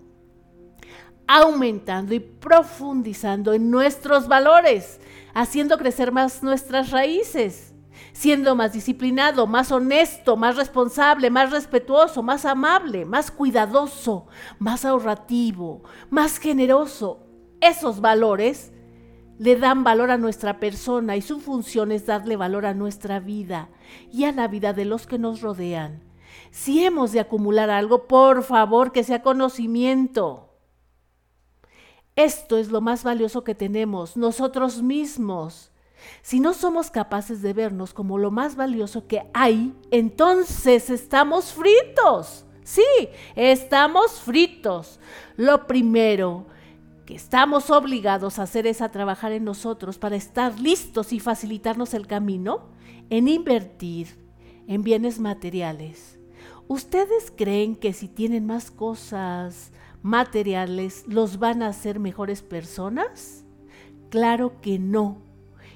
Aumentando 1.27 2.13
y 2.13 2.19
profundizando 2.19 3.53
en 3.53 3.71
nuestros 3.71 4.27
valores, 4.27 4.99
haciendo 5.33 5.77
crecer 5.77 6.11
más 6.11 6.43
nuestras 6.43 6.91
raíces 6.91 7.70
siendo 8.13 8.55
más 8.55 8.73
disciplinado, 8.73 9.47
más 9.47 9.71
honesto, 9.71 10.37
más 10.37 10.55
responsable, 10.55 11.29
más 11.29 11.51
respetuoso, 11.51 12.23
más 12.23 12.45
amable, 12.45 13.05
más 13.05 13.31
cuidadoso, 13.31 14.27
más 14.59 14.85
ahorrativo, 14.85 15.83
más 16.09 16.37
generoso. 16.37 17.25
Esos 17.61 18.01
valores 18.01 18.71
le 19.37 19.55
dan 19.55 19.83
valor 19.83 20.11
a 20.11 20.17
nuestra 20.17 20.59
persona 20.59 21.15
y 21.15 21.21
su 21.21 21.39
función 21.39 21.91
es 21.91 22.05
darle 22.05 22.35
valor 22.35 22.65
a 22.65 22.73
nuestra 22.73 23.19
vida 23.19 23.69
y 24.11 24.25
a 24.25 24.31
la 24.31 24.47
vida 24.47 24.73
de 24.73 24.85
los 24.85 25.07
que 25.07 25.17
nos 25.17 25.41
rodean. 25.41 26.03
Si 26.51 26.83
hemos 26.83 27.11
de 27.11 27.21
acumular 27.21 27.69
algo, 27.69 28.07
por 28.07 28.43
favor 28.43 28.91
que 28.91 29.03
sea 29.03 29.23
conocimiento. 29.23 30.51
Esto 32.15 32.57
es 32.57 32.69
lo 32.69 32.81
más 32.81 33.03
valioso 33.03 33.43
que 33.43 33.55
tenemos, 33.55 34.17
nosotros 34.17 34.83
mismos. 34.83 35.70
Si 36.21 36.39
no 36.39 36.53
somos 36.53 36.91
capaces 36.91 37.41
de 37.41 37.53
vernos 37.53 37.93
como 37.93 38.17
lo 38.17 38.31
más 38.31 38.55
valioso 38.55 39.07
que 39.07 39.23
hay, 39.33 39.73
entonces 39.91 40.89
estamos 40.89 41.53
fritos. 41.53 42.45
Sí, 42.63 42.83
estamos 43.35 44.19
fritos. 44.21 44.99
Lo 45.35 45.67
primero 45.67 46.45
que 47.05 47.15
estamos 47.15 47.69
obligados 47.69 48.39
a 48.39 48.43
hacer 48.43 48.67
es 48.67 48.81
a 48.81 48.91
trabajar 48.91 49.31
en 49.31 49.43
nosotros 49.43 49.97
para 49.97 50.15
estar 50.15 50.59
listos 50.59 51.11
y 51.13 51.19
facilitarnos 51.19 51.93
el 51.93 52.07
camino 52.07 52.69
en 53.09 53.27
invertir 53.27 54.07
en 54.67 54.83
bienes 54.83 55.19
materiales. 55.19 56.19
¿Ustedes 56.67 57.33
creen 57.35 57.75
que 57.75 57.91
si 57.91 58.07
tienen 58.07 58.45
más 58.45 58.71
cosas 58.71 59.71
materiales 60.01 61.03
los 61.07 61.39
van 61.39 61.63
a 61.63 61.67
hacer 61.67 61.99
mejores 61.99 62.41
personas? 62.41 63.43
Claro 64.09 64.61
que 64.61 64.79
no. 64.79 65.30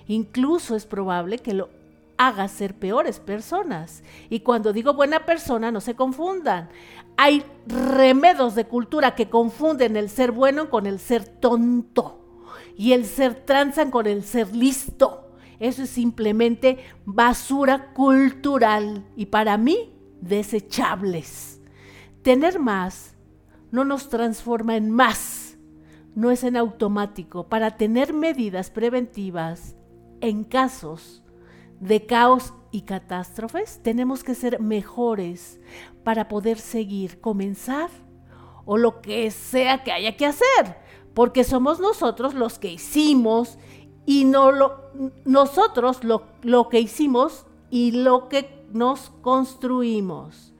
Incluso 0.07 0.75
es 0.75 0.85
probable 0.85 1.39
que 1.39 1.53
lo 1.53 1.69
haga 2.17 2.47
ser 2.47 2.75
peores 2.75 3.19
personas. 3.19 4.03
Y 4.29 4.41
cuando 4.41 4.73
digo 4.73 4.93
buena 4.93 5.25
persona, 5.25 5.71
no 5.71 5.81
se 5.81 5.95
confundan. 5.95 6.69
Hay 7.17 7.43
remedos 7.67 8.55
de 8.55 8.65
cultura 8.65 9.15
que 9.15 9.29
confunden 9.29 9.97
el 9.97 10.09
ser 10.09 10.31
bueno 10.31 10.69
con 10.69 10.85
el 10.85 10.99
ser 10.99 11.25
tonto 11.27 12.21
y 12.77 12.93
el 12.93 13.05
ser 13.05 13.45
transan 13.45 13.91
con 13.91 14.07
el 14.07 14.23
ser 14.23 14.55
listo. 14.55 15.31
Eso 15.59 15.83
es 15.83 15.89
simplemente 15.89 16.79
basura 17.05 17.93
cultural 17.93 19.05
y 19.15 19.27
para 19.27 19.57
mí 19.57 19.93
desechables. 20.21 21.61
Tener 22.21 22.59
más 22.59 23.15
no 23.71 23.85
nos 23.85 24.09
transforma 24.09 24.75
en 24.75 24.91
más, 24.91 25.57
no 26.15 26.31
es 26.31 26.43
en 26.43 26.57
automático. 26.57 27.47
Para 27.47 27.77
tener 27.77 28.13
medidas 28.13 28.69
preventivas 28.69 29.75
en 30.21 30.43
casos 30.43 31.23
de 31.79 32.05
caos 32.05 32.53
y 32.71 32.81
catástrofes, 32.81 33.79
tenemos 33.83 34.23
que 34.23 34.35
ser 34.35 34.59
mejores 34.59 35.59
para 36.03 36.27
poder 36.27 36.57
seguir, 36.57 37.19
comenzar 37.21 37.89
o 38.65 38.77
lo 38.77 39.01
que 39.01 39.29
sea 39.31 39.83
que 39.83 39.91
haya 39.91 40.17
que 40.17 40.25
hacer, 40.25 40.77
porque 41.13 41.43
somos 41.43 41.79
nosotros 41.79 42.33
los 42.33 42.59
que 42.59 42.73
hicimos 42.73 43.57
y 44.05 44.25
no 44.25 44.51
lo, 44.51 44.91
nosotros 45.23 46.03
lo, 46.03 46.23
lo 46.41 46.69
que 46.69 46.79
hicimos 46.79 47.45
y 47.69 47.91
lo 47.91 48.29
que 48.29 48.65
nos 48.71 49.11
construimos. 49.21 50.53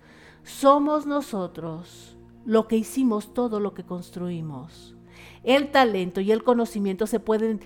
Somos 0.43 1.05
nosotros 1.05 2.17
lo 2.45 2.67
que 2.67 2.77
hicimos 2.77 3.33
todo 3.33 3.59
lo 3.59 3.73
que 3.73 3.83
construimos. 3.83 4.95
El 5.43 5.71
talento 5.71 6.21
y 6.21 6.31
el 6.31 6.43
conocimiento 6.43 7.07
se 7.07 7.19
pueden 7.19 7.61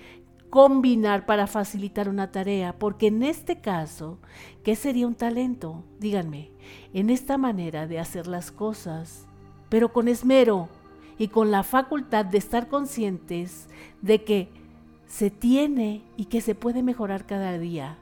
combinar 0.50 1.26
para 1.26 1.46
facilitar 1.46 2.08
una 2.08 2.32
tarea, 2.32 2.78
porque 2.78 3.06
en 3.06 3.22
este 3.22 3.60
caso, 3.60 4.18
¿qué 4.64 4.76
sería 4.76 5.06
un 5.06 5.14
talento? 5.14 5.84
Díganme, 6.00 6.50
en 6.92 7.08
esta 7.08 7.38
manera 7.38 7.86
de 7.86 8.00
hacer 8.00 8.26
las 8.26 8.50
cosas, 8.50 9.26
pero 9.68 9.92
con 9.92 10.08
esmero 10.08 10.68
y 11.18 11.28
con 11.28 11.50
la 11.50 11.62
facultad 11.62 12.24
de 12.24 12.38
estar 12.38 12.68
conscientes 12.68 13.68
de 14.02 14.24
que 14.24 14.48
se 15.06 15.30
tiene 15.30 16.02
y 16.16 16.26
que 16.26 16.40
se 16.40 16.54
puede 16.54 16.82
mejorar 16.82 17.26
cada 17.26 17.56
día. 17.58 17.96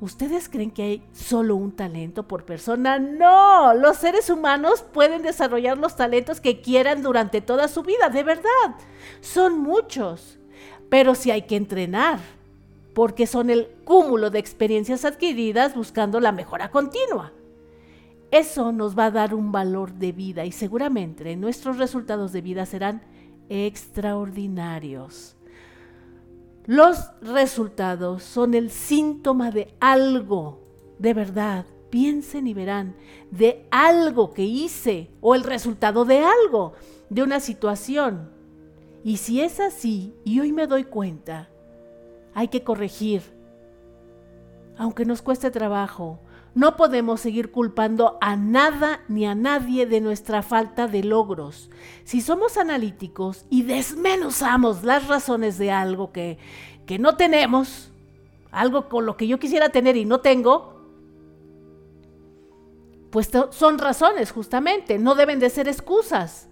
¿Ustedes 0.00 0.48
creen 0.48 0.70
que 0.70 0.82
hay 0.82 1.02
solo 1.12 1.56
un 1.56 1.72
talento 1.72 2.28
por 2.28 2.44
persona? 2.44 3.00
No, 3.00 3.74
los 3.74 3.96
seres 3.96 4.30
humanos 4.30 4.82
pueden 4.82 5.22
desarrollar 5.22 5.76
los 5.76 5.96
talentos 5.96 6.40
que 6.40 6.60
quieran 6.60 7.02
durante 7.02 7.40
toda 7.40 7.66
su 7.66 7.82
vida, 7.82 8.08
de 8.08 8.22
verdad. 8.22 8.76
Son 9.20 9.58
muchos 9.58 10.38
pero 10.88 11.14
sí 11.14 11.30
hay 11.30 11.42
que 11.42 11.56
entrenar, 11.56 12.20
porque 12.94 13.26
son 13.26 13.50
el 13.50 13.68
cúmulo 13.84 14.30
de 14.30 14.38
experiencias 14.38 15.04
adquiridas 15.04 15.74
buscando 15.74 16.20
la 16.20 16.32
mejora 16.32 16.70
continua. 16.70 17.32
Eso 18.30 18.72
nos 18.72 18.98
va 18.98 19.06
a 19.06 19.10
dar 19.10 19.34
un 19.34 19.52
valor 19.52 19.94
de 19.94 20.12
vida 20.12 20.44
y 20.44 20.52
seguramente 20.52 21.34
nuestros 21.36 21.78
resultados 21.78 22.32
de 22.32 22.42
vida 22.42 22.66
serán 22.66 23.02
extraordinarios. 23.48 25.36
Los 26.66 26.98
resultados 27.22 28.22
son 28.22 28.52
el 28.52 28.70
síntoma 28.70 29.50
de 29.50 29.74
algo, 29.80 30.60
de 30.98 31.14
verdad. 31.14 31.64
Piensen 31.88 32.46
y 32.46 32.52
verán, 32.52 32.94
de 33.30 33.66
algo 33.70 34.34
que 34.34 34.42
hice 34.42 35.08
o 35.22 35.34
el 35.34 35.44
resultado 35.44 36.04
de 36.04 36.18
algo, 36.18 36.74
de 37.08 37.22
una 37.22 37.40
situación. 37.40 38.28
Y 39.04 39.18
si 39.18 39.40
es 39.40 39.60
así, 39.60 40.14
y 40.24 40.40
hoy 40.40 40.52
me 40.52 40.66
doy 40.66 40.84
cuenta, 40.84 41.48
hay 42.34 42.48
que 42.48 42.62
corregir. 42.62 43.22
Aunque 44.76 45.04
nos 45.04 45.22
cueste 45.22 45.50
trabajo, 45.50 46.20
no 46.54 46.76
podemos 46.76 47.20
seguir 47.20 47.52
culpando 47.52 48.18
a 48.20 48.36
nada 48.36 49.04
ni 49.08 49.26
a 49.26 49.34
nadie 49.34 49.86
de 49.86 50.00
nuestra 50.00 50.42
falta 50.42 50.88
de 50.88 51.04
logros. 51.04 51.70
Si 52.04 52.20
somos 52.20 52.56
analíticos 52.56 53.46
y 53.50 53.62
desmenuzamos 53.62 54.82
las 54.82 55.06
razones 55.06 55.58
de 55.58 55.70
algo 55.70 56.12
que, 56.12 56.38
que 56.86 56.98
no 56.98 57.16
tenemos, 57.16 57.92
algo 58.50 58.88
con 58.88 59.06
lo 59.06 59.16
que 59.16 59.28
yo 59.28 59.38
quisiera 59.38 59.68
tener 59.68 59.96
y 59.96 60.04
no 60.04 60.20
tengo, 60.20 60.78
pues 63.10 63.30
son 63.50 63.78
razones 63.78 64.32
justamente, 64.32 64.98
no 64.98 65.14
deben 65.14 65.38
de 65.38 65.50
ser 65.50 65.68
excusas. 65.68 66.48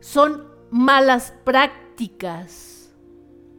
Son 0.00 0.57
malas 0.70 1.32
prácticas, 1.44 2.90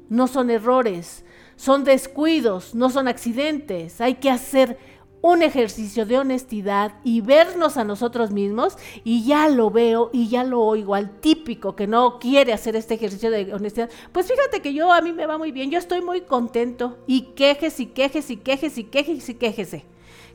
no 0.09 0.27
son 0.27 0.49
errores, 0.49 1.23
son 1.55 1.83
descuidos, 1.83 2.73
no 2.73 2.89
son 2.89 3.07
accidentes. 3.07 4.01
Hay 4.01 4.15
que 4.15 4.29
hacer 4.29 4.77
un 5.21 5.41
ejercicio 5.41 6.05
de 6.05 6.17
honestidad 6.17 6.93
y 7.03 7.21
vernos 7.21 7.77
a 7.77 7.83
nosotros 7.83 8.31
mismos. 8.31 8.77
Y 9.03 9.25
ya 9.25 9.49
lo 9.49 9.69
veo 9.69 10.09
y 10.13 10.29
ya 10.29 10.43
lo 10.43 10.61
oigo 10.61 10.95
al 10.95 11.19
típico 11.19 11.75
que 11.75 11.87
no 11.87 12.19
quiere 12.19 12.53
hacer 12.53 12.75
este 12.75 12.93
ejercicio 12.95 13.29
de 13.29 13.53
honestidad. 13.53 13.89
Pues 14.11 14.27
fíjate 14.27 14.61
que 14.61 14.73
yo 14.73 14.91
a 14.91 15.01
mí 15.01 15.13
me 15.13 15.25
va 15.25 15.37
muy 15.37 15.51
bien, 15.51 15.69
yo 15.69 15.77
estoy 15.77 16.01
muy 16.01 16.21
contento. 16.21 16.99
Y 17.07 17.33
quejes 17.33 17.79
y 17.79 17.87
quejes 17.87 18.29
y 18.29 18.37
quejes 18.37 18.77
y 18.77 18.85
quejes 18.85 19.29
y 19.29 19.33
quejese 19.35 19.85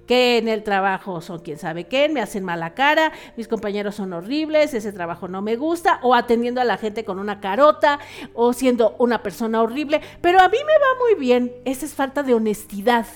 que 0.06 0.38
en 0.38 0.48
el 0.48 0.62
trabajo 0.62 1.20
son 1.20 1.40
quién 1.40 1.58
sabe 1.58 1.84
qué, 1.84 2.08
me 2.08 2.20
hacen 2.20 2.44
mala 2.44 2.74
cara, 2.74 3.12
mis 3.36 3.48
compañeros 3.48 3.94
son 3.94 4.12
horribles, 4.12 4.74
ese 4.74 4.92
trabajo 4.92 5.28
no 5.28 5.42
me 5.42 5.56
gusta, 5.56 6.00
o 6.02 6.14
atendiendo 6.14 6.60
a 6.60 6.64
la 6.64 6.76
gente 6.76 7.04
con 7.04 7.18
una 7.18 7.40
carota, 7.40 7.98
o 8.34 8.52
siendo 8.52 8.96
una 8.98 9.22
persona 9.22 9.62
horrible, 9.62 10.00
pero 10.20 10.40
a 10.40 10.48
mí 10.48 10.58
me 10.58 10.72
va 10.72 11.00
muy 11.00 11.14
bien, 11.18 11.52
esa 11.64 11.86
es 11.86 11.94
falta 11.94 12.22
de 12.22 12.34
honestidad. 12.34 13.06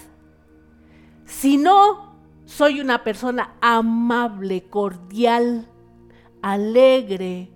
Si 1.24 1.58
no, 1.58 2.16
soy 2.46 2.80
una 2.80 3.04
persona 3.04 3.56
amable, 3.60 4.64
cordial, 4.64 5.68
alegre, 6.40 7.52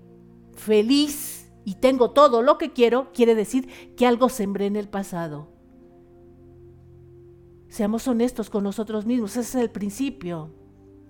feliz 0.54 1.50
y 1.64 1.76
tengo 1.76 2.10
todo 2.10 2.42
lo 2.42 2.58
que 2.58 2.72
quiero, 2.72 3.12
quiere 3.12 3.34
decir 3.34 3.94
que 3.96 4.06
algo 4.06 4.28
sembré 4.28 4.66
en 4.66 4.76
el 4.76 4.88
pasado. 4.88 5.51
Seamos 7.72 8.06
honestos 8.06 8.50
con 8.50 8.64
nosotros 8.64 9.06
mismos, 9.06 9.30
ese 9.30 9.40
es 9.40 9.64
el 9.64 9.70
principio. 9.70 10.50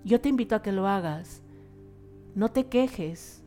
Yo 0.05 0.21
te 0.21 0.29
invito 0.29 0.55
a 0.55 0.61
que 0.61 0.71
lo 0.71 0.87
hagas. 0.87 1.43
No 2.35 2.51
te 2.51 2.67
quejes. 2.67 3.43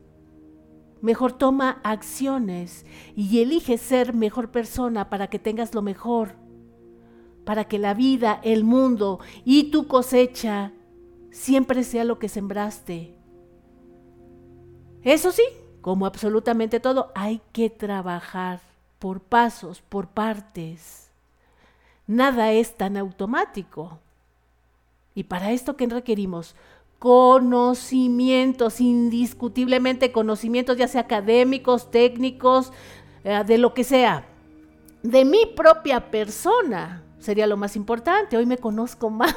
Mejor 1.01 1.33
toma 1.33 1.81
acciones 1.83 2.85
y 3.15 3.41
elige 3.41 3.79
ser 3.79 4.13
mejor 4.13 4.51
persona 4.51 5.09
para 5.09 5.29
que 5.29 5.39
tengas 5.39 5.75
lo 5.75 5.81
mejor. 5.81 6.35
Para 7.47 7.65
que 7.65 7.79
la 7.79 7.95
vida, 7.95 8.39
el 8.45 8.65
mundo 8.65 9.21
y 9.47 9.71
tu 9.71 9.87
cosecha 9.87 10.75
siempre 11.31 11.85
sea 11.85 12.05
lo 12.05 12.19
que 12.19 12.29
sembraste. 12.29 13.17
Eso 15.01 15.33
sí, 15.33 15.45
como 15.81 16.05
absolutamente 16.05 16.81
todo, 16.81 17.13
hay 17.15 17.41
que 17.53 17.71
trabajar 17.71 18.61
por 18.99 19.23
pasos, 19.23 19.81
por 19.81 20.09
partes. 20.09 21.06
Nada 22.07 22.53
es 22.53 22.77
tan 22.77 22.97
automático. 22.97 23.99
Y 25.15 25.25
para 25.25 25.51
esto, 25.53 25.77
¿qué 25.77 25.87
requerimos? 25.87 26.55
Conocimientos, 26.99 28.81
indiscutiblemente 28.81 30.13
conocimientos, 30.13 30.77
ya 30.77 30.89
sea 30.89 31.03
académicos, 31.03 31.91
técnicos, 31.91 32.73
eh, 33.25 33.43
de 33.47 33.59
lo 33.59 33.75
que 33.75 33.85
sea, 33.85 34.27
de 35.03 35.25
mi 35.25 35.47
propia 35.47 36.11
persona 36.11 37.03
sería 37.19 37.47
lo 37.47 37.57
más 37.57 37.77
importante. 37.77 38.37
Hoy 38.37 38.47
me 38.47 38.59
conozco 38.59 39.11
más, 39.11 39.35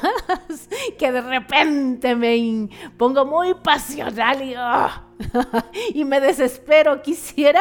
que 0.98 1.10
de 1.10 1.20
repente 1.20 2.14
me 2.14 2.68
pongo 2.96 3.24
muy 3.24 3.54
pasional 3.54 4.42
y, 4.42 4.54
ah, 4.56 5.09
y 5.94 6.04
me 6.04 6.20
desespero. 6.20 7.02
Quisiera 7.02 7.60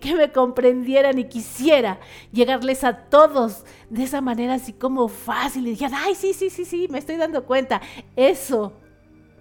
que 0.00 0.14
me 0.14 0.32
comprendieran 0.32 1.18
y 1.18 1.24
quisiera 1.24 1.98
llegarles 2.32 2.84
a 2.84 2.96
todos 3.08 3.64
de 3.88 4.04
esa 4.04 4.20
manera 4.20 4.54
así 4.54 4.72
como 4.72 5.08
fácil 5.08 5.66
y 5.66 5.70
dijeran, 5.70 6.00
ay, 6.04 6.14
sí, 6.14 6.32
sí, 6.32 6.50
sí, 6.50 6.64
sí, 6.64 6.88
me 6.90 6.98
estoy 6.98 7.16
dando 7.16 7.44
cuenta. 7.44 7.80
Eso 8.16 8.72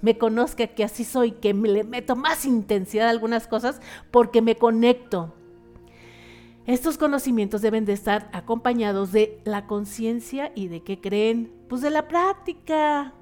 me 0.02 0.18
conozca 0.18 0.68
que 0.68 0.84
así 0.84 1.04
soy, 1.04 1.32
que 1.32 1.54
me 1.54 1.68
le 1.70 1.84
meto 1.84 2.16
más 2.16 2.46
intensidad 2.46 3.08
a 3.08 3.12
algunas 3.12 3.48
cosas 3.48 3.82
porque 4.12 4.42
me 4.42 4.56
conecto 4.56 5.34
estos 6.70 7.00
conocimientos 7.00 7.64
deben 7.64 7.86
de 7.86 7.94
estar 7.94 8.30
acompañados 8.32 9.12
de 9.12 9.42
la 9.44 9.66
conciencia 9.66 10.52
y 10.54 10.68
de 10.68 10.84
qué 10.84 11.02
creen, 11.02 11.52
pues 11.68 11.82
de 11.82 11.90
la 11.90 12.08
práctica. 12.08 13.16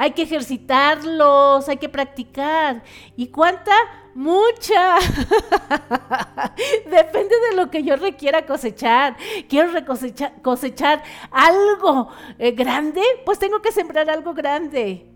Hay 0.00 0.12
que 0.12 0.22
ejercitarlos, 0.22 1.68
hay 1.68 1.76
que 1.76 1.88
practicar. 1.88 2.84
¿Y 3.16 3.26
cuánta? 3.26 3.72
Mucha. 4.14 4.96
Depende 6.88 7.34
de 7.50 7.56
lo 7.56 7.68
que 7.68 7.82
yo 7.82 7.96
requiera 7.96 8.46
cosechar. 8.46 9.16
Quiero 9.48 9.72
cosechar, 9.84 10.40
cosechar 10.40 11.02
algo 11.32 12.10
eh, 12.38 12.52
grande, 12.52 13.02
pues 13.26 13.40
tengo 13.40 13.60
que 13.60 13.72
sembrar 13.72 14.08
algo 14.08 14.34
grande. 14.34 15.10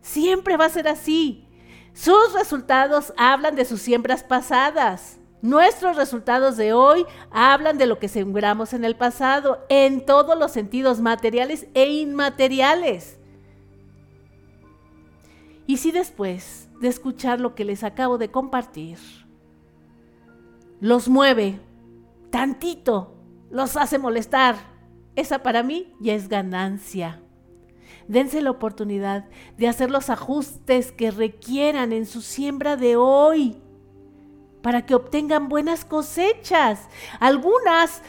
Siempre 0.00 0.56
va 0.56 0.64
a 0.64 0.70
ser 0.70 0.88
así. 0.88 1.48
Sus 1.92 2.32
resultados 2.32 3.14
hablan 3.16 3.54
de 3.54 3.64
sus 3.64 3.80
siembras 3.80 4.24
pasadas. 4.24 5.20
Nuestros 5.40 5.96
resultados 5.96 6.56
de 6.56 6.72
hoy 6.72 7.06
hablan 7.30 7.78
de 7.78 7.86
lo 7.86 8.00
que 8.00 8.08
sembramos 8.08 8.72
en 8.72 8.84
el 8.84 8.96
pasado, 8.96 9.64
en 9.68 10.04
todos 10.04 10.36
los 10.36 10.50
sentidos 10.50 11.00
materiales 11.00 11.68
e 11.74 11.86
inmateriales. 11.90 13.18
Y 15.66 15.78
si 15.78 15.90
después 15.90 16.68
de 16.80 16.88
escuchar 16.88 17.40
lo 17.40 17.54
que 17.54 17.64
les 17.64 17.84
acabo 17.84 18.18
de 18.18 18.30
compartir, 18.30 18.98
los 20.80 21.08
mueve 21.08 21.60
tantito, 22.30 23.14
los 23.50 23.76
hace 23.76 23.98
molestar, 23.98 24.56
esa 25.16 25.42
para 25.42 25.62
mí 25.62 25.94
ya 26.00 26.14
es 26.14 26.28
ganancia. 26.28 27.20
Dense 28.08 28.42
la 28.42 28.50
oportunidad 28.50 29.26
de 29.56 29.68
hacer 29.68 29.90
los 29.90 30.10
ajustes 30.10 30.92
que 30.92 31.10
requieran 31.10 31.92
en 31.92 32.04
su 32.04 32.20
siembra 32.20 32.76
de 32.76 32.96
hoy 32.96 33.56
para 34.60 34.84
que 34.84 34.94
obtengan 34.94 35.48
buenas 35.48 35.84
cosechas. 35.84 36.88
Algunas, 37.20 38.02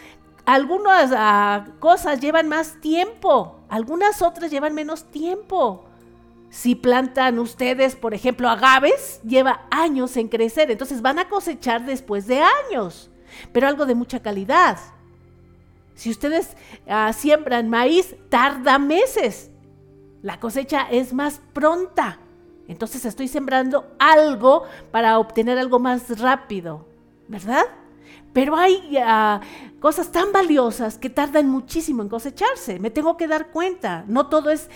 algunas 0.46 1.14
ah, 1.16 1.66
cosas 1.80 2.20
llevan 2.20 2.50
más 2.50 2.82
tiempo, 2.82 3.60
algunas 3.70 4.22
otras 4.22 4.52
llevan 4.52 4.74
menos 4.74 5.06
tiempo. 5.06 5.86
Si 6.56 6.74
plantan 6.74 7.38
ustedes, 7.38 7.98
por 7.98 8.14
ejemplo, 8.14 8.48
agaves, 8.50 9.20
lleva 9.24 9.68
años 9.72 10.16
en 10.16 10.30
crecer, 10.30 10.72
entonces 10.72 11.02
van 11.02 11.20
a 11.20 11.28
cosechar 11.28 11.86
después 11.86 12.28
de 12.28 12.40
años, 12.40 13.12
pero 13.52 13.68
algo 13.68 13.86
de 13.86 13.94
mucha 13.94 14.22
calidad. 14.22 14.78
Si 15.96 16.10
ustedes 16.10 16.56
ah, 16.88 17.12
siembran 17.12 17.70
maíz, 17.70 18.16
tarda 18.30 18.80
meses. 18.80 19.52
La 20.22 20.40
cosecha 20.40 20.88
es 20.90 21.14
más 21.14 21.42
pronta. 21.52 22.20
Entonces 22.70 23.04
estoy 23.04 23.28
sembrando 23.28 23.94
algo 24.00 24.64
para 24.92 25.20
obtener 25.20 25.58
algo 25.58 25.80
más 25.80 26.22
rápido, 26.22 26.88
¿verdad? 27.28 27.66
Pero 28.32 28.56
hay 28.56 28.98
ah, 28.98 29.42
cosas 29.82 30.10
tan 30.10 30.32
valiosas 30.32 30.98
que 30.98 31.10
tardan 31.10 31.50
muchísimo 31.50 32.02
en 32.02 32.08
cosecharse. 32.08 32.80
Me 32.80 32.92
tengo 32.92 33.18
que 33.18 33.28
dar 33.28 33.52
cuenta. 33.52 34.06
No 34.08 34.28
todo 34.28 34.52
es, 34.52 34.70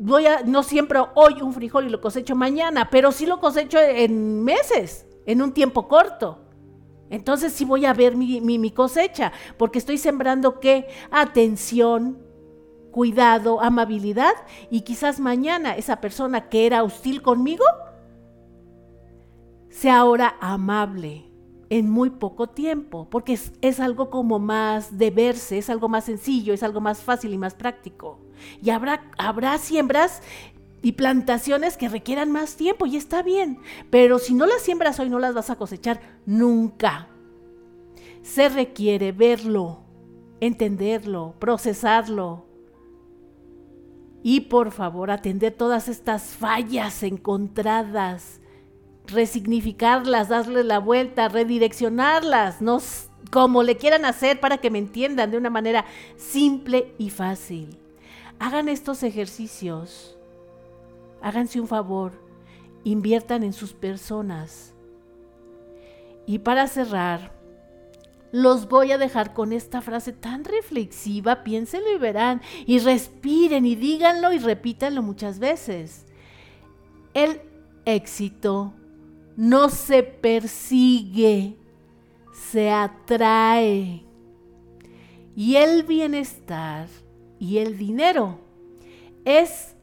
voy 0.00 0.26
a, 0.26 0.42
no 0.42 0.62
siempre 0.62 0.98
hoy 1.14 1.42
un 1.42 1.52
frijol 1.52 1.86
y 1.86 1.90
lo 1.90 2.00
cosecho 2.00 2.34
mañana, 2.34 2.88
pero 2.90 3.12
sí 3.12 3.26
lo 3.26 3.38
cosecho 3.38 3.78
en 3.78 4.42
meses, 4.42 5.06
en 5.26 5.42
un 5.42 5.52
tiempo 5.52 5.86
corto. 5.86 6.38
Entonces 7.10 7.52
sí 7.52 7.64
voy 7.64 7.84
a 7.84 7.92
ver 7.92 8.16
mi, 8.16 8.40
mi 8.40 8.70
cosecha, 8.70 9.32
porque 9.58 9.78
estoy 9.78 9.98
sembrando 9.98 10.58
qué? 10.60 10.88
Atención, 11.10 12.18
cuidado, 12.90 13.60
amabilidad 13.60 14.32
y 14.70 14.82
quizás 14.82 15.20
mañana 15.20 15.76
esa 15.76 16.00
persona 16.00 16.48
que 16.48 16.66
era 16.66 16.82
hostil 16.82 17.20
conmigo 17.20 17.64
sea 19.68 19.98
ahora 19.98 20.36
amable 20.40 21.30
en 21.70 21.88
muy 21.88 22.10
poco 22.10 22.48
tiempo, 22.48 23.08
porque 23.08 23.38
es, 23.60 23.80
algo 23.80 24.10
como 24.10 24.40
más 24.40 24.98
de 24.98 25.12
verse, 25.12 25.56
es 25.56 25.70
algo 25.70 25.88
más 25.88 26.04
sencillo, 26.04 26.52
es 26.52 26.64
algo 26.64 26.80
más 26.80 27.00
fácil 27.00 27.32
y 27.32 27.38
más 27.38 27.54
práctico. 27.54 28.18
Y 28.62 28.70
habrá, 28.70 29.10
habrá 29.18 29.58
siembras 29.58 30.22
y 30.82 30.92
plantaciones 30.92 31.76
que 31.76 31.88
requieran 31.88 32.30
más 32.30 32.56
tiempo 32.56 32.86
y 32.86 32.96
está 32.96 33.22
bien, 33.22 33.58
pero 33.90 34.18
si 34.18 34.34
no 34.34 34.46
las 34.46 34.62
siembras 34.62 34.98
hoy 34.98 35.10
no 35.10 35.18
las 35.18 35.34
vas 35.34 35.50
a 35.50 35.56
cosechar 35.56 36.00
nunca. 36.24 37.08
Se 38.22 38.48
requiere 38.48 39.12
verlo, 39.12 39.84
entenderlo, 40.40 41.34
procesarlo, 41.38 42.50
y 44.22 44.40
por 44.40 44.70
favor, 44.70 45.10
atender 45.10 45.54
todas 45.54 45.88
estas 45.88 46.24
fallas 46.34 47.02
encontradas, 47.02 48.40
resignificarlas, 49.06 50.28
darle 50.28 50.62
la 50.62 50.78
vuelta, 50.78 51.28
redireccionarlas, 51.28 52.60
no, 52.60 52.78
como 53.30 53.62
le 53.62 53.76
quieran 53.76 54.04
hacer 54.04 54.38
para 54.38 54.58
que 54.58 54.70
me 54.70 54.78
entiendan 54.78 55.30
de 55.30 55.38
una 55.38 55.50
manera 55.50 55.86
simple 56.16 56.94
y 56.98 57.08
fácil. 57.08 57.79
Hagan 58.40 58.70
estos 58.70 59.02
ejercicios, 59.02 60.16
háganse 61.20 61.60
un 61.60 61.68
favor, 61.68 62.12
inviertan 62.84 63.42
en 63.42 63.52
sus 63.52 63.74
personas. 63.74 64.72
Y 66.24 66.38
para 66.38 66.66
cerrar, 66.66 67.38
los 68.32 68.66
voy 68.66 68.92
a 68.92 68.98
dejar 68.98 69.34
con 69.34 69.52
esta 69.52 69.82
frase 69.82 70.14
tan 70.14 70.44
reflexiva, 70.44 71.44
piénsenlo 71.44 71.92
y 71.92 71.98
verán, 71.98 72.40
y 72.64 72.78
respiren 72.78 73.66
y 73.66 73.74
díganlo 73.74 74.32
y 74.32 74.38
repítanlo 74.38 75.02
muchas 75.02 75.38
veces. 75.38 76.06
El 77.12 77.42
éxito 77.84 78.72
no 79.36 79.68
se 79.68 80.02
persigue, 80.02 81.58
se 82.32 82.70
atrae. 82.70 84.02
Y 85.36 85.56
el 85.56 85.82
bienestar 85.82 86.88
y 87.40 87.58
el 87.58 87.76
dinero 87.78 88.38
es 89.24 89.74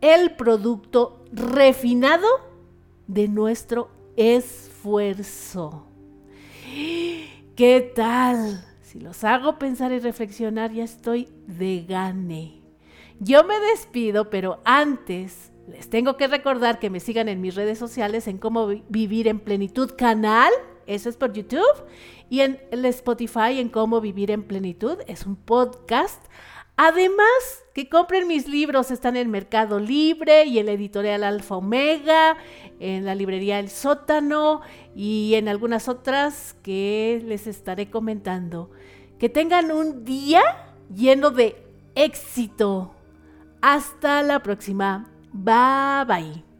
el 0.00 0.34
producto 0.34 1.24
refinado 1.30 2.26
de 3.06 3.28
nuestro 3.28 3.90
esfuerzo. 4.16 5.86
¿Qué 7.54 7.92
tal? 7.94 8.64
Si 8.80 8.98
los 8.98 9.22
hago 9.24 9.58
pensar 9.58 9.92
y 9.92 10.00
reflexionar, 10.00 10.72
ya 10.72 10.84
estoy 10.84 11.28
de 11.46 11.84
gane. 11.86 12.62
Yo 13.20 13.44
me 13.44 13.60
despido, 13.60 14.30
pero 14.30 14.60
antes 14.64 15.52
les 15.68 15.88
tengo 15.88 16.16
que 16.16 16.26
recordar 16.26 16.78
que 16.78 16.90
me 16.90 16.98
sigan 16.98 17.28
en 17.28 17.40
mis 17.40 17.54
redes 17.54 17.78
sociales 17.78 18.26
en 18.26 18.38
cómo 18.38 18.66
vivir 18.88 19.28
en 19.28 19.38
plenitud 19.38 19.92
canal, 19.96 20.50
eso 20.86 21.08
es 21.08 21.16
por 21.16 21.32
YouTube, 21.32 21.62
y 22.28 22.40
en 22.40 22.60
el 22.70 22.84
Spotify 22.86 23.60
en 23.60 23.68
cómo 23.68 24.00
vivir 24.00 24.30
en 24.30 24.42
plenitud, 24.42 24.98
es 25.06 25.26
un 25.26 25.36
podcast. 25.36 26.24
Además, 26.84 27.62
que 27.74 27.88
compren 27.88 28.26
mis 28.26 28.48
libros, 28.48 28.90
están 28.90 29.16
en 29.16 29.30
Mercado 29.30 29.78
Libre 29.78 30.46
y 30.46 30.58
en 30.58 30.66
la 30.66 30.72
editorial 30.72 31.22
Alfa 31.22 31.54
Omega, 31.54 32.36
en 32.80 33.04
la 33.04 33.14
librería 33.14 33.60
El 33.60 33.70
Sótano 33.70 34.62
y 34.96 35.34
en 35.36 35.48
algunas 35.48 35.86
otras 35.86 36.56
que 36.64 37.22
les 37.24 37.46
estaré 37.46 37.88
comentando. 37.88 38.72
Que 39.20 39.28
tengan 39.28 39.70
un 39.70 40.04
día 40.04 40.42
lleno 40.92 41.30
de 41.30 41.54
éxito. 41.94 42.96
Hasta 43.60 44.24
la 44.24 44.42
próxima. 44.42 45.08
Bye 45.32 46.04
bye. 46.04 46.51